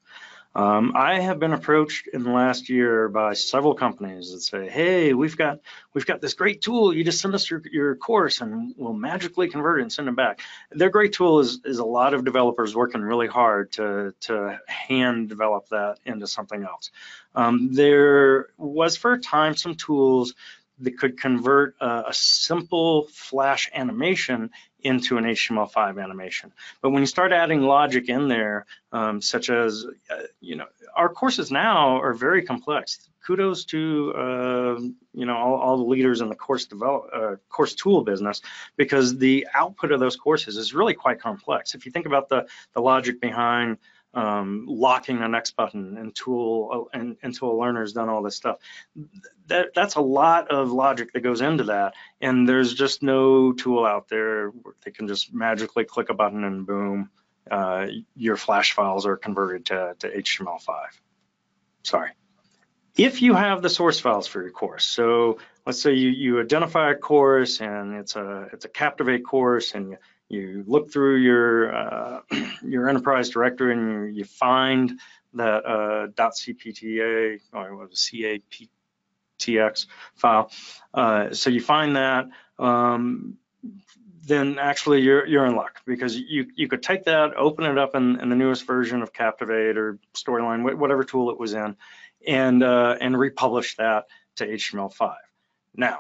Um, 0.56 0.94
I 0.96 1.20
have 1.20 1.40
been 1.40 1.54
approached 1.54 2.08
in 2.08 2.24
the 2.24 2.30
last 2.30 2.70
year 2.70 3.10
by 3.10 3.34
several 3.34 3.74
companies 3.74 4.32
that 4.32 4.42
say, 4.42 4.70
"Hey, 4.70 5.14
we've 5.14 5.36
got 5.36 5.60
we've 5.94 6.06
got 6.06 6.22
this 6.22 6.36
great 6.36 6.62
tool. 6.62 6.94
You 6.94 7.04
just 7.04 7.22
send 7.22 7.34
us 7.34 7.50
your, 7.50 7.62
your 7.72 7.96
course, 7.96 8.40
and 8.42 8.76
we'll 8.78 8.94
magically 8.94 9.50
convert 9.50 9.80
it 9.80 9.84
and 9.84 9.92
send 9.92 10.10
it 10.10 10.16
back." 10.16 10.42
Their 10.72 10.92
great 10.92 11.14
tool 11.14 11.40
is 11.40 11.60
is 11.66 11.80
a 11.80 11.86
lot 11.86 12.14
of 12.14 12.24
developers 12.24 12.76
working 12.76 13.02
really 13.02 13.28
hard 13.28 13.72
to 13.74 14.14
to 14.22 14.60
hand 14.68 15.30
develop 15.30 15.70
that 15.70 15.98
into 16.06 16.28
something 16.28 16.64
else. 16.64 16.92
Um, 17.34 17.74
there 17.74 18.50
was 18.58 18.96
for 18.96 19.14
a 19.14 19.20
time 19.20 19.56
some 19.56 19.74
tools 19.74 20.36
that 20.80 20.98
could 20.98 21.20
convert 21.20 21.76
a, 21.80 22.06
a 22.10 22.14
simple 22.14 23.08
Flash 23.12 23.70
animation 23.74 24.50
into 24.82 25.18
an 25.18 25.24
HTML5 25.24 26.02
animation. 26.04 26.52
But 26.82 26.90
when 26.92 27.02
you 27.02 27.08
start 27.08 27.32
adding 27.32 27.62
logic 27.62 28.10
in 28.10 28.28
there, 28.28 28.66
um, 28.92 29.22
such 29.22 29.50
as, 29.50 29.86
uh, 30.10 30.24
you 30.42 30.56
know, 30.56 30.66
our 30.96 31.10
courses 31.10 31.52
now 31.52 32.02
are 32.02 32.14
very 32.14 32.44
complex. 32.44 33.08
Kudos 33.26 33.64
to, 33.66 34.14
uh, 34.14 34.80
you 35.14 35.26
know, 35.26 35.38
all, 35.38 35.56
all, 35.56 35.78
the 35.78 35.84
leaders 35.84 36.20
in 36.20 36.28
the 36.28 36.36
course 36.36 36.66
develop, 36.66 37.10
uh, 37.14 37.36
course 37.48 37.74
tool 37.74 38.04
business, 38.04 38.42
because 38.76 39.18
the 39.18 39.48
output 39.54 39.94
of 39.94 40.02
those 40.02 40.18
courses 40.18 40.58
is 40.58 40.74
really 40.74 40.94
quite 40.94 41.22
complex. 41.22 41.74
If 41.74 41.86
you 41.86 41.92
think 41.94 42.06
about 42.06 42.28
the, 42.28 42.46
the 42.74 42.82
logic 42.82 43.22
behind 43.22 43.78
um, 44.14 44.66
locking 44.68 45.20
the 45.20 45.28
next 45.28 45.56
button 45.56 45.98
until 45.98 46.90
and, 46.94 47.18
until 47.24 47.52
a 47.52 47.58
learner's 47.58 47.94
done 47.94 48.10
all 48.10 48.22
this 48.22 48.36
stuff. 48.36 48.58
That 49.48 49.74
that's 49.74 49.96
a 49.96 50.02
lot 50.02 50.52
of 50.52 50.72
logic 50.72 51.14
that 51.14 51.22
goes 51.22 51.42
into 51.42 51.66
that, 51.66 51.94
and 52.22 52.48
there's 52.48 52.74
just 52.74 53.04
no 53.04 53.54
tool 53.54 53.86
out 53.86 54.08
there 54.08 54.52
that 54.84 54.96
can 54.96 55.08
just 55.08 55.34
magically 55.34 55.86
click 55.86 56.10
a 56.10 56.14
button 56.14 56.44
and 56.44 56.66
boom, 56.66 57.10
uh, 57.50 57.88
your 58.16 58.38
flash 58.38 58.74
files 58.74 59.06
are 59.06 59.18
converted 59.18 59.66
to, 59.68 59.96
to 60.00 60.10
HTML5. 60.10 60.86
Sorry. 61.84 62.12
If 62.96 63.22
you 63.22 63.34
have 63.34 63.62
the 63.62 63.70
source 63.70 64.00
files 64.00 64.28
for 64.28 64.42
your 64.42 64.52
course, 64.52 64.86
so 64.86 65.40
let's 65.66 65.82
say 65.82 65.94
you, 65.94 66.10
you 66.10 66.40
identify 66.40 66.92
a 66.92 66.96
course 66.96 67.60
and 67.60 67.96
it's 67.96 68.16
a 68.16 68.50
it's 68.54 68.66
a 68.66 68.70
Captivate 68.70 69.26
course 69.26 69.74
and 69.74 69.92
you, 69.92 69.98
you 70.30 70.64
look 70.68 70.92
through 70.92 71.18
your 71.18 71.76
uh, 71.76 72.22
your 72.64 72.90
enterprise 72.90 73.30
directory 73.30 73.74
and 73.74 74.16
you, 74.16 74.24
find 74.26 75.00
that 75.34 75.66
uh, 75.66 76.08
.cpta 76.08 77.40
or 77.54 77.76
what 77.76 77.90
was 77.90 78.12
CAPTX 78.12 79.88
file. 80.16 80.52
Uh, 80.94 81.34
so 81.34 81.50
you 81.50 81.62
find 81.62 81.96
that, 81.96 82.26
um, 82.60 83.38
then 84.26 84.58
actually 84.60 85.02
you're 85.02 85.26
you're 85.26 85.46
in 85.46 85.56
luck 85.56 85.82
because 85.86 86.16
you 86.16 86.48
you 86.56 86.68
could 86.68 86.82
take 86.82 87.06
that, 87.06 87.36
open 87.36 87.66
it 87.66 87.78
up 87.78 87.96
in, 87.96 88.20
in 88.20 88.30
the 88.30 88.36
newest 88.36 88.66
version 88.66 89.02
of 89.02 89.14
Captivate 89.14 89.78
or 89.78 90.00
Storyline, 90.16 90.78
whatever 90.78 91.04
tool 91.04 91.30
it 91.30 91.40
was 91.40 91.54
in, 91.54 91.76
and 92.26 92.64
uh, 92.64 92.96
and 93.00 93.18
republish 93.18 93.76
that 93.78 94.06
to 94.38 94.48
HTML5. 94.48 95.16
Now, 95.76 96.00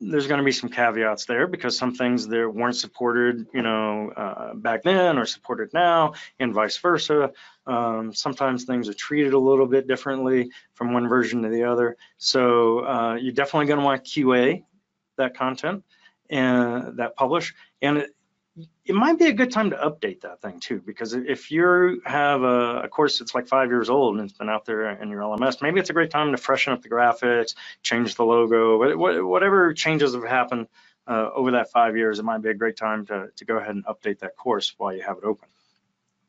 there's 0.00 0.28
going 0.28 0.38
to 0.38 0.44
be 0.44 0.52
some 0.52 0.70
caveats 0.70 1.24
there 1.24 1.46
because 1.46 1.76
some 1.76 1.94
things 1.94 2.28
there 2.28 2.48
weren't 2.48 2.76
supported, 2.76 3.46
you 3.52 3.62
know, 3.62 4.12
uh, 4.16 4.54
back 4.54 4.82
then 4.82 5.18
or 5.18 5.26
supported 5.26 5.72
now, 5.74 6.14
and 6.38 6.54
vice 6.54 6.76
versa. 6.78 7.32
Um, 7.66 8.14
sometimes 8.14 8.64
things 8.64 8.88
are 8.88 8.94
treated 8.94 9.32
a 9.32 9.38
little 9.38 9.66
bit 9.66 9.88
differently 9.88 10.50
from 10.74 10.92
one 10.92 11.08
version 11.08 11.42
to 11.42 11.48
the 11.48 11.64
other. 11.64 11.96
So 12.16 12.86
uh, 12.86 13.14
you're 13.20 13.32
definitely 13.32 13.66
going 13.66 13.80
to 13.80 13.84
want 13.84 14.04
QA 14.04 14.64
that 15.16 15.36
content 15.36 15.84
and 16.30 16.98
that 16.98 17.16
publish. 17.16 17.54
And 17.82 17.98
it, 17.98 18.10
it 18.84 18.94
might 18.94 19.18
be 19.18 19.26
a 19.26 19.32
good 19.32 19.52
time 19.52 19.70
to 19.70 19.76
update 19.76 20.22
that 20.22 20.40
thing 20.40 20.60
too, 20.60 20.80
because 20.84 21.12
if 21.12 21.50
you 21.50 22.00
have 22.04 22.42
a, 22.42 22.82
a, 22.82 22.88
course 22.88 23.18
that's 23.18 23.34
like 23.34 23.46
five 23.46 23.68
years 23.68 23.90
old 23.90 24.16
and 24.16 24.28
it's 24.28 24.38
been 24.38 24.48
out 24.48 24.64
there 24.64 24.90
in 24.90 25.10
your 25.10 25.20
LMS, 25.20 25.60
maybe 25.60 25.78
it's 25.78 25.90
a 25.90 25.92
great 25.92 26.10
time 26.10 26.32
to 26.32 26.38
freshen 26.38 26.72
up 26.72 26.82
the 26.82 26.88
graphics, 26.88 27.54
change 27.82 28.14
the 28.14 28.24
logo, 28.24 28.96
whatever 29.26 29.72
changes 29.74 30.14
have 30.14 30.24
happened 30.24 30.66
uh, 31.06 31.30
over 31.34 31.52
that 31.52 31.70
five 31.70 31.96
years, 31.96 32.18
it 32.18 32.24
might 32.24 32.42
be 32.42 32.50
a 32.50 32.54
great 32.54 32.76
time 32.76 33.06
to, 33.06 33.28
to 33.36 33.44
go 33.44 33.56
ahead 33.56 33.74
and 33.74 33.84
update 33.86 34.20
that 34.20 34.36
course 34.36 34.74
while 34.78 34.94
you 34.94 35.02
have 35.02 35.18
it 35.18 35.24
open. 35.24 35.48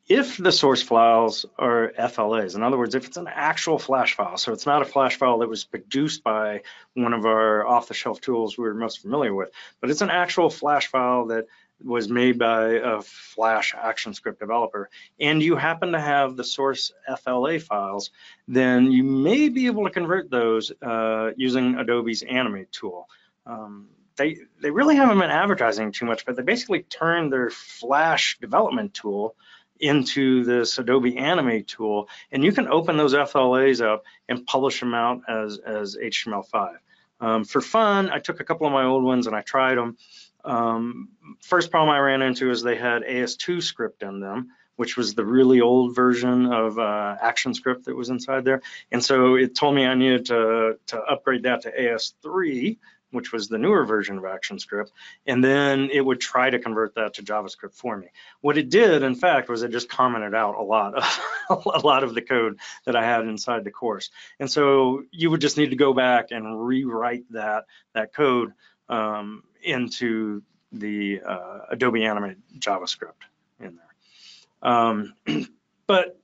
If 0.08 0.38
the 0.38 0.50
source 0.50 0.82
files 0.82 1.46
are 1.56 1.92
FLAs, 1.96 2.56
in 2.56 2.64
other 2.64 2.76
words, 2.76 2.96
if 2.96 3.06
it's 3.06 3.16
an 3.16 3.28
actual 3.28 3.78
flash 3.78 4.14
file, 4.14 4.36
so 4.38 4.52
it's 4.52 4.66
not 4.66 4.82
a 4.82 4.84
flash 4.84 5.16
file 5.16 5.38
that 5.38 5.48
was 5.48 5.64
produced 5.64 6.24
by 6.24 6.62
one 6.94 7.12
of 7.12 7.24
our 7.24 7.64
off-the-shelf 7.64 8.20
tools 8.20 8.58
we 8.58 8.66
are 8.66 8.74
most 8.74 9.02
familiar 9.02 9.32
with, 9.32 9.50
but 9.80 9.88
it's 9.88 10.00
an 10.00 10.10
actual 10.10 10.50
flash 10.50 10.88
file 10.88 11.26
that 11.26 11.46
was 11.84 12.08
made 12.08 12.38
by 12.38 12.72
a 12.72 13.00
Flash 13.00 13.74
ActionScript 13.74 14.38
developer, 14.38 14.90
and 15.18 15.42
you 15.42 15.56
happen 15.56 15.92
to 15.92 16.00
have 16.00 16.36
the 16.36 16.44
source 16.44 16.92
FLA 17.22 17.58
files, 17.58 18.10
then 18.48 18.90
you 18.90 19.02
may 19.02 19.48
be 19.48 19.66
able 19.66 19.84
to 19.84 19.90
convert 19.90 20.30
those 20.30 20.72
uh, 20.82 21.30
using 21.36 21.76
Adobe's 21.76 22.22
Animate 22.22 22.70
tool. 22.72 23.08
Um, 23.46 23.88
they, 24.16 24.38
they 24.60 24.70
really 24.70 24.96
haven't 24.96 25.18
been 25.18 25.30
advertising 25.30 25.92
too 25.92 26.04
much, 26.04 26.26
but 26.26 26.36
they 26.36 26.42
basically 26.42 26.82
turned 26.82 27.32
their 27.32 27.50
Flash 27.50 28.38
development 28.40 28.92
tool 28.94 29.34
into 29.80 30.44
this 30.44 30.78
Adobe 30.78 31.16
Animate 31.16 31.66
tool, 31.66 32.08
and 32.30 32.44
you 32.44 32.52
can 32.52 32.68
open 32.68 32.96
those 32.96 33.14
FLAs 33.14 33.80
up 33.80 34.04
and 34.28 34.46
publish 34.46 34.80
them 34.80 34.94
out 34.94 35.22
as, 35.28 35.58
as 35.58 35.96
HTML5. 35.96 36.76
Um, 37.20 37.44
for 37.44 37.60
fun, 37.60 38.10
I 38.10 38.18
took 38.18 38.40
a 38.40 38.44
couple 38.44 38.66
of 38.66 38.72
my 38.72 38.84
old 38.84 39.04
ones 39.04 39.26
and 39.26 39.36
I 39.36 39.42
tried 39.42 39.76
them. 39.76 39.96
Um, 40.44 41.10
first 41.40 41.70
problem 41.70 41.94
I 41.94 41.98
ran 41.98 42.22
into 42.22 42.50
is 42.50 42.62
they 42.62 42.76
had 42.76 43.02
AS2 43.02 43.62
script 43.62 44.02
in 44.02 44.20
them, 44.20 44.50
which 44.76 44.96
was 44.96 45.14
the 45.14 45.24
really 45.24 45.60
old 45.60 45.94
version 45.94 46.46
of 46.46 46.78
uh, 46.78 47.16
ActionScript 47.22 47.84
that 47.84 47.96
was 47.96 48.08
inside 48.08 48.44
there. 48.44 48.62
And 48.90 49.04
so 49.04 49.34
it 49.34 49.54
told 49.54 49.74
me 49.74 49.86
I 49.86 49.94
needed 49.94 50.26
to, 50.26 50.78
to 50.86 50.98
upgrade 50.98 51.42
that 51.42 51.62
to 51.62 51.72
AS3, 51.72 52.78
which 53.10 53.32
was 53.32 53.48
the 53.48 53.58
newer 53.58 53.84
version 53.84 54.18
of 54.18 54.24
ActionScript, 54.24 54.90
and 55.26 55.42
then 55.42 55.90
it 55.92 56.00
would 56.00 56.20
try 56.20 56.48
to 56.48 56.58
convert 56.58 56.94
that 56.94 57.14
to 57.14 57.22
JavaScript 57.22 57.74
for 57.74 57.96
me. 57.96 58.06
What 58.40 58.56
it 58.56 58.70
did, 58.70 59.02
in 59.02 59.14
fact, 59.14 59.48
was 59.48 59.62
it 59.62 59.70
just 59.72 59.88
commented 59.88 60.34
out 60.34 60.56
a 60.56 60.62
lot 60.62 60.94
of 60.94 61.20
a 61.66 61.80
lot 61.80 62.04
of 62.04 62.14
the 62.14 62.22
code 62.22 62.58
that 62.86 62.96
I 62.96 63.04
had 63.04 63.22
inside 63.22 63.64
the 63.64 63.70
course. 63.70 64.10
And 64.38 64.50
so 64.50 65.02
you 65.10 65.30
would 65.30 65.40
just 65.40 65.56
need 65.56 65.70
to 65.70 65.76
go 65.76 65.92
back 65.92 66.30
and 66.30 66.64
rewrite 66.66 67.24
that 67.32 67.64
that 67.94 68.14
code 68.14 68.52
um, 68.88 69.42
into 69.62 70.42
the 70.72 71.20
uh, 71.26 71.58
Adobe 71.70 72.04
Animate 72.04 72.38
JavaScript 72.58 73.12
in 73.58 73.76
there. 73.76 74.70
Um, 74.70 75.14
but 75.86 76.18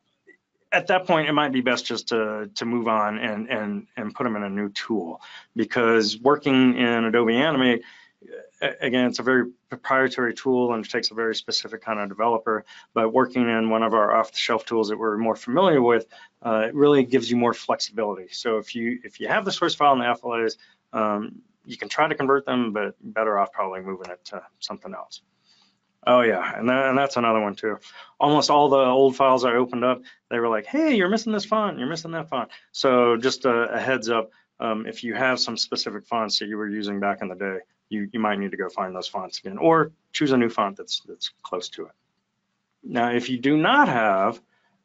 at 0.73 0.89
that 0.89 1.07
point, 1.07 1.29
it 1.29 1.33
might 1.33 1.53
be 1.53 1.61
best 1.61 1.87
just 1.87 2.09
to, 2.09 2.51
to 2.55 2.65
move 2.65 2.89
on 2.89 3.19
and, 3.19 3.49
and, 3.49 3.87
and 3.97 4.15
put 4.15 4.25
them 4.25 4.37
in 4.37 4.43
a 4.43 4.51
new 4.51 4.69
tool 4.71 5.21
because 5.55 6.19
working 6.19 6.77
in 6.77 7.05
Adobe 7.05 7.37
Animate, 7.37 7.83
again, 8.81 9.07
it's 9.07 9.19
a 9.19 9.23
very 9.23 9.51
proprietary 9.69 10.35
tool 10.35 10.73
and 10.73 10.85
it 10.85 10.91
takes 10.91 11.11
a 11.11 11.15
very 11.15 11.35
specific 11.35 11.83
kind 11.83 12.01
of 12.01 12.09
developer, 12.09 12.65
but 12.95 13.13
working 13.13 13.49
in 13.49 13.71
one 13.71 13.83
of 13.83 13.95
our 13.95 14.15
off-the-shelf 14.17 14.65
tools 14.65 14.89
that 14.89 14.99
we're 14.99 15.17
more 15.17 15.37
familiar 15.37 15.83
with, 15.83 16.07
uh, 16.45 16.67
it 16.69 16.75
really 16.75 17.05
gives 17.05 17.31
you 17.31 17.37
more 17.37 17.55
flexibility. 17.55 18.29
So 18.31 18.59
if 18.59 18.75
you 18.75 19.01
if 19.05 19.21
you 19.21 19.29
have 19.29 19.45
the 19.45 19.53
source 19.53 19.75
file 19.75 19.93
in 19.93 19.99
the 20.01 20.15
FLAs, 20.15 20.57
um, 20.93 21.43
you 21.67 21.77
can 21.77 21.89
try 21.89 22.09
to 22.09 22.15
convert 22.15 22.47
them, 22.47 22.73
but 22.73 22.95
better 23.01 23.39
off 23.39 23.53
probably 23.53 23.81
moving 23.81 24.11
it 24.11 24.25
to 24.27 24.43
something 24.61 24.95
else. 24.95 25.21
Oh 26.07 26.21
yeah, 26.21 26.57
and, 26.57 26.69
that, 26.69 26.89
and 26.91 26.97
that's 26.97 27.17
another 27.17 27.41
one 27.41 27.57
too. 27.57 27.79
Almost 28.21 28.49
all 28.49 28.69
the 28.69 28.77
old 28.77 29.17
files 29.17 29.45
I 29.45 29.55
opened 29.55 29.85
up, 29.85 30.03
they 30.31 30.39
were 30.39 30.49
like, 30.49 30.67
hey, 30.67 30.95
you're 30.95 31.09
missing 31.09 31.33
this 31.33 31.45
font, 31.45 31.79
you're 31.79 31.89
missing 31.89 32.13
that 32.13 32.29
font. 32.29 32.51
So 32.71 33.17
just 33.17 33.45
a, 33.45 33.75
a 33.75 33.81
heads 33.81 34.09
up, 34.09 34.31
um, 34.61 34.87
if 34.87 35.03
you 35.03 35.15
have 35.15 35.41
some 35.41 35.57
specific 35.57 36.07
fonts 36.07 36.39
that 36.39 36.47
you 36.47 36.57
were 36.57 36.69
using 36.69 37.01
back 37.01 37.23
in 37.23 37.29
the 37.29 37.35
day, 37.35 37.59
you, 37.89 38.09
you 38.13 38.21
might 38.21 38.39
need 38.39 38.53
to 38.53 38.57
go 38.57 38.69
find 38.69 38.95
those 38.95 39.09
fonts 39.09 39.41
again, 39.41 39.59
or 39.59 39.91
choose 40.13 40.31
a 40.31 40.37
new 40.37 40.49
font 40.49 40.77
that's, 40.77 41.01
that's 41.01 41.31
close 41.43 41.69
to 41.71 41.87
it. 41.87 41.93
Now, 42.85 43.11
if 43.11 43.29
you 43.29 43.39
do 43.39 43.57
not 43.57 43.89
have 43.89 44.41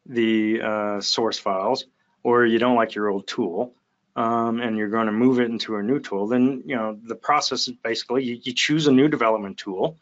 the 0.08 0.62
uh, 0.62 1.02
source 1.02 1.38
files, 1.38 1.86
or 2.24 2.46
you 2.46 2.58
don't 2.58 2.76
like 2.76 2.96
your 2.96 3.10
old 3.10 3.28
tool, 3.28 3.76
um, 4.16 4.60
and 4.60 4.78
you're 4.78 4.90
going 4.90 5.06
to 5.06 5.12
move 5.12 5.40
it 5.40 5.50
into 5.50 5.78
a 5.78 5.84
new 5.84 6.00
tool, 6.00 6.28
then 6.28 6.64
you 6.66 6.76
know 6.76 6.98
the 7.04 7.16
process 7.16 7.68
is 7.68 7.76
basically 7.76 8.24
you, 8.24 8.40
you, 8.44 8.54
choose 8.54 8.88
a 8.88 8.92
new 8.92 9.08
development 9.08 9.58
tool, 9.58 9.98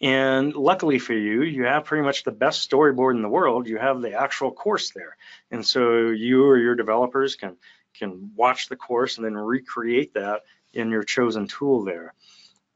and 0.00 0.54
luckily 0.54 0.98
for 0.98 1.14
you, 1.14 1.42
you 1.42 1.64
have 1.64 1.84
pretty 1.84 2.04
much 2.04 2.24
the 2.24 2.32
best 2.32 2.68
storyboard 2.68 3.14
in 3.14 3.22
the 3.22 3.28
world. 3.28 3.68
You 3.68 3.78
have 3.78 4.02
the 4.02 4.14
actual 4.14 4.50
course 4.50 4.90
there, 4.90 5.16
and 5.50 5.64
so 5.64 6.08
you 6.08 6.44
or 6.44 6.58
your 6.58 6.74
developers 6.74 7.36
can 7.36 7.56
can 7.94 8.32
watch 8.34 8.68
the 8.68 8.76
course 8.76 9.16
and 9.16 9.24
then 9.24 9.36
recreate 9.36 10.14
that 10.14 10.42
in 10.72 10.90
your 10.90 11.04
chosen 11.04 11.46
tool 11.46 11.84
there. 11.84 12.14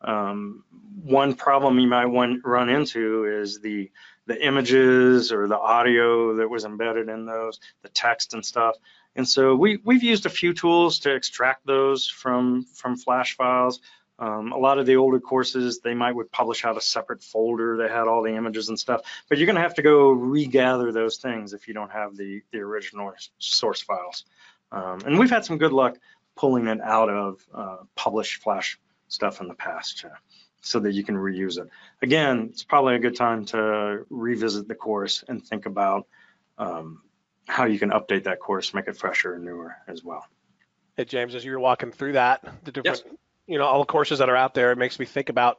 Um, 0.01 0.63
one 1.03 1.35
problem 1.35 1.79
you 1.79 1.89
might 1.89 2.07
want, 2.07 2.45
run 2.45 2.69
into 2.69 3.25
is 3.25 3.61
the 3.61 3.91
the 4.27 4.45
images 4.45 5.33
or 5.33 5.47
the 5.47 5.59
audio 5.59 6.35
that 6.37 6.51
was 6.51 6.65
embedded 6.65 7.09
in 7.09 7.27
those, 7.27 7.61
the 7.83 7.89
text 7.89 8.35
and 8.35 8.45
stuff. 8.45 8.75
And 9.17 9.27
so 9.27 9.55
we, 9.57 9.79
we've 9.83 10.03
used 10.03 10.27
a 10.27 10.31
few 10.31 10.53
tools 10.53 11.01
to 11.01 11.15
extract 11.15 11.67
those 11.67 12.07
from, 12.07 12.65
from 12.75 12.97
Flash 12.97 13.35
files. 13.35 13.81
Um, 14.19 14.53
a 14.53 14.59
lot 14.59 14.79
of 14.79 14.87
the 14.87 14.97
older 14.97 15.21
courses, 15.21 15.81
they 15.81 15.95
might 15.95 16.15
would 16.15 16.31
publish 16.31 16.65
out 16.65 16.77
a 16.77 16.81
separate 16.81 17.23
folder 17.23 17.79
that 17.79 17.91
had 17.91 18.09
all 18.09 18.23
the 18.23 18.35
images 18.35 18.69
and 18.69 18.79
stuff, 18.79 19.03
but 19.29 19.39
you're 19.39 19.47
gonna 19.47 19.61
have 19.61 19.75
to 19.75 19.83
go 19.83 20.11
regather 20.11 20.93
those 20.93 21.17
things 21.19 21.53
if 21.53 21.69
you 21.69 21.75
don't 21.75 21.93
have 21.93 22.17
the, 22.17 22.43
the 22.53 22.59
original 22.59 23.13
source 23.39 23.83
files. 23.83 24.25
Um, 24.73 25.01
and 25.05 25.19
we've 25.19 25.31
had 25.31 25.45
some 25.45 25.59
good 25.59 25.73
luck 25.73 25.99
pulling 26.35 26.67
it 26.67 26.81
out 26.81 27.09
of 27.09 27.47
uh, 27.55 27.77
published 27.95 28.43
Flash 28.43 28.79
stuff 29.09 29.41
in 29.41 29.49
the 29.49 29.55
past 29.55 30.05
uh, 30.05 30.15
so 30.61 30.81
that 30.81 30.93
you 30.93 31.05
can 31.05 31.15
reuse 31.15 31.59
it. 31.59 31.69
Again, 32.03 32.49
it's 32.51 32.65
probably 32.65 32.95
a 32.95 32.99
good 32.99 33.17
time 33.17 33.45
to 33.47 34.05
revisit 34.11 34.67
the 34.69 34.75
course 34.75 35.25
and 35.29 35.45
think 35.45 35.67
about 35.67 36.07
um, 36.59 37.03
how 37.47 37.65
you 37.65 37.79
can 37.79 37.91
update 37.91 38.25
that 38.25 38.41
course, 38.41 38.75
make 38.75 38.89
it 38.89 38.97
fresher 38.97 39.35
and 39.35 39.45
newer 39.45 39.77
as 39.89 40.05
well. 40.05 40.27
Hey, 40.97 41.05
James, 41.05 41.35
as 41.35 41.45
you 41.45 41.53
were 41.53 41.61
walking 41.61 41.93
through 41.93 42.13
that, 42.13 42.43
the 42.65 42.73
different, 42.73 43.03
yes. 43.05 43.15
you 43.47 43.59
know, 43.59 43.65
all 43.65 43.81
the 43.81 43.87
courses 43.87 44.19
that 44.19 44.29
are 44.29 44.37
out 44.37 44.55
there, 44.55 44.73
it 44.73 44.79
makes 44.79 44.99
me 44.99 45.07
think 45.07 45.29
about, 45.29 45.59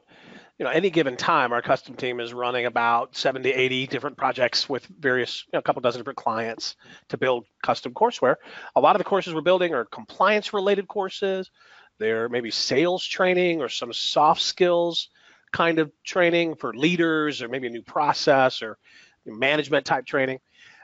you 0.58 0.64
know, 0.64 0.70
any 0.70 0.90
given 0.90 1.16
time, 1.16 1.52
our 1.52 1.62
custom 1.62 1.94
team 1.94 2.18
is 2.20 2.34
running 2.34 2.66
about 2.66 3.16
70, 3.16 3.50
80 3.50 3.86
different 3.86 4.16
projects 4.16 4.68
with 4.68 4.84
various, 4.86 5.44
you 5.46 5.50
know, 5.56 5.60
a 5.60 5.62
couple 5.62 5.80
dozen 5.80 6.00
different 6.00 6.16
clients 6.16 6.76
to 7.08 7.16
build 7.16 7.46
custom 7.62 7.94
courseware. 7.94 8.36
A 8.74 8.80
lot 8.80 8.96
of 8.96 8.98
the 8.98 9.04
courses 9.04 9.32
we're 9.32 9.40
building 9.40 9.74
are 9.74 9.84
compliance 9.84 10.52
related 10.52 10.88
courses. 10.88 11.50
They're 11.98 12.28
maybe 12.28 12.50
sales 12.50 13.04
training 13.04 13.60
or 13.60 13.68
some 13.68 13.92
soft 13.92 14.42
skills 14.42 15.08
kind 15.52 15.78
of 15.78 15.90
training 16.04 16.56
for 16.56 16.74
leaders 16.74 17.42
or 17.42 17.48
maybe 17.48 17.68
a 17.68 17.70
new 17.70 17.82
process 17.82 18.60
or 18.60 18.78
management 19.24 19.86
type 19.86 20.04
training. 20.04 20.40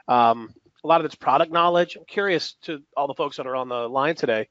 Um, 0.07 0.53
a 0.85 0.87
lot 0.87 1.01
of 1.01 1.05
it's 1.05 1.15
product 1.15 1.51
knowledge. 1.51 1.95
I'm 1.95 2.05
curious 2.05 2.53
to 2.63 2.83
all 2.95 3.07
the 3.07 3.15
folks 3.15 3.37
that 3.37 3.47
are 3.47 3.55
on 3.55 3.69
the 3.69 3.89
line 3.89 4.13
today, 4.13 4.47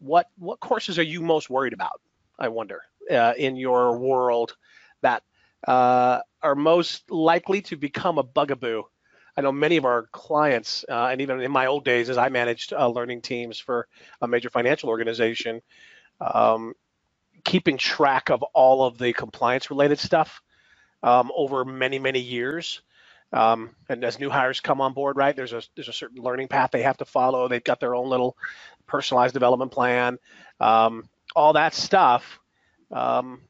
what 0.00 0.28
what 0.38 0.60
courses 0.60 0.98
are 0.98 1.02
you 1.02 1.22
most 1.22 1.48
worried 1.48 1.72
about? 1.72 2.00
I 2.38 2.48
wonder 2.48 2.82
uh, 3.10 3.32
in 3.38 3.56
your 3.56 3.96
world 3.96 4.54
that 5.00 5.22
uh, 5.66 6.20
are 6.42 6.54
most 6.54 7.10
likely 7.10 7.62
to 7.62 7.76
become 7.76 8.18
a 8.18 8.22
bugaboo. 8.22 8.82
I 9.34 9.40
know 9.40 9.50
many 9.50 9.78
of 9.78 9.86
our 9.86 10.08
clients, 10.12 10.84
uh, 10.90 11.06
and 11.06 11.22
even 11.22 11.40
in 11.40 11.50
my 11.50 11.66
old 11.66 11.86
days, 11.86 12.10
as 12.10 12.18
I 12.18 12.28
managed 12.28 12.74
uh, 12.74 12.86
learning 12.88 13.22
teams 13.22 13.58
for 13.58 13.88
a 14.20 14.28
major 14.28 14.50
financial 14.50 14.90
organization, 14.90 15.62
um, 16.20 16.74
keeping 17.44 17.78
track 17.78 18.28
of 18.28 18.42
all 18.52 18.84
of 18.84 18.98
the 18.98 19.14
compliance 19.14 19.70
related 19.70 19.98
stuff 19.98 20.42
um, 21.02 21.32
over 21.34 21.64
many 21.64 21.98
many 21.98 22.20
years 22.20 22.82
um, 23.32 23.70
and 23.88 24.04
as 24.04 24.18
new 24.18 24.30
hires 24.30 24.60
come 24.60 24.80
on 24.80 24.92
board, 24.92 25.16
right, 25.16 25.34
there's 25.34 25.52
a 25.52 25.62
there's 25.74 25.88
a 25.88 25.92
certain 25.92 26.22
learning 26.22 26.48
path 26.48 26.70
they 26.70 26.82
have 26.82 26.98
to 26.98 27.04
follow. 27.04 27.48
They've 27.48 27.64
got 27.64 27.80
their 27.80 27.94
own 27.94 28.08
little 28.08 28.36
personalized 28.86 29.34
development 29.34 29.72
plan. 29.72 30.18
Um, 30.60 31.08
all 31.34 31.54
that 31.54 31.72
stuff 31.72 32.40
um, 32.90 33.40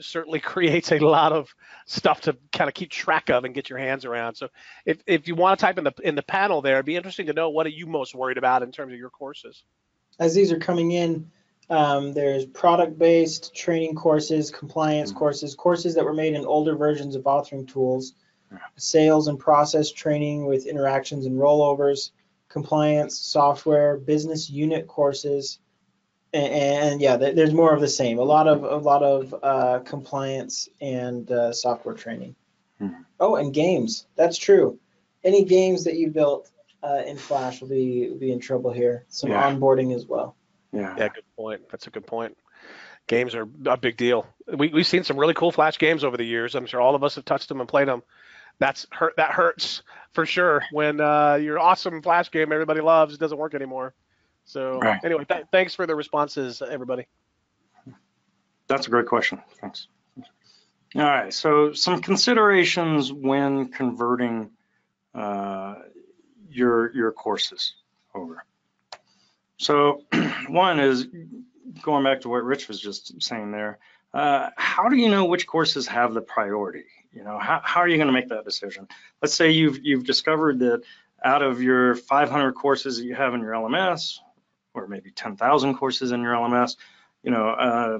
certainly 0.00 0.40
creates 0.40 0.90
a 0.90 0.98
lot 0.98 1.32
of 1.32 1.54
stuff 1.84 2.22
to 2.22 2.36
kind 2.52 2.68
of 2.68 2.74
keep 2.74 2.90
track 2.90 3.28
of 3.28 3.44
and 3.44 3.54
get 3.54 3.68
your 3.68 3.78
hands 3.78 4.04
around. 4.06 4.36
So 4.36 4.48
if, 4.86 4.98
if 5.06 5.28
you 5.28 5.34
want 5.34 5.58
to 5.58 5.66
type 5.66 5.76
in 5.76 5.84
the 5.84 5.92
in 6.02 6.14
the 6.14 6.22
panel 6.22 6.62
there, 6.62 6.76
it'd 6.76 6.86
be 6.86 6.96
interesting 6.96 7.26
to 7.26 7.34
know 7.34 7.50
what 7.50 7.66
are 7.66 7.70
you 7.70 7.86
most 7.86 8.14
worried 8.14 8.38
about 8.38 8.62
in 8.62 8.72
terms 8.72 8.92
of 8.92 8.98
your 8.98 9.10
courses. 9.10 9.64
As 10.18 10.34
these 10.34 10.50
are 10.50 10.58
coming 10.58 10.92
in, 10.92 11.30
um, 11.68 12.14
there's 12.14 12.46
product-based 12.46 13.54
training 13.54 13.96
courses, 13.96 14.50
compliance 14.50 15.10
mm-hmm. 15.10 15.18
courses, 15.18 15.54
courses 15.54 15.94
that 15.94 16.04
were 16.04 16.14
made 16.14 16.32
in 16.32 16.46
older 16.46 16.74
versions 16.74 17.16
of 17.16 17.24
authoring 17.24 17.68
tools 17.68 18.14
sales 18.76 19.28
and 19.28 19.38
process 19.38 19.90
training 19.90 20.46
with 20.46 20.66
interactions 20.66 21.26
and 21.26 21.38
rollovers, 21.38 22.10
compliance, 22.48 23.18
software, 23.18 23.96
business 23.96 24.50
unit 24.50 24.86
courses, 24.86 25.58
and, 26.32 26.52
and 26.52 27.00
yeah, 27.00 27.16
there's 27.16 27.54
more 27.54 27.74
of 27.74 27.80
the 27.80 27.88
same. 27.88 28.18
A 28.18 28.22
lot 28.22 28.48
of 28.48 28.64
a 28.64 28.76
lot 28.76 29.02
of 29.02 29.34
uh, 29.42 29.80
compliance 29.80 30.68
and 30.80 31.30
uh, 31.30 31.52
software 31.52 31.94
training. 31.94 32.34
Hmm. 32.78 32.88
Oh, 33.18 33.36
and 33.36 33.54
games. 33.54 34.06
That's 34.16 34.36
true. 34.36 34.78
Any 35.24 35.44
games 35.44 35.84
that 35.84 35.96
you 35.96 36.10
built 36.10 36.50
uh, 36.82 37.02
in 37.06 37.16
Flash 37.16 37.60
will 37.60 37.68
be 37.68 38.08
will 38.10 38.18
be 38.18 38.32
in 38.32 38.40
trouble 38.40 38.72
here. 38.72 39.04
Some 39.08 39.30
yeah. 39.30 39.50
onboarding 39.50 39.94
as 39.94 40.06
well. 40.06 40.36
Yeah. 40.72 40.94
Yeah. 40.98 41.08
Good 41.08 41.24
point. 41.36 41.68
That's 41.70 41.86
a 41.86 41.90
good 41.90 42.06
point. 42.06 42.36
Games 43.06 43.36
are 43.36 43.48
a 43.66 43.76
big 43.76 43.96
deal. 43.96 44.26
We, 44.52 44.68
we've 44.68 44.86
seen 44.86 45.04
some 45.04 45.16
really 45.16 45.34
cool 45.34 45.52
Flash 45.52 45.78
games 45.78 46.02
over 46.02 46.16
the 46.16 46.24
years. 46.24 46.56
I'm 46.56 46.66
sure 46.66 46.80
all 46.80 46.96
of 46.96 47.04
us 47.04 47.14
have 47.14 47.24
touched 47.24 47.48
them 47.48 47.60
and 47.60 47.68
played 47.68 47.86
them 47.86 48.02
that's 48.58 48.86
hurt. 48.90 49.14
That 49.16 49.30
hurts 49.30 49.82
for 50.12 50.26
sure 50.26 50.62
when 50.70 51.00
uh, 51.00 51.34
your 51.34 51.58
awesome 51.58 52.02
flash 52.02 52.30
game 52.30 52.52
everybody 52.52 52.80
loves 52.80 53.18
doesn't 53.18 53.38
work 53.38 53.54
anymore. 53.54 53.94
So 54.44 54.78
right. 54.78 55.02
anyway, 55.04 55.24
th- 55.24 55.46
thanks 55.50 55.74
for 55.74 55.86
the 55.86 55.94
responses, 55.94 56.62
everybody. 56.62 57.06
That's 58.68 58.86
a 58.86 58.90
great 58.90 59.06
question. 59.06 59.40
Thanks. 59.60 59.88
All 60.94 61.02
right. 61.02 61.32
So 61.32 61.72
some 61.72 62.00
considerations 62.00 63.12
when 63.12 63.68
converting 63.68 64.50
uh, 65.14 65.76
your 66.48 66.94
your 66.94 67.12
courses 67.12 67.74
over. 68.14 68.44
So 69.58 70.04
one 70.48 70.80
is 70.80 71.06
going 71.82 72.04
back 72.04 72.22
to 72.22 72.28
what 72.28 72.44
Rich 72.44 72.68
was 72.68 72.80
just 72.80 73.22
saying 73.22 73.50
there. 73.50 73.78
Uh, 74.14 74.50
how 74.56 74.88
do 74.88 74.96
you 74.96 75.10
know 75.10 75.26
which 75.26 75.46
courses 75.46 75.86
have 75.88 76.14
the 76.14 76.22
priority? 76.22 76.84
You 77.16 77.24
know, 77.24 77.38
how, 77.38 77.62
how 77.64 77.80
are 77.80 77.88
you 77.88 77.96
going 77.96 78.08
to 78.08 78.12
make 78.12 78.28
that 78.28 78.44
decision? 78.44 78.88
Let's 79.22 79.32
say 79.32 79.50
you've 79.50 79.80
you've 79.82 80.04
discovered 80.04 80.58
that 80.58 80.82
out 81.24 81.40
of 81.42 81.62
your 81.62 81.94
500 81.94 82.52
courses 82.52 82.98
that 82.98 83.04
you 83.04 83.14
have 83.14 83.32
in 83.32 83.40
your 83.40 83.52
LMS, 83.52 84.18
or 84.74 84.86
maybe 84.86 85.10
10,000 85.10 85.74
courses 85.76 86.12
in 86.12 86.20
your 86.20 86.34
LMS, 86.34 86.76
you 87.22 87.30
know, 87.30 87.48
uh, 87.48 87.98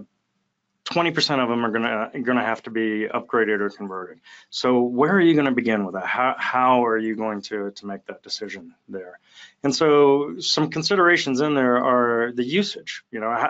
20% 0.85 1.43
of 1.43 1.49
them 1.49 1.65
are 1.65 1.71
gonna 1.71 2.11
gonna 2.23 2.45
have 2.45 2.63
to 2.65 2.71
be 2.71 3.09
upgraded 3.13 3.61
or 3.61 3.71
converted. 3.71 4.21
So 4.51 4.83
where 4.83 5.13
are 5.13 5.21
you 5.21 5.33
going 5.33 5.47
to 5.47 5.53
begin 5.53 5.85
with 5.87 5.95
that? 5.95 6.07
How 6.07 6.37
how 6.39 6.85
are 6.85 6.99
you 6.99 7.17
going 7.17 7.41
to 7.43 7.73
to 7.73 7.87
make 7.87 8.05
that 8.07 8.23
decision 8.23 8.75
there? 8.87 9.19
And 9.65 9.75
so 9.75 10.39
some 10.39 10.71
considerations 10.71 11.41
in 11.41 11.55
there 11.55 11.83
are 11.83 12.33
the 12.33 12.45
usage. 12.45 13.03
You 13.11 13.21
know, 13.21 13.49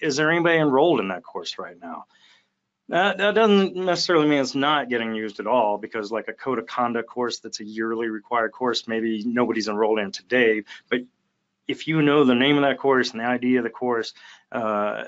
is 0.00 0.16
there 0.16 0.30
anybody 0.30 0.58
enrolled 0.58 0.98
in 0.98 1.08
that 1.08 1.22
course 1.22 1.58
right 1.58 1.76
now? 1.80 2.06
That, 2.88 3.16
that 3.18 3.34
doesn't 3.34 3.76
necessarily 3.76 4.28
mean 4.28 4.40
it's 4.40 4.54
not 4.54 4.90
getting 4.90 5.14
used 5.14 5.40
at 5.40 5.46
all 5.46 5.78
because 5.78 6.12
like 6.12 6.28
a 6.28 6.34
code 6.34 6.58
of 6.58 6.66
conduct 6.66 7.08
course 7.08 7.38
that's 7.38 7.60
a 7.60 7.64
yearly 7.64 8.08
required 8.08 8.52
course, 8.52 8.86
maybe 8.86 9.22
nobody's 9.24 9.68
enrolled 9.68 9.98
in 9.98 10.12
today, 10.12 10.64
but 10.90 11.00
if 11.66 11.88
you 11.88 12.02
know 12.02 12.24
the 12.24 12.34
name 12.34 12.56
of 12.56 12.62
that 12.62 12.78
course 12.78 13.12
and 13.12 13.20
the 13.20 13.24
idea 13.24 13.58
of 13.58 13.64
the 13.64 13.70
course 13.70 14.12
uh, 14.52 15.04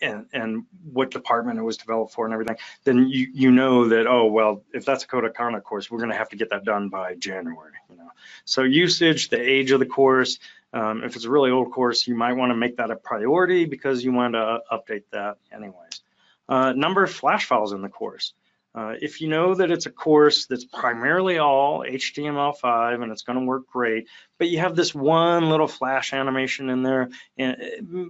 and, 0.00 0.26
and 0.32 0.64
what 0.92 1.10
department 1.10 1.58
it 1.58 1.62
was 1.62 1.76
developed 1.76 2.12
for 2.12 2.24
and 2.24 2.32
everything, 2.32 2.56
then 2.84 3.08
you, 3.08 3.28
you 3.32 3.50
know 3.50 3.88
that, 3.88 4.06
oh, 4.06 4.26
well, 4.26 4.62
if 4.72 4.84
that's 4.84 5.02
a 5.02 5.06
code 5.08 5.24
of 5.24 5.34
conduct 5.34 5.64
course, 5.64 5.90
we're 5.90 6.00
gonna 6.00 6.16
have 6.16 6.28
to 6.28 6.36
get 6.36 6.50
that 6.50 6.64
done 6.64 6.88
by 6.88 7.14
January, 7.16 7.72
you 7.90 7.96
know. 7.96 8.10
So 8.44 8.62
usage, 8.62 9.28
the 9.28 9.40
age 9.40 9.72
of 9.72 9.80
the 9.80 9.86
course, 9.86 10.38
um, 10.72 11.02
if 11.02 11.16
it's 11.16 11.24
a 11.24 11.30
really 11.30 11.50
old 11.50 11.72
course, 11.72 12.06
you 12.06 12.14
might 12.14 12.34
wanna 12.34 12.54
make 12.54 12.76
that 12.76 12.92
a 12.92 12.96
priority 12.96 13.64
because 13.64 14.04
you 14.04 14.12
want 14.12 14.34
to 14.34 14.60
update 14.70 15.04
that 15.10 15.38
anyways. 15.52 16.02
Uh, 16.48 16.72
number 16.72 17.02
of 17.02 17.10
flash 17.12 17.46
files 17.46 17.72
in 17.72 17.82
the 17.82 17.88
course. 17.88 18.34
Uh, 18.74 18.94
if 19.02 19.20
you 19.20 19.28
know 19.28 19.54
that 19.54 19.70
it's 19.70 19.84
a 19.84 19.90
course 19.90 20.46
that's 20.46 20.64
primarily 20.64 21.36
all 21.36 21.84
HTML5 21.86 23.02
and 23.02 23.12
it's 23.12 23.22
going 23.22 23.38
to 23.38 23.44
work 23.44 23.66
great, 23.66 24.08
but 24.38 24.48
you 24.48 24.60
have 24.60 24.74
this 24.74 24.94
one 24.94 25.50
little 25.50 25.68
flash 25.68 26.14
animation 26.14 26.70
in 26.70 26.82
there, 26.82 27.10
and 27.36 27.56
uh, 27.60 28.04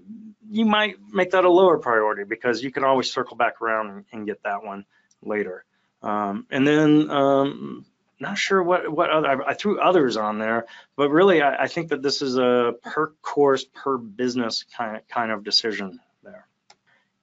you 0.48 0.64
might 0.64 0.96
make 1.10 1.32
that 1.32 1.44
a 1.44 1.50
lower 1.50 1.78
priority 1.78 2.22
because 2.22 2.62
you 2.62 2.70
can 2.70 2.84
always 2.84 3.10
circle 3.10 3.36
back 3.36 3.60
around 3.60 4.04
and, 4.12 4.26
get 4.26 4.40
that 4.44 4.62
one 4.62 4.84
later. 5.20 5.64
Um, 6.00 6.46
and 6.48 6.64
then 6.64 7.10
um, 7.10 7.84
not 8.20 8.38
sure 8.38 8.62
what 8.62 8.88
what 8.90 9.10
other 9.10 9.42
I, 9.42 9.50
I, 9.50 9.54
threw 9.54 9.80
others 9.80 10.16
on 10.16 10.38
there, 10.38 10.66
but 10.96 11.10
really 11.10 11.42
I, 11.42 11.64
I 11.64 11.66
think 11.66 11.88
that 11.88 12.02
this 12.02 12.22
is 12.22 12.38
a 12.38 12.74
per 12.84 13.08
course 13.20 13.64
per 13.64 13.98
business 13.98 14.64
kind 14.76 14.96
of, 14.96 15.08
kind 15.08 15.32
of 15.32 15.42
decision 15.42 15.98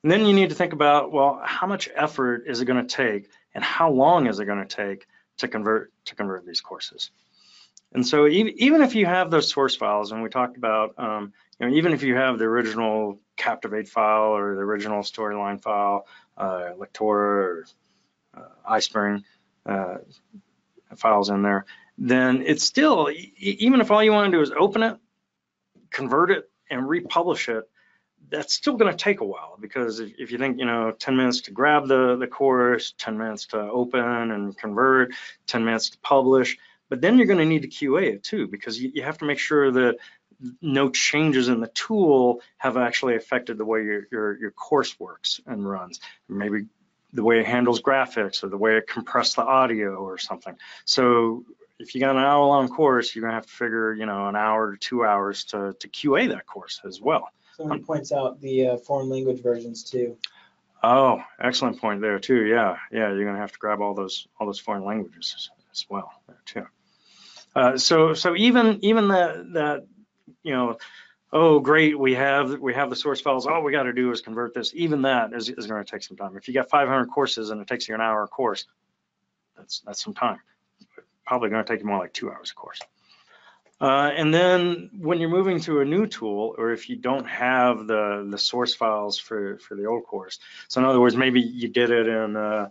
and 0.04 0.12
then 0.12 0.26
you 0.26 0.34
need 0.34 0.50
to 0.50 0.56
think 0.56 0.74
about, 0.74 1.12
well, 1.12 1.42
how 1.44 1.68
much 1.68 1.90
effort 1.94 2.44
is 2.48 2.62
it 2.62 2.66
going 2.66 2.86
to 2.86 2.96
take 2.96 3.30
and 3.54 3.64
how 3.64 3.92
long 3.92 4.28
is 4.28 4.40
it 4.40 4.46
going 4.46 4.66
to 4.66 4.76
take 4.76 5.06
to 5.38 5.48
convert 5.48 5.92
to 6.06 6.16
convert 6.16 6.46
these 6.46 6.62
courses? 6.62 7.12
And 7.92 8.06
so 8.06 8.28
even 8.28 8.54
even 8.58 8.82
if 8.82 8.96
you 8.96 9.06
have 9.06 9.32
those 9.32 9.50
source 9.50 9.76
files, 9.76 10.12
and 10.12 10.22
we 10.22 10.30
talked 10.30 10.58
about, 10.58 10.94
um, 10.98 11.34
you 11.60 11.68
know, 11.68 11.76
even 11.76 11.94
if 11.94 12.04
you 12.04 12.16
have 12.16 12.38
the 12.38 12.46
original 12.46 13.20
Captivate 13.36 13.88
file 13.88 14.36
or 14.36 14.56
the 14.56 14.62
original 14.62 15.02
Storyline 15.02 15.62
file, 15.62 16.06
uh, 16.38 16.72
Lectora 16.78 17.06
or 17.08 17.66
uh, 18.38 18.72
iSpring 18.72 19.24
uh, 19.66 19.98
files 20.96 21.30
in 21.30 21.42
there, 21.42 21.66
then 21.98 22.44
it's 22.46 22.64
still, 22.64 23.10
even 23.38 23.82
if 23.82 23.92
all 23.92 24.04
you 24.04 24.12
want 24.12 24.32
to 24.32 24.38
do 24.38 24.42
is 24.42 24.52
open 24.58 24.84
it, 24.84 24.98
convert 25.90 26.32
it, 26.32 26.50
and 26.70 26.88
republish 26.88 27.50
it, 27.50 27.64
that's 28.30 28.56
still 28.56 28.76
going 28.76 28.92
to 28.92 28.98
take 28.98 29.22
a 29.22 29.26
while 29.26 29.58
because 29.60 30.00
if, 30.00 30.12
if, 30.18 30.32
you 30.32 30.38
think, 30.38 30.60
you 30.60 30.66
know, 30.66 30.92
10 30.92 31.16
minutes 31.16 31.42
to 31.42 31.52
grab 31.52 31.88
the, 31.88 32.16
the 32.16 32.28
course, 32.28 32.94
10 32.98 33.18
minutes 33.18 33.48
to 33.48 33.58
open 33.58 34.32
and 34.32 34.58
convert, 34.58 35.14
10 35.48 35.66
minutes 35.66 35.92
to 35.92 35.98
publish, 36.00 36.58
but 36.90 37.02
then 37.02 37.18
you're 37.18 37.28
going 37.28 37.40
to 37.40 37.46
need 37.46 37.62
to 37.64 37.68
QA 37.68 38.14
it 38.14 38.24
too 38.24 38.48
because 38.48 38.82
you, 38.82 38.92
you 38.94 39.04
have 39.04 39.18
to 39.20 39.26
make 39.26 39.40
sure 39.40 39.72
that 39.72 39.98
no 40.62 40.90
changes 40.90 41.50
in 41.50 41.60
the 41.60 41.68
tool 41.68 42.42
have 42.58 42.78
actually 42.78 43.16
affected 43.16 43.58
the 43.58 43.66
way 43.66 43.84
your, 43.84 44.08
your, 44.12 44.40
your 44.40 44.52
course 44.52 45.00
works 45.00 45.42
and 45.46 45.70
runs. 45.70 46.00
Maybe 46.28 46.66
the 47.14 47.24
way 47.24 47.40
it 47.40 47.46
handles 47.46 47.82
graphics 47.82 48.44
or 48.44 48.50
the 48.50 48.58
way 48.58 48.78
it 48.78 48.88
compressed 48.88 49.36
the 49.36 49.44
audio 49.44 49.96
or 49.96 50.18
something. 50.18 50.56
So 50.86 51.44
if 51.80 51.96
you 51.96 52.02
got 52.02 52.16
an 52.16 52.24
hour 52.24 52.46
long 52.46 52.70
course, 52.70 53.16
you're 53.16 53.24
gonna 53.24 53.36
have 53.36 53.48
to 53.48 53.52
figure, 53.52 53.94
you 53.94 54.06
know, 54.06 54.28
an 54.28 54.36
hour 54.36 54.74
to 54.74 54.78
two 54.78 55.04
hours 55.04 55.46
to, 55.46 55.76
to 55.80 55.88
QA 55.88 56.30
that 56.30 56.46
course 56.46 56.82
as 56.86 57.02
well. 57.02 57.30
Someone 57.60 57.84
points 57.84 58.14
out 58.14 58.40
the 58.40 58.68
uh, 58.68 58.78
foreign 58.78 59.10
language 59.10 59.44
versions 59.44 59.84
too. 59.84 60.16
Oh, 60.82 61.22
excellent 61.42 61.78
point 61.82 62.00
there 62.00 62.18
too. 62.18 62.46
Yeah, 62.46 62.78
yeah, 62.90 63.12
you're 63.14 63.26
gonna 63.26 63.38
have 63.38 63.52
to 63.52 63.60
grab 63.60 63.82
all 63.82 63.94
those 63.94 64.30
all 64.40 64.48
those 64.48 64.60
foreign 64.60 64.86
languages 64.86 65.50
as 65.70 65.86
well 65.90 66.10
there 66.26 66.42
too. 66.46 66.66
Uh, 67.54 67.78
so 67.78 68.14
so 68.14 68.34
even 68.38 68.80
even 68.82 69.10
that 69.10 69.52
that 69.52 69.88
you 70.42 70.54
know 70.54 70.78
oh 71.34 71.60
great, 71.60 72.00
we 72.00 72.16
have 72.16 72.60
we 72.60 72.74
have 72.74 72.90
the 72.90 72.96
source 72.96 73.20
files. 73.20 73.46
All 73.46 73.62
we 73.62 73.74
got 73.74 73.84
to 73.84 73.92
do 73.92 74.10
is 74.14 74.22
convert 74.22 74.54
this. 74.54 74.72
Even 74.74 75.02
that 75.02 75.34
is, 75.34 75.50
is 75.50 75.68
going 75.68 75.84
to 75.84 75.92
take 75.92 76.04
some 76.04 76.16
time. 76.16 76.38
If 76.38 76.48
you 76.48 76.54
got 76.54 76.70
500 76.70 77.08
courses 77.08 77.50
and 77.50 77.60
it 77.60 77.68
takes 77.68 77.90
you 77.90 77.94
an 77.94 78.00
hour 78.00 78.24
a 78.24 78.28
course, 78.30 78.68
that's 79.58 79.82
that's 79.82 80.02
some 80.02 80.14
time. 80.14 80.40
Probably 81.28 81.50
going 81.50 81.66
to 81.66 81.70
take 81.70 81.82
you 81.82 81.88
more 81.88 82.00
like 82.00 82.14
two 82.14 82.32
hours 82.32 82.52
a 82.52 82.56
course. 82.56 82.80
Uh, 83.82 84.12
and 84.14 84.34
then 84.34 84.90
when 84.98 85.20
you're 85.20 85.30
moving 85.30 85.60
to 85.62 85.80
a 85.80 85.86
new 85.86 86.06
tool, 86.06 86.54
or 86.58 86.72
if 86.72 86.90
you 86.90 86.98
don't 86.98 87.28
have 87.28 87.88
the 87.88 88.28
the 88.30 88.38
source 88.38 88.76
files 88.76 89.18
for 89.18 89.58
for 89.60 89.76
the 89.76 89.86
old 89.86 90.06
course, 90.06 90.40
so 90.68 90.82
in 90.82 90.86
other 90.86 91.00
words, 91.00 91.16
maybe 91.16 91.40
you 91.40 91.70
did 91.70 91.90
it 91.90 92.08
in 92.08 92.36
uh, 92.36 92.70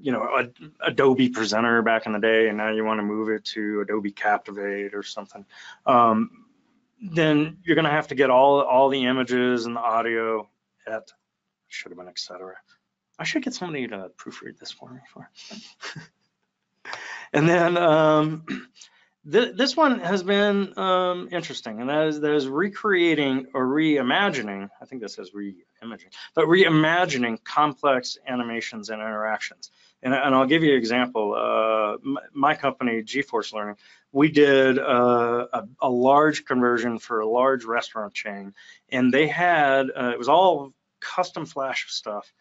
you 0.00 0.12
know 0.12 0.22
a, 0.22 0.48
Adobe 0.86 1.30
Presenter 1.30 1.82
back 1.82 2.06
in 2.06 2.12
the 2.12 2.20
day, 2.20 2.48
and 2.48 2.56
now 2.56 2.70
you 2.70 2.84
want 2.84 3.00
to 3.00 3.04
move 3.04 3.30
it 3.30 3.44
to 3.46 3.80
Adobe 3.80 4.12
Captivate 4.12 4.94
or 4.94 5.02
something. 5.02 5.44
Um, 5.86 6.44
then 7.00 7.58
you're 7.64 7.76
going 7.76 7.84
to 7.84 7.90
have 7.90 8.08
to 8.08 8.14
get 8.14 8.30
all 8.30 8.60
all 8.60 8.88
the 8.90 9.06
images 9.06 9.66
and 9.66 9.74
the 9.74 9.80
audio 9.80 10.48
at 10.86 11.10
should 11.66 11.90
have 11.90 11.98
been 11.98 12.08
etc. 12.08 12.54
I 13.18 13.24
should 13.24 13.42
get 13.42 13.54
somebody 13.54 13.88
to 13.88 14.10
proofread 14.16 14.58
this 14.58 14.70
for 14.70 14.90
me 14.90 15.00
for. 15.12 15.28
and 17.32 17.48
then 17.48 17.76
um, 17.76 18.44
th 19.30 19.56
this 19.56 19.76
one 19.76 20.00
has 20.00 20.22
been 20.22 20.78
um, 20.78 21.28
interesting, 21.32 21.80
and 21.80 21.90
that 21.90 22.06
is 22.06 22.20
that 22.20 22.32
is 22.32 22.46
recreating 22.48 23.46
or 23.54 23.66
reimagining. 23.66 24.68
I 24.80 24.84
think 24.84 25.02
this 25.02 25.14
says 25.14 25.34
re-imaging, 25.34 26.10
but 26.34 26.46
reimagining 26.46 27.42
complex 27.42 28.18
animations 28.26 28.90
and 28.90 29.00
interactions. 29.00 29.70
And, 30.02 30.14
and 30.14 30.32
I'll 30.34 30.46
give 30.46 30.62
you 30.62 30.72
an 30.72 30.78
example. 30.78 31.34
Uh, 31.34 31.96
my, 32.02 32.20
my, 32.32 32.54
company, 32.54 33.02
GForce 33.02 33.52
Learning, 33.52 33.74
we 34.12 34.30
did 34.30 34.78
uh, 34.78 35.46
a, 35.52 35.64
a, 35.80 35.90
large 35.90 36.44
conversion 36.44 37.00
for 37.00 37.18
a 37.18 37.28
large 37.28 37.64
restaurant 37.64 38.14
chain, 38.14 38.54
and 38.90 39.12
they 39.12 39.26
had 39.26 39.90
uh, 39.90 40.10
it 40.10 40.18
was 40.18 40.28
all 40.28 40.72
custom 41.00 41.46
Flash 41.46 41.86
stuff, 41.92 42.32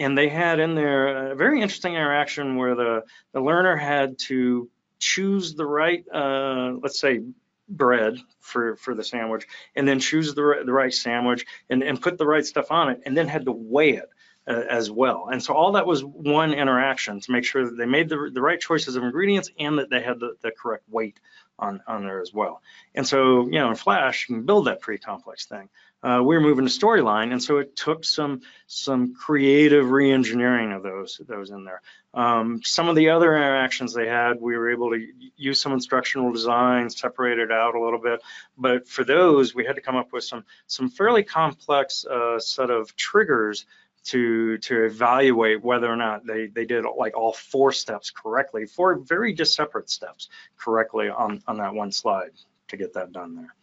and 0.00 0.18
they 0.18 0.28
had 0.28 0.58
in 0.58 0.74
there 0.74 1.30
a 1.30 1.36
very 1.36 1.62
interesting 1.62 1.94
interaction 1.94 2.56
where 2.56 2.74
the 2.74 3.04
the 3.32 3.40
learner 3.40 3.76
had 3.76 4.18
to 4.18 4.68
choose 4.98 5.54
the 5.54 5.66
right, 5.66 6.04
uh, 6.12 6.72
let's 6.82 7.00
say, 7.00 7.22
bread 7.68 8.18
for 8.40 8.76
for 8.76 8.94
the 8.94 9.04
sandwich, 9.04 9.46
and 9.74 9.86
then 9.86 9.98
choose 9.98 10.34
the 10.34 10.62
the 10.64 10.72
right 10.72 10.94
sandwich, 10.94 11.44
and 11.68 11.82
and 11.82 12.00
put 12.00 12.18
the 12.18 12.26
right 12.26 12.46
stuff 12.46 12.70
on 12.70 12.90
it, 12.90 13.02
and 13.04 13.16
then 13.16 13.28
had 13.28 13.44
to 13.46 13.52
weigh 13.52 13.94
it 13.94 14.08
uh, 14.46 14.62
as 14.68 14.90
well. 14.90 15.28
And 15.30 15.42
so 15.42 15.54
all 15.54 15.72
that 15.72 15.86
was 15.86 16.04
one 16.04 16.54
interaction 16.54 17.20
to 17.20 17.32
make 17.32 17.44
sure 17.44 17.64
that 17.64 17.76
they 17.76 17.86
made 17.86 18.08
the, 18.08 18.30
the 18.32 18.40
right 18.40 18.60
choices 18.60 18.96
of 18.96 19.02
ingredients 19.02 19.50
and 19.58 19.78
that 19.78 19.90
they 19.90 20.00
had 20.00 20.20
the, 20.20 20.36
the 20.40 20.50
correct 20.50 20.84
weight 20.88 21.18
on, 21.58 21.80
on 21.86 22.04
there 22.04 22.20
as 22.20 22.32
well. 22.32 22.62
And 22.94 23.06
so, 23.06 23.46
you 23.46 23.58
know, 23.58 23.70
in 23.70 23.76
Flash, 23.76 24.28
you 24.28 24.36
can 24.36 24.44
build 24.44 24.66
that 24.66 24.80
pretty 24.80 25.02
complex 25.02 25.46
thing. 25.46 25.68
Uh, 26.02 26.22
we 26.22 26.36
were 26.36 26.40
moving 26.40 26.66
to 26.66 26.70
storyline, 26.70 27.32
and 27.32 27.42
so 27.42 27.58
it 27.58 27.74
took 27.74 28.04
some 28.04 28.42
some 28.66 29.14
creative 29.14 29.90
re-engineering 29.90 30.72
of 30.72 30.82
those 30.82 31.20
those 31.26 31.50
in 31.50 31.64
there. 31.64 31.80
Um, 32.14 32.60
some 32.62 32.88
of 32.88 32.96
the 32.96 33.10
other 33.10 33.34
interactions 33.34 33.92
they 33.92 34.06
had, 34.06 34.40
we 34.40 34.56
were 34.56 34.70
able 34.70 34.90
to 34.90 35.06
use 35.36 35.60
some 35.60 35.72
instructional 35.72 36.32
design, 36.32 36.90
separate 36.90 37.38
it 37.38 37.50
out 37.50 37.74
a 37.74 37.82
little 37.82 37.98
bit. 37.98 38.22
But 38.56 38.88
for 38.88 39.04
those, 39.04 39.54
we 39.54 39.64
had 39.64 39.76
to 39.76 39.82
come 39.82 39.96
up 39.96 40.12
with 40.12 40.24
some 40.24 40.44
some 40.66 40.90
fairly 40.90 41.24
complex 41.24 42.04
uh, 42.04 42.38
set 42.38 42.70
of 42.70 42.94
triggers 42.96 43.66
to 44.04 44.58
to 44.58 44.84
evaluate 44.84 45.64
whether 45.64 45.88
or 45.88 45.96
not 45.96 46.24
they 46.24 46.46
they 46.46 46.64
did 46.64 46.84
like 46.96 47.16
all 47.16 47.32
four 47.32 47.72
steps 47.72 48.10
correctly, 48.10 48.66
four 48.66 48.96
very 48.96 49.34
just 49.34 49.54
separate 49.54 49.90
steps 49.90 50.28
correctly 50.56 51.08
on 51.08 51.42
on 51.46 51.58
that 51.58 51.74
one 51.74 51.90
slide 51.90 52.30
to 52.68 52.76
get 52.76 52.94
that 52.94 53.12
done 53.12 53.34
there. 53.34 53.54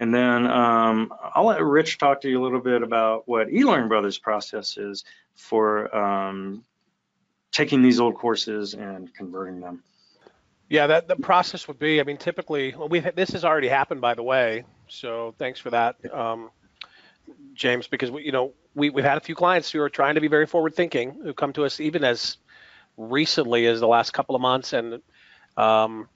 And 0.00 0.14
then 0.14 0.46
um, 0.46 1.12
I'll 1.34 1.46
let 1.46 1.62
Rich 1.62 1.98
talk 1.98 2.22
to 2.22 2.28
you 2.28 2.40
a 2.40 2.42
little 2.42 2.60
bit 2.60 2.82
about 2.82 3.28
what 3.28 3.48
eLearning 3.48 3.88
Brothers 3.88 4.18
process 4.18 4.78
is 4.78 5.04
for 5.34 5.94
um, 5.94 6.64
taking 7.52 7.82
these 7.82 8.00
old 8.00 8.16
courses 8.16 8.74
and 8.74 9.14
converting 9.14 9.60
them. 9.60 9.82
Yeah, 10.70 10.86
that 10.86 11.06
the 11.06 11.16
process 11.16 11.68
would 11.68 11.78
be. 11.78 12.00
I 12.00 12.04
mean, 12.04 12.16
typically, 12.16 12.74
well, 12.76 12.88
we 12.88 13.00
this 13.00 13.30
has 13.30 13.44
already 13.44 13.68
happened, 13.68 14.00
by 14.00 14.14
the 14.14 14.22
way. 14.22 14.64
So 14.88 15.34
thanks 15.38 15.60
for 15.60 15.70
that, 15.70 15.96
um, 16.14 16.50
James. 17.54 17.86
Because 17.86 18.10
we, 18.10 18.22
you 18.24 18.32
know, 18.32 18.54
we, 18.74 18.90
we've 18.90 19.04
had 19.04 19.18
a 19.18 19.20
few 19.20 19.34
clients 19.34 19.70
who 19.70 19.80
are 19.80 19.90
trying 19.90 20.14
to 20.14 20.20
be 20.20 20.28
very 20.28 20.46
forward 20.46 20.74
thinking 20.74 21.20
who 21.22 21.34
come 21.34 21.52
to 21.54 21.64
us 21.64 21.80
even 21.80 22.04
as 22.04 22.36
recently 22.96 23.66
as 23.66 23.80
the 23.80 23.88
last 23.88 24.12
couple 24.12 24.34
of 24.34 24.42
months 24.42 24.72
and 24.72 25.00
um, 25.56 26.08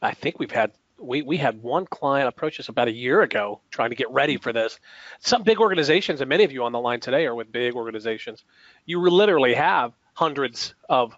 i 0.00 0.12
think 0.12 0.38
we've 0.38 0.50
had 0.50 0.72
we, 1.02 1.22
we 1.22 1.36
had 1.36 1.62
one 1.62 1.86
client 1.86 2.28
approach 2.28 2.60
us 2.60 2.68
about 2.68 2.88
a 2.88 2.92
year 2.92 3.22
ago 3.22 3.60
trying 3.70 3.90
to 3.90 3.96
get 3.96 4.10
ready 4.10 4.36
for 4.36 4.52
this 4.52 4.78
some 5.20 5.42
big 5.42 5.60
organizations 5.60 6.20
and 6.20 6.28
many 6.28 6.44
of 6.44 6.52
you 6.52 6.64
on 6.64 6.72
the 6.72 6.80
line 6.80 7.00
today 7.00 7.26
are 7.26 7.34
with 7.34 7.50
big 7.50 7.74
organizations 7.74 8.44
you 8.86 9.00
literally 9.00 9.54
have 9.54 9.92
hundreds 10.14 10.74
of 10.88 11.14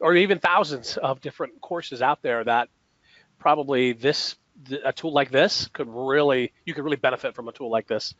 or 0.00 0.14
even 0.14 0.38
thousands 0.38 0.96
of 0.96 1.20
different 1.20 1.60
courses 1.60 2.02
out 2.02 2.22
there 2.22 2.44
that 2.44 2.68
probably 3.38 3.92
this 3.92 4.36
a 4.84 4.92
tool 4.92 5.12
like 5.12 5.30
this 5.30 5.68
could 5.68 5.88
really 5.88 6.52
you 6.64 6.74
could 6.74 6.84
really 6.84 6.96
benefit 6.96 7.34
from 7.34 7.48
a 7.48 7.52
tool 7.52 7.70
like 7.70 7.86
this 7.86 8.14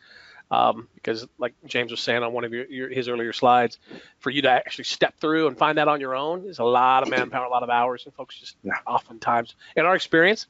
um, 0.50 0.88
because 0.94 1.26
like 1.38 1.54
James 1.64 1.90
was 1.90 2.00
saying 2.00 2.22
on 2.22 2.32
one 2.32 2.44
of 2.44 2.52
your, 2.52 2.66
your, 2.66 2.88
his 2.88 3.08
earlier 3.08 3.32
slides, 3.32 3.78
for 4.18 4.30
you 4.30 4.42
to 4.42 4.50
actually 4.50 4.84
step 4.84 5.18
through 5.18 5.48
and 5.48 5.58
find 5.58 5.78
that 5.78 5.88
on 5.88 6.00
your 6.00 6.14
own 6.14 6.44
is 6.46 6.60
a 6.60 6.64
lot 6.64 7.02
of 7.02 7.10
manpower, 7.10 7.44
a 7.44 7.50
lot 7.50 7.64
of 7.64 7.70
hours, 7.70 8.04
and 8.04 8.14
folks 8.14 8.38
just 8.38 8.56
yeah. 8.62 8.74
oftentimes, 8.86 9.56
in 9.74 9.84
our 9.84 9.96
experience, 9.96 10.46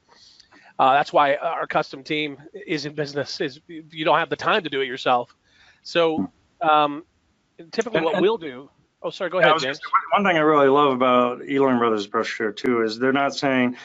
uh, 0.79 0.95
that's 0.95 1.13
why 1.13 1.37
our 1.37 1.67
custom 1.67 2.05
team 2.05 2.39
is 2.67 2.87
in 2.87 2.95
business. 2.95 3.41
Is 3.41 3.61
you 3.69 4.05
don't 4.05 4.19
have 4.19 4.31
the 4.31 4.37
time 4.37 4.65
to 4.65 4.71
do 4.71 4.81
it 4.83 4.87
yourself. 4.89 5.37
So 5.85 6.27
um, 6.63 7.05
typically, 7.73 8.03
what 8.03 8.19
we'll 8.19 8.39
do. 8.39 8.71
Oh, 9.03 9.11
sorry. 9.11 9.31
Go 9.31 9.41
ahead, 9.41 9.59
James. 9.59 9.81
one 10.13 10.25
thing 10.25 10.37
I 10.37 10.41
really 10.41 10.69
love 10.69 10.93
about 10.93 11.41
eLearning 11.41 11.79
Brothers 11.81 12.07
approach 12.07 12.37
here 12.37 12.53
too 12.53 12.83
is 12.83 12.99
they're 12.99 13.13
not 13.13 13.35
saying, 13.35 13.77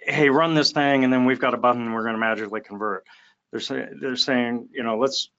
"Hey, 0.00 0.30
run 0.30 0.54
this 0.54 0.72
thing," 0.72 1.04
and 1.04 1.12
then 1.12 1.26
we've 1.26 1.40
got 1.40 1.54
a 1.54 1.58
button 1.58 1.82
and 1.82 1.94
we're 1.94 2.02
going 2.04 2.14
to 2.14 2.20
magically 2.20 2.62
convert 2.62 3.04
they're 3.52 3.60
saying 3.60 3.98
they're 4.00 4.16
saying 4.16 4.68
you 4.72 4.82
know 4.84 4.98
let's 4.98 5.30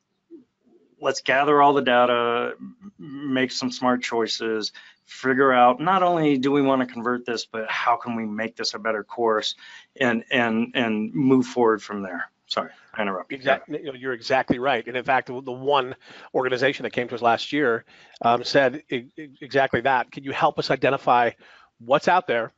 let's 1.01 1.21
gather 1.21 1.61
all 1.61 1.73
the 1.73 1.81
data, 1.81 2.53
make 2.97 3.51
some 3.51 3.71
smart 3.71 4.01
choices, 4.01 4.71
figure 5.05 5.51
out 5.51 5.79
not 5.79 6.03
only 6.03 6.37
do 6.37 6.51
we 6.51 6.61
want 6.61 6.81
to 6.81 6.91
convert 6.91 7.25
this, 7.25 7.45
but 7.45 7.69
how 7.69 7.95
can 7.95 8.15
we 8.15 8.25
make 8.25 8.55
this 8.55 8.73
a 8.73 8.79
better 8.79 9.03
course, 9.03 9.55
and 9.99 10.23
and 10.31 10.71
and 10.75 11.13
move 11.13 11.45
forward 11.45 11.81
from 11.81 12.03
there. 12.03 12.31
Sorry, 12.47 12.71
I 12.93 13.01
interrupted. 13.03 13.37
Exactly, 13.37 13.79
you're 13.95 14.13
exactly 14.13 14.57
right. 14.57 14.85
And 14.87 14.97
in 14.97 15.03
fact, 15.03 15.27
the 15.27 15.51
one 15.51 15.95
organization 16.33 16.83
that 16.83 16.91
came 16.91 17.07
to 17.07 17.15
us 17.15 17.21
last 17.21 17.53
year 17.53 17.85
um, 18.21 18.43
said 18.43 18.83
exactly 18.89 19.81
that. 19.81 20.11
Can 20.11 20.23
you 20.23 20.31
help 20.31 20.57
us 20.57 20.71
identify 20.71 21.31
what's 21.79 22.07
out 22.07 22.25
there 22.27 22.51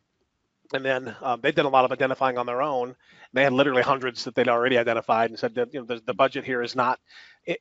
and 0.74 0.86
then 0.86 1.16
um, 1.22 1.42
they've 1.42 1.56
done 1.56 1.66
a 1.66 1.70
lot 1.70 1.86
of 1.86 1.92
identifying 1.92 2.38
on 2.38 2.46
their 2.46 2.62
own. 2.62 2.96
They 3.34 3.44
had 3.44 3.54
literally 3.54 3.82
hundreds 3.82 4.24
that 4.24 4.36
they'd 4.36 4.48
already 4.48 4.78
identified 4.78 5.30
and 5.30 5.40
said 5.40 5.56
that 5.56 5.74
you 5.74 5.80
know 5.80 5.86
the, 5.86 6.02
the 6.06 6.14
budget 6.14 6.46
here 6.46 6.62
is 6.62 6.76
not, 6.76 7.00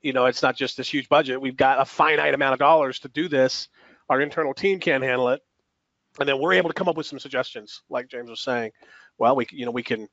you 0.02 0.12
know, 0.12 0.26
it's 0.26 0.42
not 0.42 0.56
just 0.56 0.76
this 0.76 0.92
huge 0.92 1.08
budget. 1.08 1.40
We've 1.40 1.56
got 1.56 1.80
a 1.80 1.84
finite 1.84 2.34
amount 2.34 2.54
of 2.54 2.58
dollars 2.58 3.00
to 3.00 3.08
do 3.08 3.28
this. 3.28 3.68
Our 4.08 4.20
internal 4.20 4.54
team 4.54 4.80
can't 4.80 5.04
handle 5.04 5.28
it, 5.28 5.40
and 6.18 6.28
then 6.28 6.40
we're 6.40 6.54
able 6.54 6.70
to 6.70 6.74
come 6.74 6.88
up 6.88 6.96
with 6.96 7.06
some 7.06 7.18
suggestions, 7.18 7.82
like 7.88 8.08
James 8.08 8.30
was 8.30 8.40
saying. 8.40 8.72
Well, 9.18 9.36
we 9.36 9.46
you 9.50 9.64
know 9.64 9.72
we 9.72 9.82
can 9.82 10.08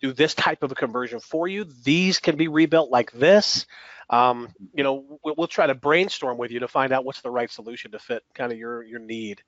do 0.00 0.12
this 0.12 0.34
type 0.34 0.62
of 0.62 0.72
a 0.72 0.74
conversion 0.74 1.20
for 1.20 1.48
you. 1.48 1.64
These 1.84 2.20
can 2.20 2.36
be 2.36 2.48
rebuilt 2.48 2.90
like 2.90 3.12
this. 3.12 3.66
Um, 4.10 4.48
you 4.72 4.84
know, 4.84 5.18
we'll, 5.22 5.34
we'll, 5.36 5.46
try 5.48 5.66
to 5.66 5.74
brainstorm 5.74 6.38
with 6.38 6.50
you 6.50 6.60
to 6.60 6.68
find 6.68 6.92
out 6.92 7.04
what's 7.04 7.20
the 7.20 7.30
right 7.30 7.50
solution 7.50 7.90
to 7.90 7.98
fit 7.98 8.22
kind 8.34 8.50
of 8.52 8.58
your 8.58 8.82
your 8.82 9.00
need. 9.00 9.42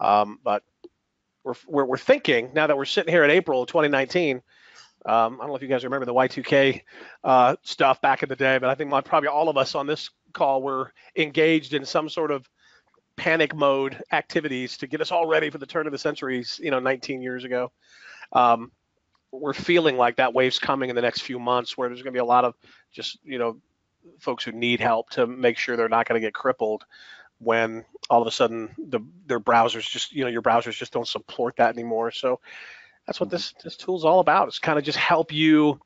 Um, 0.00 0.40
but 0.42 0.64
we're, 1.44 1.54
we're, 1.66 1.84
we're 1.84 1.96
thinking 1.98 2.50
now 2.54 2.66
that 2.66 2.76
we're 2.76 2.84
sitting 2.84 3.12
here 3.12 3.24
in 3.24 3.30
April 3.30 3.62
of 3.62 3.68
2019. 3.68 4.36
Um, 4.36 4.42
I 5.04 5.28
don't 5.28 5.48
know 5.48 5.56
if 5.56 5.62
you 5.62 5.68
guys 5.68 5.84
remember 5.84 6.06
the 6.06 6.14
Y2K 6.14 6.82
uh, 7.24 7.56
stuff 7.62 8.00
back 8.00 8.22
in 8.22 8.28
the 8.28 8.36
day, 8.36 8.58
but 8.58 8.68
I 8.68 8.74
think 8.74 8.90
probably 9.04 9.28
all 9.28 9.48
of 9.48 9.56
us 9.56 9.74
on 9.74 9.86
this 9.86 10.10
call 10.32 10.62
were 10.62 10.92
engaged 11.16 11.74
in 11.74 11.84
some 11.84 12.08
sort 12.08 12.30
of 12.30 12.48
panic 13.16 13.54
mode 13.54 14.00
activities 14.12 14.76
to 14.78 14.86
get 14.86 15.00
us 15.00 15.10
all 15.10 15.26
ready 15.26 15.50
for 15.50 15.58
the 15.58 15.66
turn 15.66 15.86
of 15.86 15.92
the 15.92 15.98
centuries, 15.98 16.60
you 16.62 16.70
know, 16.70 16.78
19 16.78 17.20
years 17.20 17.44
ago. 17.44 17.72
Um, 18.32 18.70
we're 19.32 19.52
feeling 19.54 19.96
like 19.96 20.16
that 20.16 20.34
wave's 20.34 20.58
coming 20.58 20.90
in 20.90 20.96
the 20.96 21.02
next 21.02 21.22
few 21.22 21.38
months 21.38 21.76
where 21.76 21.88
there's 21.88 22.02
going 22.02 22.12
to 22.12 22.16
be 22.16 22.20
a 22.20 22.24
lot 22.24 22.44
of 22.44 22.54
just, 22.92 23.18
you 23.24 23.38
know, 23.38 23.58
folks 24.18 24.44
who 24.44 24.52
need 24.52 24.80
help 24.80 25.10
to 25.10 25.26
make 25.26 25.58
sure 25.58 25.76
they're 25.76 25.88
not 25.88 26.06
going 26.06 26.20
to 26.20 26.26
get 26.26 26.34
crippled 26.34 26.84
when 27.42 27.84
all 28.10 28.20
of 28.20 28.26
a 28.26 28.30
sudden 28.30 28.74
the 28.78 29.00
their 29.26 29.40
browsers 29.40 29.88
just 29.88 30.12
you 30.12 30.24
know 30.24 30.30
your 30.30 30.42
browsers 30.42 30.76
just 30.76 30.92
don't 30.92 31.08
support 31.08 31.56
that 31.56 31.74
anymore. 31.74 32.10
So 32.10 32.40
that's 33.06 33.20
what 33.20 33.30
this 33.30 33.54
this 33.62 33.76
tool's 33.76 34.04
all 34.04 34.20
about. 34.20 34.48
It's 34.48 34.58
kind 34.58 34.78
of 34.78 34.84
just 34.84 34.98
help 34.98 35.32
you 35.32 35.80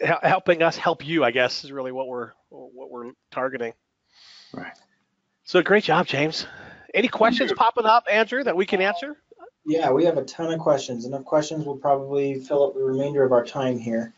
helping 0.00 0.62
us 0.62 0.76
help 0.76 1.06
you, 1.06 1.24
I 1.24 1.30
guess, 1.30 1.64
is 1.64 1.72
really 1.72 1.92
what 1.92 2.08
we're 2.08 2.32
what 2.50 2.90
we're 2.90 3.12
targeting. 3.30 3.72
Right. 4.52 4.72
So 5.44 5.62
great 5.62 5.84
job, 5.84 6.06
James. 6.06 6.46
Any 6.94 7.08
questions 7.08 7.52
popping 7.52 7.84
up, 7.84 8.04
Andrew, 8.10 8.42
that 8.42 8.56
we 8.56 8.66
can 8.66 8.80
answer? 8.80 9.16
Yeah, 9.66 9.90
we 9.90 10.04
have 10.04 10.16
a 10.16 10.24
ton 10.24 10.52
of 10.52 10.60
questions. 10.60 11.04
Enough 11.04 11.24
questions 11.24 11.66
will 11.66 11.76
probably 11.76 12.40
fill 12.40 12.64
up 12.64 12.74
the 12.74 12.82
remainder 12.82 13.24
of 13.24 13.32
our 13.32 13.44
time 13.44 13.78
here. 13.78 14.14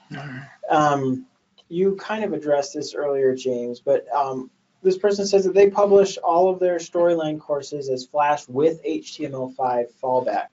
um, 0.70 1.26
you 1.68 1.96
kind 1.96 2.24
of 2.24 2.32
addressed 2.32 2.74
this 2.74 2.94
earlier, 2.94 3.34
James, 3.34 3.80
but 3.80 4.06
um, 4.14 4.50
this 4.82 4.98
person 4.98 5.26
says 5.26 5.44
that 5.44 5.54
they 5.54 5.70
publish 5.70 6.18
all 6.18 6.48
of 6.48 6.60
their 6.60 6.76
storyline 6.76 7.40
courses 7.40 7.88
as 7.88 8.06
Flash 8.06 8.48
with 8.48 8.84
HTML5 8.84 9.86
fallback. 10.02 10.48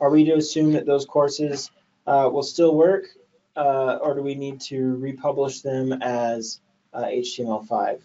Are 0.00 0.10
we 0.10 0.24
to 0.24 0.34
assume 0.34 0.72
that 0.72 0.86
those 0.86 1.04
courses 1.04 1.70
uh, 2.06 2.30
will 2.32 2.42
still 2.42 2.74
work, 2.74 3.04
uh, 3.56 3.98
or 4.00 4.14
do 4.14 4.22
we 4.22 4.34
need 4.34 4.60
to 4.62 4.96
republish 4.96 5.60
them 5.60 5.92
as 5.92 6.60
uh, 6.94 7.04
HTML5? 7.04 8.00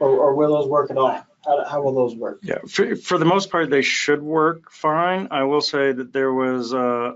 Or, 0.00 0.08
or 0.10 0.34
will 0.34 0.54
those 0.54 0.68
work 0.68 0.90
at 0.90 0.96
all? 0.96 1.22
How, 1.44 1.64
how 1.64 1.82
will 1.82 1.94
those 1.94 2.16
work? 2.16 2.40
Yeah, 2.42 2.58
for, 2.66 2.96
for 2.96 3.18
the 3.18 3.24
most 3.24 3.50
part, 3.50 3.70
they 3.70 3.82
should 3.82 4.22
work 4.22 4.72
fine. 4.72 5.28
I 5.30 5.44
will 5.44 5.60
say 5.60 5.92
that 5.92 6.12
there 6.12 6.32
was 6.32 6.72
uh, 6.72 7.12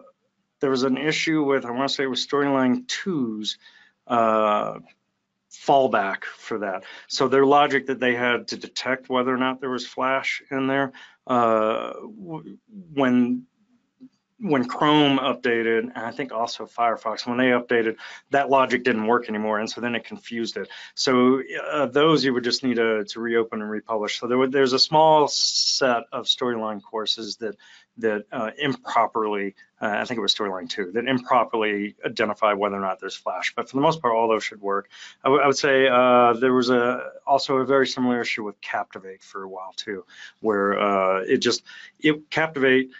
there 0.60 0.70
was 0.70 0.82
an 0.82 0.98
issue 0.98 1.42
with 1.42 1.64
I 1.64 1.70
want 1.70 1.88
to 1.88 1.94
say 1.94 2.04
it 2.04 2.08
was 2.08 2.26
Storyline 2.26 2.86
2's 2.86 3.58
uh, 4.06 4.78
fallback 5.68 6.24
for 6.24 6.58
that. 6.60 6.84
So 7.08 7.28
their 7.28 7.46
logic 7.46 7.86
that 7.86 8.00
they 8.00 8.14
had 8.14 8.48
to 8.48 8.56
detect 8.56 9.08
whether 9.08 9.32
or 9.32 9.38
not 9.38 9.60
there 9.60 9.70
was 9.70 9.86
flash 9.86 10.42
in 10.50 10.66
there 10.66 10.92
uh, 11.26 11.92
when 12.94 13.46
when 14.40 14.68
Chrome 14.68 15.18
updated, 15.18 15.80
and 15.80 15.92
I 15.96 16.12
think 16.12 16.32
also 16.32 16.64
Firefox, 16.64 17.26
when 17.26 17.38
they 17.38 17.46
updated, 17.46 17.96
that 18.30 18.48
logic 18.48 18.84
didn't 18.84 19.06
work 19.06 19.28
anymore, 19.28 19.58
and 19.58 19.68
so 19.68 19.80
then 19.80 19.96
it 19.96 20.04
confused 20.04 20.56
it. 20.56 20.68
So 20.94 21.42
uh, 21.72 21.86
those 21.86 22.24
you 22.24 22.32
would 22.34 22.44
just 22.44 22.62
need 22.62 22.76
to, 22.76 23.04
to 23.04 23.20
reopen 23.20 23.60
and 23.62 23.70
republish. 23.70 24.20
So 24.20 24.28
there 24.28 24.38
would, 24.38 24.52
there's 24.52 24.74
a 24.74 24.78
small 24.78 25.26
set 25.28 26.04
of 26.12 26.26
storyline 26.26 26.80
courses 26.82 27.36
that 27.38 27.56
that 27.96 28.26
uh, 28.30 28.52
improperly, 28.56 29.56
uh, 29.80 29.86
I 29.86 30.04
think 30.04 30.18
it 30.18 30.20
was 30.20 30.34
storyline 30.34 30.68
two, 30.68 30.90
that 30.92 31.06
improperly 31.06 31.94
identify 32.04 32.52
whether 32.52 32.76
or 32.76 32.80
not 32.80 33.00
there's 33.00 33.14
flash. 33.14 33.52
But 33.54 33.68
for 33.68 33.76
the 33.76 33.82
most 33.82 34.02
part, 34.02 34.14
all 34.14 34.28
those 34.28 34.44
should 34.44 34.60
work. 34.60 34.88
I, 35.24 35.28
would 35.28 35.56
say 35.56 35.86
uh, 35.88 36.32
there 36.34 36.52
was 36.52 36.70
a 36.70 37.10
also 37.26 37.58
a 37.58 37.64
very 37.64 37.86
similar 37.86 38.20
issue 38.20 38.44
with 38.44 38.60
Captivate 38.60 39.22
for 39.22 39.44
a 39.44 39.48
while 39.48 39.72
too, 39.76 40.04
where 40.40 40.78
uh, 40.78 41.20
it 41.20 41.38
just 41.38 41.62
it 42.00 42.28
Captivate 42.30 42.90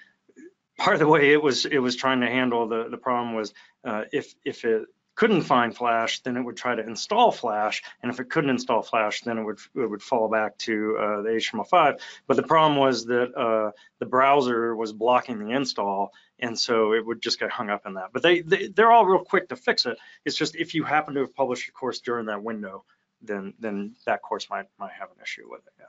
part 0.79 0.95
of 0.95 1.01
the 1.01 1.09
way 1.09 1.33
it 1.33 1.43
was 1.43 1.67
it 1.67 1.79
was 1.79 1.97
trying 1.97 2.21
to 2.21 2.29
handle 2.29 2.69
the 2.69 2.89
the 2.89 2.97
problem 2.97 3.35
was 3.35 3.53
uh, 3.85 4.05
if 4.13 4.35
if 4.45 4.65
it 4.65 4.87
couldn't 5.19 5.43
find 5.43 5.77
Flash, 5.77 6.21
then 6.21 6.37
it 6.37 6.43
would 6.43 6.57
try 6.57 6.77
to 6.77 6.87
install 6.87 7.33
Flash, 7.33 7.83
and 8.01 8.13
if 8.13 8.21
it 8.21 8.31
couldn't 8.31 8.51
install 8.51 8.83
Flash, 8.83 9.23
then 9.23 9.37
it 9.37 9.43
would 9.43 9.59
it 9.75 9.91
would 9.91 10.01
fall 10.01 10.29
back 10.29 10.57
to 10.59 10.97
uh, 10.97 11.23
the 11.23 11.31
HTML5. 11.31 11.99
But 12.29 12.37
the 12.37 12.45
problem 12.45 12.79
was 12.79 13.05
that 13.07 13.35
uh, 13.35 13.73
the 13.99 14.07
browser 14.07 14.77
was 14.77 14.93
blocking 14.93 15.41
the 15.41 15.51
install, 15.51 16.13
and 16.39 16.57
so 16.57 16.93
it 16.93 17.05
would 17.05 17.21
just 17.21 17.41
get 17.41 17.51
hung 17.51 17.69
up 17.69 17.85
in 17.85 17.95
that. 17.95 18.11
But 18.13 18.23
they, 18.23 18.43
they 18.43 18.69
they're 18.69 18.93
all 18.93 19.07
real 19.07 19.25
quick 19.25 19.49
to 19.49 19.57
fix 19.57 19.87
it. 19.87 19.99
It's 20.25 20.37
just 20.37 20.55
if 20.55 20.73
you 20.73 20.85
happen 20.85 21.15
to 21.15 21.21
have 21.23 21.35
published 21.35 21.69
a 21.69 21.73
course 21.73 21.99
during 21.99 22.27
that 22.27 22.45
window, 22.45 22.85
then 23.21 23.55
then 23.59 23.97
that 24.07 24.23
course 24.23 24.49
might 24.49 24.67
might 24.79 24.93
have 24.93 25.11
an 25.11 25.21
issue 25.21 25.51
with 25.51 25.67
it. 25.67 25.73
Yeah. 25.81 25.87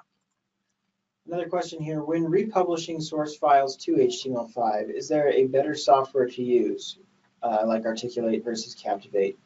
Another 1.27 1.47
question 1.47 1.79
here, 1.83 2.03
when 2.03 2.25
republishing 2.25 2.99
source 2.99 3.37
files 3.37 3.77
to 3.77 3.91
HTML5, 3.91 4.89
is 4.89 5.07
there 5.07 5.29
a 5.29 5.45
better 5.45 5.75
software 5.75 6.25
to 6.25 6.41
use, 6.41 6.97
uh, 7.41 7.63
like 7.65 7.85
Articulate 7.85 8.43
versus 8.43 8.75
Captivate? 8.75 9.37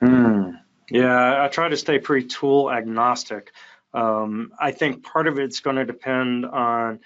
Hmm. 0.00 0.50
Yeah, 0.90 1.42
I 1.42 1.48
try 1.48 1.68
to 1.68 1.76
stay 1.76 1.98
pretty 1.98 2.28
tool 2.28 2.70
agnostic. 2.70 3.52
Um, 3.92 4.52
I 4.58 4.72
think 4.72 5.04
part 5.04 5.26
of 5.26 5.38
it's 5.38 5.60
going 5.60 5.76
to 5.76 5.84
depend 5.84 6.46
on 6.46 7.00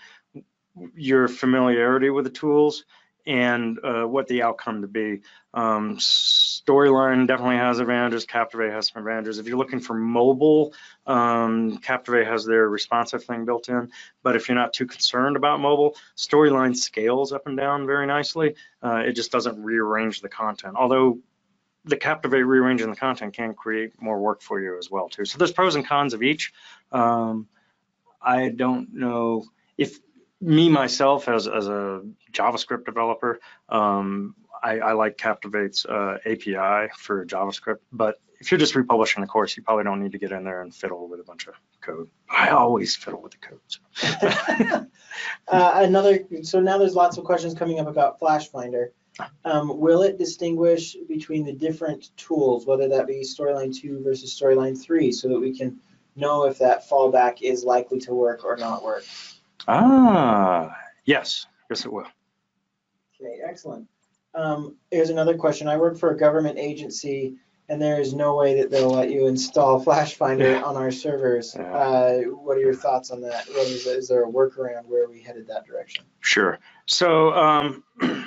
your 0.95 1.29
familiarity 1.29 2.11
with 2.11 2.25
the 2.25 2.31
tools 2.31 2.85
and 3.27 3.79
uh, 3.85 4.05
what 4.05 4.27
the 4.27 4.43
outcome 4.43 4.83
to 4.83 4.89
be. 4.89 5.21
Um, 5.53 5.97
Storyline 5.99 7.27
definitely 7.27 7.57
has 7.57 7.79
advantages. 7.79 8.25
Captivate 8.25 8.73
has 8.73 8.89
some 8.89 9.03
advantages. 9.03 9.39
If 9.39 9.47
you're 9.47 9.59
looking 9.59 9.81
for 9.81 9.95
mobile, 9.95 10.73
um, 11.07 11.79
Captivate 11.79 12.27
has 12.27 12.45
their 12.45 12.69
responsive 12.69 13.25
thing 13.25 13.45
built 13.45 13.69
in. 13.69 13.91
But 14.23 14.37
if 14.37 14.49
you're 14.49 14.59
not 14.59 14.73
too 14.73 14.87
concerned 14.87 15.37
about 15.37 15.61
mobile, 15.61 15.97
Storyline 16.17 16.77
scales 16.77 17.33
up 17.33 17.47
and 17.47 17.57
down 17.57 17.87
very 17.87 18.07
nicely. 18.07 18.55
Uh, 18.83 19.03
it 19.07 19.13
just 19.13 19.33
doesn't 19.33 19.63
rearrange 19.63 20.21
the 20.21 20.29
content. 20.29 20.77
Although 20.77 21.19
the 21.85 21.97
Captivate 21.97 22.43
rearranging 22.43 22.91
the 22.91 22.97
content 22.97 23.35
can 23.35 23.55
create 23.55 24.01
more 24.01 24.21
work 24.21 24.43
for 24.43 24.61
you 24.61 24.79
as 24.79 24.91
well 24.91 25.09
too. 25.09 25.25
So 25.25 25.39
there's 25.39 25.53
pros 25.53 25.75
and 25.75 25.87
cons 25.87 26.15
of 26.15 26.23
each. 26.23 26.53
Um, 26.93 27.49
I 28.21 28.51
don't 28.51 28.93
know 28.95 29.47
if 29.79 29.99
me 30.41 30.69
myself 30.69 31.29
as, 31.29 31.47
as 31.47 31.69
a 31.69 32.03
JavaScript 32.33 32.85
developer, 32.85 33.41
um, 33.69 34.35
I, 34.63 34.79
I, 34.79 34.93
like 34.93 35.17
Captivate's 35.17 35.85
uh, 35.87 36.19
API 36.25 36.93
for 36.97 37.25
JavaScript, 37.27 37.79
but 37.93 38.21
if 38.41 38.51
you're 38.51 38.59
just 38.59 38.75
republishing 38.75 39.23
a 39.23 39.27
course, 39.27 39.57
you 39.57 39.63
probably 39.63 39.85
don't 39.85 40.03
need 40.03 40.13
to 40.13 40.19
get 40.19 40.33
in 40.33 40.45
there 40.45 40.63
and 40.63 40.75
fiddle 40.75 41.09
with 41.09 41.21
a 41.21 41.25
bunch 41.25 41.47
of 41.47 41.55
code. 41.83 42.09
I 42.29 42.49
always 42.49 42.97
fiddle 42.97 43.21
with 43.21 43.33
the 43.33 43.39
code. 43.39 43.61
So. 43.69 44.87
uh, 45.49 45.73
another, 45.77 46.21
so 46.43 46.61
now 46.61 46.79
there's 46.79 46.95
lots 46.95 47.19
of 47.19 47.25
questions 47.25 47.55
coming 47.55 47.81
up 47.81 47.87
about 47.87 48.19
Flash 48.19 48.49
Finder. 48.49 48.93
Um, 49.45 49.79
will 49.79 50.03
it 50.03 50.19
distinguish 50.19 50.97
between 51.07 51.45
the 51.45 51.53
different 51.53 52.17
tools, 52.17 52.65
whether 52.65 52.89
that 52.89 53.07
be 53.07 53.21
Storyline 53.21 53.77
2 53.77 54.03
versus 54.03 54.39
Storyline 54.39 54.81
3, 54.81 55.13
so 55.13 55.29
that 55.29 55.39
we 55.39 55.57
can 55.57 55.79
know 56.17 56.47
if 56.47 56.59
that 56.59 56.89
fallback 56.89 57.43
is 57.43 57.65
likely 57.65 57.99
to 58.01 58.15
work 58.15 58.45
or 58.45 58.57
not 58.57 58.83
work? 58.83 59.05
Ah, 59.73 60.77
yes, 61.05 61.47
yes 61.71 61.85
it 61.85 61.93
will. 61.93 62.07
Okay, 63.21 63.39
excellent. 63.49 63.87
Um, 64.35 64.77
here's 64.91 65.11
another 65.11 65.37
question. 65.37 65.69
I 65.69 65.77
work 65.77 65.97
for 65.97 66.11
a 66.11 66.19
government 66.19 66.59
agency, 66.59 67.37
and 67.69 67.81
there 67.81 68.01
is 68.01 68.13
no 68.13 68.35
way 68.35 68.61
that 68.61 68.73
they'll 68.73 68.91
let 68.91 69.11
you 69.11 69.29
install 69.29 69.79
Flash 69.85 70.15
Finder 70.17 70.61
on 70.65 70.77
our 70.77 70.91
servers. 70.91 71.55
Yeah. 71.57 71.73
Uh, 71.73 72.19
what 72.23 72.57
are 72.57 72.61
your 72.61 72.75
thoughts 72.75 73.13
on 73.13 73.21
that? 73.21 73.49
Is, 73.49 73.87
is 73.87 74.09
there 74.09 74.25
a 74.25 74.29
workaround 74.29 74.87
where 74.87 75.09
we 75.09 75.23
headed 75.23 75.47
that 75.47 75.67
direction? 75.67 76.05
Sure. 76.19 76.59
So 76.87 77.33
um, 77.33 77.85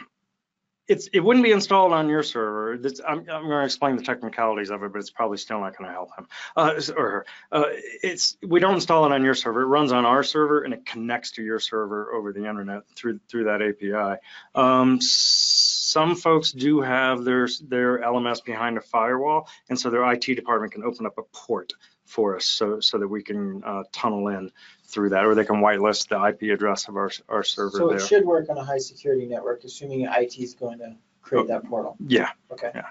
it's 0.88 1.08
it 1.14 1.22
wouldn't 1.22 1.44
be 1.46 1.52
installed 1.52 1.94
on 1.94 2.10
your 2.10 2.24
server. 2.24 2.78
This, 2.78 3.00
I'm, 3.08 3.20
I'm 3.20 3.26
going 3.26 3.50
to 3.50 3.66
explain 3.66 3.96
the 3.96 4.04
technicalities 4.04 4.70
of 4.70 4.84
it, 4.84 4.92
but 4.92 5.00
it's 5.00 5.10
probably 5.10 5.38
still 5.38 5.60
not 5.60 5.78
going 5.78 5.88
to 5.88 5.94
help 5.94 6.10
him 6.18 6.28
uh, 6.58 6.80
or 6.96 7.10
her. 7.10 7.26
Uh, 7.52 7.64
it's 7.72 8.38
we 8.46 8.60
don't 8.60 8.76
install 8.76 9.06
it 9.06 9.12
on 9.12 9.24
your 9.24 9.34
server. 9.34 9.62
It 9.62 9.68
runs 9.68 9.92
on 9.92 10.06
our 10.06 10.24
server 10.24 10.64
and 10.64 10.74
it 10.74 10.86
connects 10.86 11.32
to 11.32 11.44
your 11.44 11.60
server 11.60 12.14
over 12.14 12.34
the 12.34 12.46
internet 12.46 12.84
through 12.96 13.20
through 13.30 13.46
that 13.46 13.62
API. 13.62 14.20
Um, 14.56 15.00
some 15.02 16.16
folks 16.16 16.52
do 16.52 16.82
have 16.82 17.24
their 17.24 17.48
their 17.62 18.00
LMS 18.00 18.44
behind 18.44 18.78
a 18.78 18.82
firewall, 18.82 19.48
and 19.70 19.80
so 19.80 19.90
their 19.90 20.10
IT 20.12 20.26
department 20.26 20.74
can 20.74 20.84
open 20.84 21.06
up 21.06 21.18
a 21.18 21.24
port 21.32 21.74
for 22.14 22.36
us 22.36 22.45
so 22.45 22.80
so 22.80 22.97
that 22.99 23.07
we 23.07 23.24
can 23.24 23.64
uh, 23.66 23.84
tunnel 23.91 24.28
in 24.28 24.51
through 24.86 25.09
that, 25.09 25.26
or 25.26 25.34
they 25.34 25.43
can 25.45 25.57
whitelist 25.57 26.07
the 26.09 26.24
IP 26.28 26.53
address 26.53 26.88
of 26.88 26.95
our, 26.95 27.09
our 27.28 27.43
server 27.43 27.78
So 27.78 27.88
there. 27.88 27.97
it 27.97 28.07
should 28.07 28.26
work 28.26 28.49
on 28.49 28.57
a 28.57 28.64
high 28.64 28.78
security 28.78 29.26
network, 29.26 29.64
assuming 29.64 30.01
IT 30.01 30.38
is 30.38 30.53
going 30.53 30.78
to 30.80 30.95
create 31.24 31.47
that 31.47 31.66
portal. 31.66 31.97
Yeah, 32.07 32.30
Okay. 32.51 32.72
Yeah. 32.76 32.89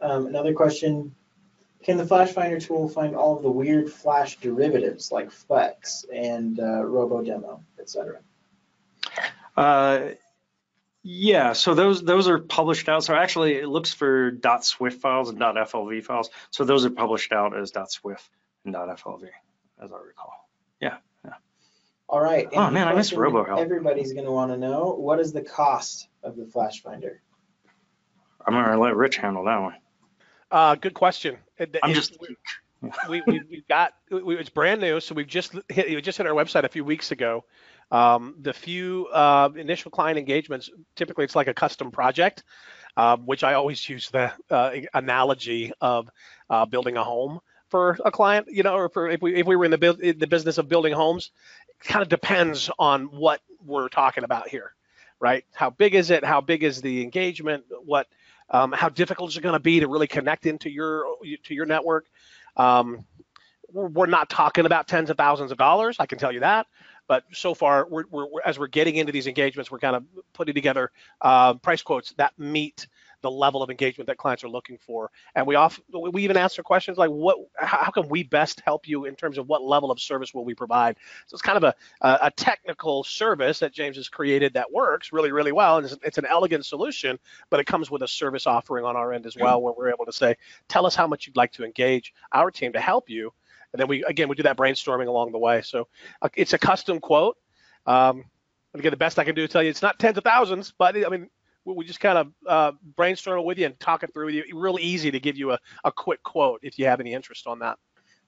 Um, 0.00 0.26
another 0.26 0.54
question, 0.54 1.14
can 1.84 1.96
the 1.98 2.06
Flash 2.06 2.30
Finder 2.32 2.58
tool 2.58 2.88
find 2.88 3.14
all 3.14 3.36
of 3.36 3.42
the 3.42 3.50
weird 3.50 3.92
Flash 3.92 4.38
derivatives 4.38 5.12
like 5.12 5.30
Flex 5.30 6.04
and 6.12 6.58
uh, 6.58 6.82
RoboDemo, 6.84 7.60
et 7.78 7.90
cetera? 7.90 8.18
Uh, 9.56 10.08
yeah, 11.02 11.52
so 11.52 11.74
those 11.74 12.02
those 12.02 12.28
are 12.28 12.38
published 12.38 12.88
out. 12.88 13.02
So 13.02 13.14
actually, 13.14 13.54
it 13.54 13.68
looks 13.68 13.92
for 13.92 14.32
.swf 14.32 14.94
files 14.94 15.30
and 15.30 15.38
.flv 15.38 16.04
files. 16.04 16.30
So 16.50 16.64
those 16.64 16.84
are 16.84 16.90
published 16.90 17.32
out 17.32 17.56
as 17.56 17.72
.swf 17.72 18.20
and 18.64 18.74
.flv, 18.74 19.28
as 19.82 19.92
I 19.92 19.96
recall. 19.96 20.48
Yeah. 20.80 20.98
yeah. 21.24 21.32
All 22.08 22.20
right. 22.20 22.48
Oh 22.52 22.70
man, 22.70 22.86
I 22.86 22.94
miss 22.94 23.10
RoboHelp. 23.10 23.58
Everybody's 23.58 24.12
going 24.12 24.26
to 24.26 24.32
want 24.32 24.52
to 24.52 24.58
know 24.58 24.94
what 24.94 25.18
is 25.18 25.32
the 25.32 25.42
cost 25.42 26.06
of 26.22 26.36
the 26.36 26.46
Flash 26.46 26.82
Finder? 26.82 27.20
I'm 28.46 28.54
going 28.54 28.66
to 28.66 28.78
let 28.78 28.94
Rich 28.94 29.16
handle 29.16 29.44
that 29.44 29.60
one. 29.60 29.74
Uh, 30.50 30.74
good 30.76 30.94
question. 30.94 31.36
I'm 31.82 31.94
just. 31.94 32.16
we, 33.08 33.22
we, 33.26 33.42
we've 33.48 33.68
got 33.68 33.94
we, 34.10 34.36
it's 34.36 34.50
brand 34.50 34.80
new, 34.80 35.00
so 35.00 35.14
we've 35.14 35.26
just 35.26 35.54
hit 35.68 35.88
we 35.88 36.00
just 36.00 36.18
hit 36.18 36.26
our 36.26 36.34
website 36.34 36.64
a 36.64 36.68
few 36.68 36.84
weeks 36.84 37.10
ago. 37.10 37.44
Um, 37.92 38.36
the 38.40 38.54
few 38.54 39.06
uh, 39.12 39.50
initial 39.54 39.90
client 39.90 40.18
engagements, 40.18 40.70
typically 40.96 41.24
it's 41.24 41.36
like 41.36 41.46
a 41.46 41.54
custom 41.54 41.90
project, 41.90 42.42
uh, 42.96 43.18
which 43.18 43.44
I 43.44 43.52
always 43.52 43.86
use 43.86 44.08
the 44.08 44.32
uh, 44.50 44.72
analogy 44.94 45.72
of 45.80 46.08
uh, 46.48 46.64
building 46.64 46.96
a 46.96 47.04
home 47.04 47.40
for 47.68 47.98
a 48.04 48.10
client, 48.10 48.48
you 48.50 48.62
know, 48.62 48.74
or 48.74 48.88
for 48.88 49.10
if 49.10 49.20
we 49.20 49.34
if 49.34 49.46
we 49.46 49.56
were 49.56 49.66
in 49.66 49.70
the 49.70 49.78
bu- 49.78 50.12
the 50.14 50.26
business 50.26 50.56
of 50.56 50.68
building 50.70 50.94
homes, 50.94 51.32
it 51.68 51.86
kind 51.86 52.02
of 52.02 52.08
depends 52.08 52.70
on 52.78 53.04
what 53.04 53.42
we're 53.62 53.88
talking 53.88 54.24
about 54.24 54.48
here, 54.48 54.74
right? 55.20 55.44
How 55.52 55.68
big 55.68 55.94
is 55.94 56.10
it? 56.10 56.24
How 56.24 56.40
big 56.40 56.62
is 56.64 56.80
the 56.80 57.02
engagement? 57.02 57.64
What 57.84 58.08
um, 58.48 58.72
how 58.72 58.88
difficult 58.88 59.30
is 59.30 59.36
it 59.36 59.42
going 59.42 59.54
to 59.54 59.60
be 59.60 59.80
to 59.80 59.88
really 59.88 60.06
connect 60.06 60.46
into 60.46 60.70
your 60.70 61.04
to 61.44 61.54
your 61.54 61.66
network? 61.66 62.06
Um, 62.56 63.04
we're 63.72 64.06
not 64.06 64.28
talking 64.28 64.66
about 64.66 64.86
tens 64.86 65.10
of 65.10 65.16
thousands 65.16 65.50
of 65.50 65.58
dollars, 65.58 65.96
I 65.98 66.06
can 66.06 66.18
tell 66.18 66.32
you 66.32 66.40
that. 66.40 66.66
But 67.08 67.24
so 67.32 67.54
far, 67.54 67.86
we're, 67.88 68.04
we're, 68.10 68.26
as 68.44 68.58
we're 68.58 68.68
getting 68.68 68.96
into 68.96 69.12
these 69.12 69.26
engagements, 69.26 69.70
we're 69.70 69.78
kind 69.78 69.96
of 69.96 70.04
putting 70.32 70.54
together 70.54 70.90
uh, 71.20 71.54
price 71.54 71.82
quotes 71.82 72.12
that 72.14 72.38
meet 72.38 72.86
the 73.22 73.30
level 73.30 73.62
of 73.62 73.70
engagement 73.70 74.08
that 74.08 74.16
clients 74.16 74.42
are 74.44 74.48
looking 74.48 74.78
for. 74.78 75.10
And 75.34 75.46
we 75.46 75.54
often 75.54 75.84
we 75.92 76.24
even 76.24 76.36
answer 76.36 76.62
questions 76.62 76.98
like, 76.98 77.10
what, 77.10 77.38
how 77.56 77.90
can 77.90 78.08
we 78.08 78.24
best 78.24 78.60
help 78.64 78.88
you 78.88 79.04
in 79.04 79.14
terms 79.14 79.38
of 79.38 79.48
what 79.48 79.62
level 79.62 79.90
of 79.90 80.00
service 80.00 80.34
will 80.34 80.44
we 80.44 80.54
provide? 80.54 80.96
So 81.26 81.34
it's 81.34 81.42
kind 81.42 81.56
of 81.56 81.64
a, 81.64 81.74
a 82.00 82.30
technical 82.32 83.04
service 83.04 83.60
that 83.60 83.72
James 83.72 83.96
has 83.96 84.08
created 84.08 84.54
that 84.54 84.72
works 84.72 85.12
really, 85.12 85.30
really 85.30 85.52
well. 85.52 85.78
And 85.78 85.86
it's, 85.86 85.96
it's 86.02 86.18
an 86.18 86.26
elegant 86.26 86.66
solution, 86.66 87.18
but 87.48 87.60
it 87.60 87.66
comes 87.66 87.90
with 87.90 88.02
a 88.02 88.08
service 88.08 88.46
offering 88.46 88.84
on 88.84 88.96
our 88.96 89.12
end 89.12 89.24
as 89.26 89.36
well, 89.36 89.62
where 89.62 89.72
we're 89.72 89.90
able 89.90 90.06
to 90.06 90.12
say, 90.12 90.36
tell 90.68 90.84
us 90.84 90.96
how 90.96 91.06
much 91.06 91.26
you'd 91.26 91.36
like 91.36 91.52
to 91.52 91.64
engage 91.64 92.12
our 92.32 92.50
team 92.50 92.72
to 92.72 92.80
help 92.80 93.08
you. 93.08 93.32
And 93.72 93.80
then 93.80 93.88
we, 93.88 94.04
again, 94.04 94.28
we 94.28 94.36
do 94.36 94.42
that 94.44 94.56
brainstorming 94.56 95.06
along 95.06 95.32
the 95.32 95.38
way. 95.38 95.62
So 95.62 95.88
uh, 96.20 96.28
it's 96.34 96.52
a 96.52 96.58
custom 96.58 97.00
quote. 97.00 97.36
Um, 97.86 98.24
and 98.72 98.80
again, 98.80 98.90
the 98.90 98.96
best 98.96 99.18
I 99.18 99.24
can 99.24 99.34
do 99.34 99.44
is 99.44 99.50
tell 99.50 99.62
you 99.62 99.70
it's 99.70 99.82
not 99.82 99.98
tens 99.98 100.18
of 100.18 100.24
thousands, 100.24 100.72
but 100.76 100.96
I 100.96 101.08
mean, 101.08 101.28
we 101.64 101.84
just 101.84 102.00
kind 102.00 102.18
of 102.18 102.32
uh, 102.46 102.72
brainstorm 102.96 103.44
with 103.44 103.58
you 103.58 103.66
and 103.66 103.78
talk 103.78 104.02
it 104.02 104.12
through 104.12 104.26
with 104.26 104.34
you. 104.34 104.44
Real 104.54 104.78
easy 104.80 105.10
to 105.10 105.20
give 105.20 105.36
you 105.36 105.52
a, 105.52 105.58
a 105.84 105.92
quick 105.92 106.22
quote 106.22 106.60
if 106.62 106.78
you 106.78 106.86
have 106.86 107.00
any 107.00 107.12
interest 107.12 107.46
on 107.46 107.58
that. 107.60 107.78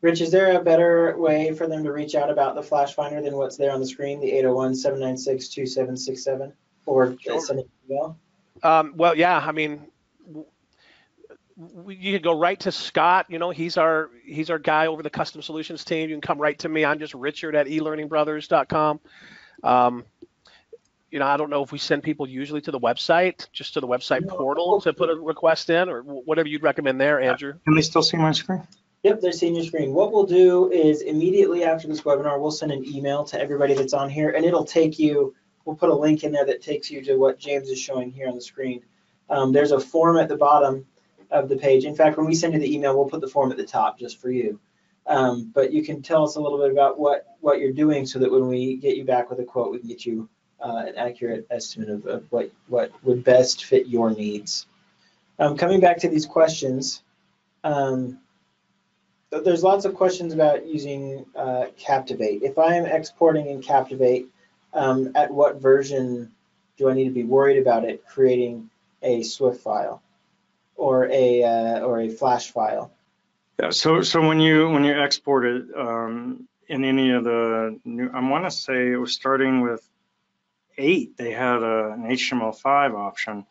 Rich, 0.03 0.21
is 0.21 0.31
there 0.31 0.61
a 0.61 0.63
better 0.63 1.17
way 1.17 1.55
for 1.55 1.67
them 1.67 1.83
to 1.83 1.91
reach 1.91 2.15
out 2.15 2.31
about 2.31 2.55
the 2.55 2.63
Flash 2.63 2.95
Finder 2.95 3.23
than 3.23 3.37
what's 3.37 3.57
there 3.57 3.73
on 3.73 3.81
the 3.81 3.87
screen, 3.87 4.21
the 4.21 4.31
801-796-2767, 4.33 6.53
or 6.85 7.17
sure. 7.19 7.41
send 7.41 7.61
an 7.61 7.69
email? 7.89 8.19
Um, 8.63 8.93
well, 8.97 9.17
yeah, 9.17 9.39
I 9.39 9.53
mean, 9.53 9.87
you 11.57 12.13
can 12.13 12.23
go 12.23 12.39
right 12.39 12.59
to 12.61 12.73
Scott. 12.73 13.27
You 13.29 13.39
know, 13.39 13.51
he's 13.51 13.77
our 13.77 14.11
he's 14.25 14.51
our 14.51 14.59
guy 14.59 14.87
over 14.87 15.03
the 15.03 15.11
custom 15.11 15.43
solutions 15.43 15.85
team. 15.85 16.09
You 16.09 16.17
can 16.17 16.21
come 16.21 16.39
right 16.39 16.59
to 16.61 16.69
me. 16.69 16.85
I'm 16.85 16.99
just 16.99 17.15
Richard 17.15 17.55
at 17.55 17.67
elearningbrothers.com. 17.67 19.01
Um, 19.63 20.05
you 21.11 21.21
know, 21.21 21.27
I 21.27 21.37
don't 21.37 21.51
know 21.51 21.63
if 21.63 21.71
we 21.71 21.79
send 21.79 22.03
people 22.03 22.29
usually 22.29 22.61
to 22.63 22.73
the 22.73 22.81
website, 22.81 23.47
just 23.53 23.75
to 23.75 23.81
the 23.81 23.87
website 23.87 24.27
portal 24.29 24.81
to 24.81 24.93
put 24.93 25.11
a 25.11 25.15
request 25.15 25.71
in, 25.71 25.89
or 25.89 26.03
whatever 26.03 26.49
you'd 26.49 26.65
recommend 26.65 27.01
there, 27.01 27.21
Andrew. 27.21 27.55
Can 27.65 27.75
they 27.75 27.83
still 27.83 28.03
see 28.03 28.17
my 28.17 28.33
screen? 28.33 28.67
Yep, 29.05 29.21
they're 29.21 29.33
seeing 29.33 29.55
your 29.55 29.65
screen. 29.65 29.93
What 29.93 30.13
we'll 30.13 30.27
do 30.27 30.73
is 30.73 31.03
immediately 31.03 31.63
after 31.63 31.87
this 31.87 32.01
webinar, 32.01 32.41
we'll 32.41 32.51
send 32.51 32.73
an 32.73 32.85
email 32.85 33.23
to 33.27 33.41
everybody 33.41 33.75
that's 33.75 33.93
on 33.93 34.11
here, 34.11 34.31
and 34.31 34.45
it'll 34.45 34.65
take 34.65 34.99
you. 34.99 35.35
We'll 35.65 35.77
put 35.77 35.91
a 35.91 35.95
link 35.95 36.25
in 36.25 36.33
there 36.33 36.47
that 36.47 36.63
takes 36.63 36.91
you 36.91 37.01
to 37.03 37.17
what 37.17 37.39
James 37.39 37.69
is 37.69 37.79
showing 37.79 38.11
here 38.11 38.29
on 38.29 38.35
the 38.35 38.41
screen. 38.41 38.83
Um, 39.31 39.53
there's 39.53 39.71
a 39.71 39.79
form 39.79 40.17
at 40.17 40.29
the 40.29 40.37
bottom 40.37 40.85
of 41.35 41.49
the 41.49 41.57
page. 41.57 41.85
In 41.85 41.95
fact, 41.95 42.17
when 42.17 42.27
we 42.27 42.35
send 42.35 42.55
you 42.55 42.61
the 42.61 42.75
email, 42.75 42.97
we'll 42.97 43.11
put 43.11 43.21
the 43.21 43.29
form 43.29 43.51
at 43.51 43.59
the 43.59 43.67
top 43.67 43.99
just 43.99 44.21
for 44.21 44.31
you. 44.31 44.59
Um, 45.07 45.51
but 45.55 45.73
you 45.73 45.83
can 45.83 46.01
tell 46.01 46.25
us 46.25 46.37
a 46.37 46.41
little 46.41 46.59
bit 46.59 46.71
about 46.71 46.99
what 46.99 47.37
what 47.41 47.59
you're 47.59 47.73
doing 47.73 48.07
so 48.07 48.19
that 48.21 48.31
when 48.31 48.49
we 48.49 48.77
get 48.77 48.97
you 48.97 49.05
back 49.05 49.29
with 49.29 49.39
a 49.41 49.45
quote, 49.45 49.73
we 49.73 49.79
can 49.79 49.89
get 49.89 50.07
you 50.07 50.29
uh, 50.61 50.85
an 50.87 50.97
accurate 50.97 51.47
estimate 51.51 51.91
of, 51.91 52.07
of, 52.07 52.33
what, 52.33 52.51
what 52.69 52.91
would 53.03 53.23
best 53.23 53.67
fit 53.67 53.87
your 53.87 54.11
needs. 54.11 54.67
Um, 55.39 55.59
coming 55.59 55.81
back 55.81 55.99
to 55.99 56.09
these 56.09 56.25
questions, 56.25 57.03
um, 57.65 58.19
there's 59.31 59.63
lots 59.63 59.85
of 59.85 59.95
questions 59.95 60.33
about 60.33 60.67
using 60.67 61.27
uh, 61.37 61.67
Captivate. 61.77 62.43
If 62.43 62.59
I 62.59 62.77
am 62.77 62.87
exporting 62.87 63.49
in 63.49 63.61
Captivate, 63.61 64.29
um, 64.73 65.13
at 65.15 65.31
what 65.31 65.61
version 65.61 66.33
do 66.79 66.89
I 66.89 66.95
need 66.95 67.05
to 67.05 67.11
be 67.11 67.25
worried 67.25 67.61
about 67.61 67.85
it 67.85 68.07
creating 68.07 68.71
a 69.03 69.21
SWF 69.21 69.59
file 69.59 70.03
or 70.77 71.09
a 71.11 71.43
uh, 71.43 71.81
or 71.81 72.01
a 72.01 72.09
Flash 72.09 72.51
file? 72.51 72.93
Yeah. 73.61 73.71
So 73.71 74.03
so 74.03 74.27
when 74.27 74.41
you 74.41 74.69
when 74.71 74.85
you 74.85 74.99
export 74.99 75.45
it 75.47 75.65
um, 75.77 76.49
in 76.69 76.85
any 76.85 77.11
of 77.11 77.25
the 77.25 77.79
new, 77.85 78.11
I 78.13 78.29
want 78.29 78.45
to 78.45 78.51
say 78.51 78.93
it 78.93 78.97
was 78.97 79.13
starting 79.13 79.61
with 79.61 79.89
eight, 80.79 81.17
they 81.17 81.31
had 81.31 81.63
a, 81.63 81.93
an 81.93 82.05
HTML5 82.09 82.95
option, 82.95 83.47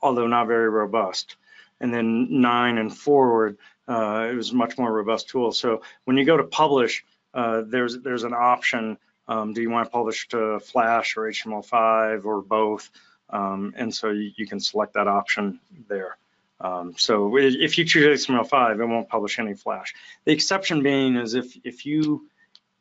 although 0.00 0.26
not 0.26 0.46
very 0.46 0.68
robust. 0.68 1.36
And 1.80 1.92
then 1.92 2.40
nine 2.40 2.78
and 2.78 2.96
forward, 2.96 3.58
uh, 3.88 4.28
it 4.30 4.34
was 4.34 4.52
much 4.52 4.78
more 4.78 4.92
robust 4.92 5.28
tool. 5.28 5.52
So 5.52 5.82
when 6.04 6.16
you 6.16 6.24
go 6.24 6.36
to 6.36 6.44
publish, 6.44 7.04
uh, 7.34 7.62
there's 7.66 7.98
there's 8.00 8.24
an 8.24 8.34
option. 8.34 8.98
Um, 9.26 9.52
do 9.52 9.62
you 9.62 9.70
want 9.70 9.86
to 9.86 9.90
publish 9.90 10.28
to 10.28 10.60
Flash 10.60 11.16
or 11.16 11.22
HTML5 11.22 12.24
or 12.24 12.42
both? 12.42 12.90
Um, 13.30 13.72
and 13.76 13.94
so 13.94 14.10
you, 14.10 14.30
you, 14.36 14.46
can 14.46 14.60
select 14.60 14.94
that 14.94 15.08
option 15.08 15.58
there. 15.88 16.18
Um, 16.62 16.94
so 16.96 17.36
if 17.36 17.76
you 17.76 17.84
choose 17.84 18.26
HTML5, 18.26 18.80
it 18.80 18.86
won't 18.86 19.08
publish 19.08 19.38
any 19.38 19.54
Flash. 19.54 19.94
The 20.24 20.32
exception 20.32 20.82
being 20.82 21.16
is 21.16 21.34
if 21.34 21.56
if 21.64 21.84
you 21.84 22.28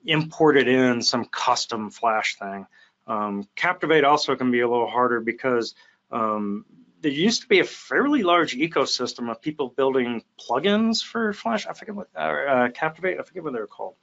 imported 0.05 0.67
in 0.67 1.01
some 1.01 1.25
custom 1.25 1.89
Flash 1.89 2.37
thing, 2.37 2.67
um, 3.07 3.47
Captivate 3.55 4.03
also 4.03 4.35
can 4.35 4.51
be 4.51 4.61
a 4.61 4.69
little 4.69 4.87
harder 4.87 5.19
because 5.19 5.73
um, 6.11 6.65
there 7.01 7.11
used 7.11 7.41
to 7.41 7.47
be 7.47 7.59
a 7.59 7.63
fairly 7.63 8.21
large 8.21 8.55
ecosystem 8.55 9.31
of 9.31 9.41
people 9.41 9.69
building 9.69 10.23
plugins 10.39 11.03
for 11.03 11.33
Flash. 11.33 11.65
I 11.65 11.73
forget 11.73 11.95
what 11.95 12.09
uh, 12.15 12.19
uh, 12.19 12.69
Captivate. 12.69 13.19
I 13.19 13.23
forget 13.23 13.43
what 13.43 13.53
they're 13.53 13.65
called. 13.65 13.95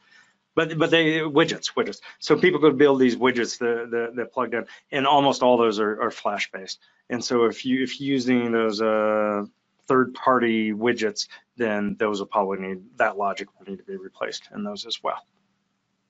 But 0.57 0.77
but 0.77 0.91
they 0.91 1.21
widgets 1.21 1.75
widgets. 1.75 2.01
So 2.19 2.37
people 2.37 2.59
could 2.59 2.79
build 2.79 2.99
these 2.99 3.15
widgets 3.15 3.59
that 3.59 3.91
that, 3.93 4.17
that 4.17 4.33
plugged 4.33 4.55
in, 4.55 4.67
and 4.91 5.07
almost 5.07 5.45
all 5.45 5.57
those 5.57 5.79
are, 5.79 6.03
are 6.03 6.11
Flash 6.11 6.51
based. 6.51 6.81
And 7.09 7.25
so 7.25 7.45
if 7.45 7.65
you 7.65 7.85
if 7.85 8.01
you're 8.01 8.13
using 8.15 8.51
those 8.51 8.83
uh, 8.83 9.45
third 9.89 10.15
party 10.15 10.73
widgets, 10.73 11.27
then 11.57 11.97
those 11.99 12.21
will 12.21 12.27
probably 12.27 12.59
need 12.59 12.83
that 12.99 13.17
logic 13.17 13.49
will 13.59 13.67
need 13.71 13.79
to 13.79 13.85
be 13.85 13.97
replaced 13.97 14.49
in 14.55 14.63
those 14.63 14.87
as 14.87 15.03
well. 15.03 15.25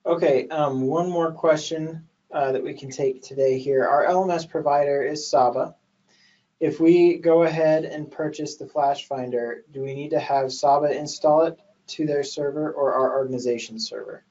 Okay, 0.05 0.47
um, 0.49 0.81
one 0.81 1.09
more 1.09 1.31
question 1.31 2.07
uh, 2.31 2.51
that 2.51 2.63
we 2.63 2.73
can 2.73 2.89
take 2.89 3.23
today 3.23 3.57
here. 3.57 3.87
Our 3.87 4.05
LMS 4.05 4.47
provider 4.49 5.03
is 5.03 5.29
Saba. 5.29 5.75
If 6.59 6.79
we 6.79 7.17
go 7.17 7.43
ahead 7.43 7.85
and 7.85 8.11
purchase 8.11 8.57
the 8.57 8.67
Flash 8.67 9.07
Finder, 9.07 9.63
do 9.71 9.81
we 9.81 9.93
need 9.93 10.09
to 10.09 10.19
have 10.19 10.51
Saba 10.51 10.91
install 10.91 11.45
it 11.45 11.59
to 11.87 12.05
their 12.05 12.23
server 12.23 12.71
or 12.71 12.93
our 12.93 13.17
organization 13.17 13.79
server? 13.79 14.23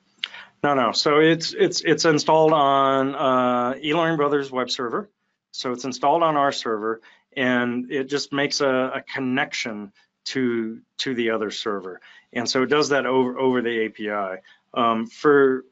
No, 0.62 0.74
no. 0.74 0.92
So 0.92 1.20
it's 1.20 1.54
it's 1.54 1.80
it's 1.82 2.04
installed 2.04 2.52
on 2.52 3.14
uh, 3.14 3.74
eLearning 3.74 4.16
Brothers 4.16 4.50
web 4.50 4.70
server. 4.70 5.08
So 5.52 5.72
it's 5.72 5.84
installed 5.84 6.22
on 6.22 6.36
our 6.36 6.52
server, 6.52 7.00
and 7.36 7.90
it 7.90 8.04
just 8.04 8.32
makes 8.32 8.60
a, 8.60 8.92
a 8.96 9.02
connection 9.02 9.92
to 10.26 10.80
to 10.98 11.14
the 11.14 11.30
other 11.30 11.50
server. 11.50 12.00
And 12.32 12.48
so 12.48 12.62
it 12.62 12.66
does 12.66 12.90
that 12.90 13.06
over 13.06 13.38
over 13.38 13.62
the 13.62 13.86
API. 13.86 14.42
Um, 14.74 15.06
for 15.06 15.64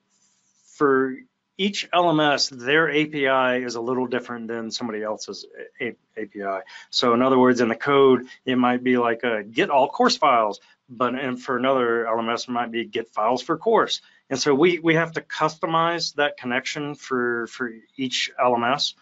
for 0.77 1.17
each 1.59 1.91
LMS, 1.91 2.51
their 2.51 2.91
API 2.91 3.65
is 3.65 3.77
a 3.77 3.81
little 3.81 4.07
different 4.07 4.49
than 4.49 4.71
somebody 4.71 5.03
else's 5.03 5.47
API. 5.81 6.61
So 6.91 7.15
in 7.15 7.23
other 7.23 7.39
words, 7.39 7.61
in 7.61 7.69
the 7.69 7.77
code, 7.77 8.27
it 8.45 8.57
might 8.57 8.85
be 8.85 8.99
like 8.99 9.23
a 9.25 9.43
get 9.43 9.71
all 9.71 9.89
course 9.89 10.17
files, 10.17 10.61
but 10.89 11.15
and 11.15 11.41
for 11.41 11.57
another 11.57 12.07
LMS, 12.09 12.49
it 12.49 12.53
might 12.53 12.71
be 12.71 12.85
get 12.85 13.09
files 13.09 13.43
for 13.43 13.57
course. 13.57 14.03
And 14.29 14.39
so 14.39 14.55
we, 14.55 14.81
we 14.81 14.95
have 14.95 15.13
to 15.13 15.21
customize 15.21 16.15
that 16.17 16.37
connection 16.37 16.95
for, 16.95 17.47
for 17.47 17.73
each 17.97 18.31
LMS. 18.43 18.95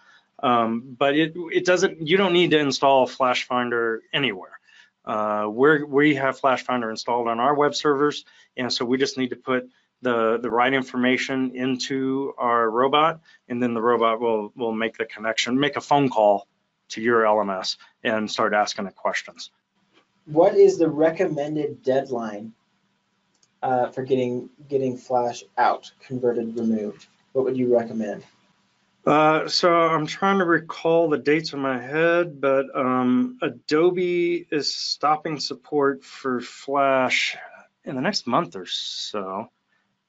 Um, 0.42 0.96
but 0.98 1.16
it, 1.16 1.34
it 1.52 1.64
doesn't, 1.64 2.06
you 2.06 2.16
don't 2.16 2.32
need 2.32 2.50
to 2.50 2.58
install 2.58 3.06
Flash 3.06 3.46
Finder 3.46 4.02
anywhere. 4.12 4.58
Uh, 5.04 5.46
we 5.50 5.84
we 5.84 6.14
have 6.14 6.38
Flash 6.38 6.62
Finder 6.62 6.90
installed 6.90 7.28
on 7.28 7.38
our 7.38 7.54
web 7.54 7.74
servers, 7.74 8.24
and 8.56 8.72
so 8.72 8.86
we 8.86 8.96
just 8.96 9.18
need 9.18 9.30
to 9.30 9.36
put 9.36 9.68
the, 10.04 10.38
the 10.38 10.50
right 10.50 10.72
information 10.72 11.52
into 11.54 12.34
our 12.38 12.70
robot, 12.70 13.20
and 13.48 13.62
then 13.62 13.74
the 13.74 13.82
robot 13.82 14.20
will, 14.20 14.52
will 14.54 14.72
make 14.72 14.96
the 14.96 15.04
connection, 15.04 15.58
make 15.58 15.76
a 15.76 15.80
phone 15.80 16.08
call 16.08 16.46
to 16.90 17.00
your 17.00 17.22
LMS 17.22 17.76
and 18.02 18.30
start 18.30 18.54
asking 18.54 18.86
it 18.86 18.94
questions. 18.94 19.50
What 20.26 20.54
is 20.54 20.78
the 20.78 20.88
recommended 20.88 21.82
deadline 21.82 22.52
uh, 23.62 23.88
for 23.90 24.02
getting 24.02 24.50
getting 24.68 24.96
Flash 24.96 25.42
out, 25.58 25.90
converted, 26.00 26.58
removed? 26.58 27.06
What 27.32 27.44
would 27.44 27.56
you 27.56 27.74
recommend? 27.74 28.24
Uh, 29.06 29.48
so 29.48 29.70
I'm 29.70 30.06
trying 30.06 30.38
to 30.38 30.46
recall 30.46 31.10
the 31.10 31.18
dates 31.18 31.52
in 31.52 31.60
my 31.60 31.78
head, 31.78 32.40
but 32.40 32.66
um, 32.74 33.38
Adobe 33.42 34.46
is 34.50 34.74
stopping 34.74 35.40
support 35.40 36.04
for 36.04 36.40
Flash 36.40 37.36
in 37.84 37.96
the 37.96 38.00
next 38.00 38.26
month 38.26 38.56
or 38.56 38.64
so. 38.66 39.50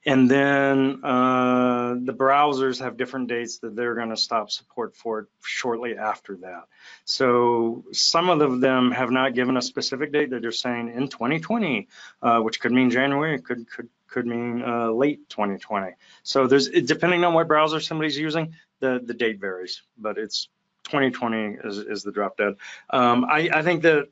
And 0.08 0.30
then 0.30 1.04
uh, 1.04 1.96
the 2.00 2.14
browsers 2.14 2.80
have 2.80 2.96
different 2.96 3.28
dates 3.28 3.58
that 3.60 3.76
they're 3.76 3.96
going 3.96 4.12
to 4.12 4.18
stop 4.18 4.52
support 4.52 4.96
for 4.96 5.20
it 5.20 5.26
shortly 5.44 5.98
after 5.98 6.38
that. 6.38 6.66
So 7.06 7.86
some 7.92 8.30
of 8.30 8.62
them 8.62 8.92
have 8.92 9.10
not 9.10 9.34
given 9.34 9.58
a 9.58 9.64
specific 9.64 10.14
date. 10.14 10.30
They're 10.30 10.40
just 10.40 10.62
saying 10.62 10.90
in 10.90 11.08
2020, 11.08 11.88
uh, 12.22 12.40
which 12.42 12.60
could 12.60 12.72
mean 12.72 12.92
January, 12.92 13.42
could 13.42 13.68
could 13.70 13.90
could 14.16 14.26
mean 14.26 14.64
uh, 14.64 14.90
late 14.92 15.28
2020. 15.28 15.92
So 16.24 16.48
there's 16.48 16.70
depending 16.70 17.26
on 17.26 17.34
what 17.34 17.50
browser 17.50 17.82
somebody's 17.82 18.18
using, 18.18 18.56
the 18.80 19.02
the 19.04 19.14
date 19.14 19.42
varies, 19.42 19.82
but 19.98 20.18
it's 20.18 20.48
2020 20.86 21.58
is, 21.66 21.78
is 21.80 22.04
the 22.04 22.14
drop 22.14 22.38
dead. 22.38 22.54
Um, 22.90 23.26
I, 23.26 23.50
I 23.54 23.62
think 23.62 23.82
that 23.82 24.08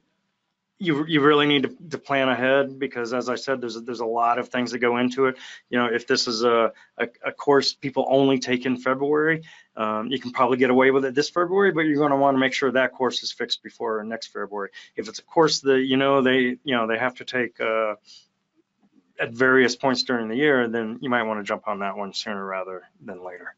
you 0.77 1.05
you 1.07 1.21
really 1.21 1.45
need 1.45 1.63
to, 1.63 1.77
to 1.91 1.97
plan 1.97 2.27
ahead 2.27 2.77
because 2.77 3.13
as 3.13 3.29
I 3.29 3.35
said, 3.35 3.61
there's 3.61 3.77
a, 3.77 3.79
there's 3.79 4.01
a 4.01 4.05
lot 4.05 4.39
of 4.39 4.49
things 4.49 4.71
that 4.71 4.79
go 4.79 4.97
into 4.97 5.27
it. 5.27 5.37
You 5.69 5.79
know, 5.79 5.85
if 5.85 6.05
this 6.05 6.27
is 6.27 6.43
a 6.43 6.73
a, 6.97 7.07
a 7.25 7.31
course 7.31 7.73
people 7.73 8.05
only 8.09 8.39
take 8.39 8.65
in 8.65 8.75
February, 8.75 9.43
um, 9.77 10.07
you 10.07 10.19
can 10.19 10.31
probably 10.31 10.57
get 10.57 10.69
away 10.69 10.91
with 10.91 11.05
it 11.05 11.15
this 11.15 11.29
February, 11.29 11.71
but 11.71 11.81
you're 11.81 11.95
going 11.95 12.11
to 12.11 12.17
want 12.17 12.35
to 12.35 12.39
make 12.39 12.51
sure 12.51 12.73
that 12.73 12.91
course 12.91 13.23
is 13.23 13.31
fixed 13.31 13.63
before 13.63 14.03
next 14.03 14.27
February. 14.27 14.71
If 14.97 15.07
it's 15.07 15.19
a 15.19 15.23
course 15.23 15.61
that 15.61 15.79
you 15.79 15.95
know 15.95 16.21
they 16.21 16.57
you 16.65 16.75
know 16.75 16.87
they 16.87 16.97
have 16.97 17.15
to 17.15 17.23
take 17.23 17.61
uh, 17.61 17.95
at 19.23 19.31
various 19.31 19.73
points 19.75 20.03
during 20.03 20.27
the 20.27 20.35
year, 20.35 20.67
then 20.67 20.99
you 21.01 21.09
might 21.09 21.23
want 21.23 21.39
to 21.39 21.43
jump 21.43 21.67
on 21.67 21.79
that 21.79 21.95
one 21.95 22.13
sooner 22.13 22.45
rather 22.45 22.83
than 23.05 23.23
later. 23.23 23.55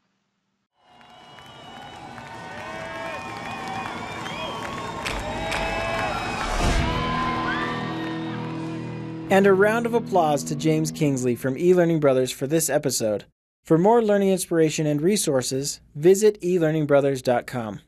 And 9.32 9.47
a 9.47 9.53
round 9.53 9.88
of 9.88 9.95
applause 9.95 10.43
to 10.43 10.55
James 10.55 10.91
Kingsley 10.91 11.36
from 11.36 11.55
eLearning 11.55 11.99
Brothers 11.99 12.32
for 12.32 12.45
this 12.45 12.70
episode. 12.70 13.26
For 13.63 13.80
more 13.80 14.03
learning 14.03 14.30
inspiration 14.30 14.86
and 14.86 15.01
resources, 15.01 15.82
visit 15.95 16.39
elearningbrothers.com. 16.41 17.82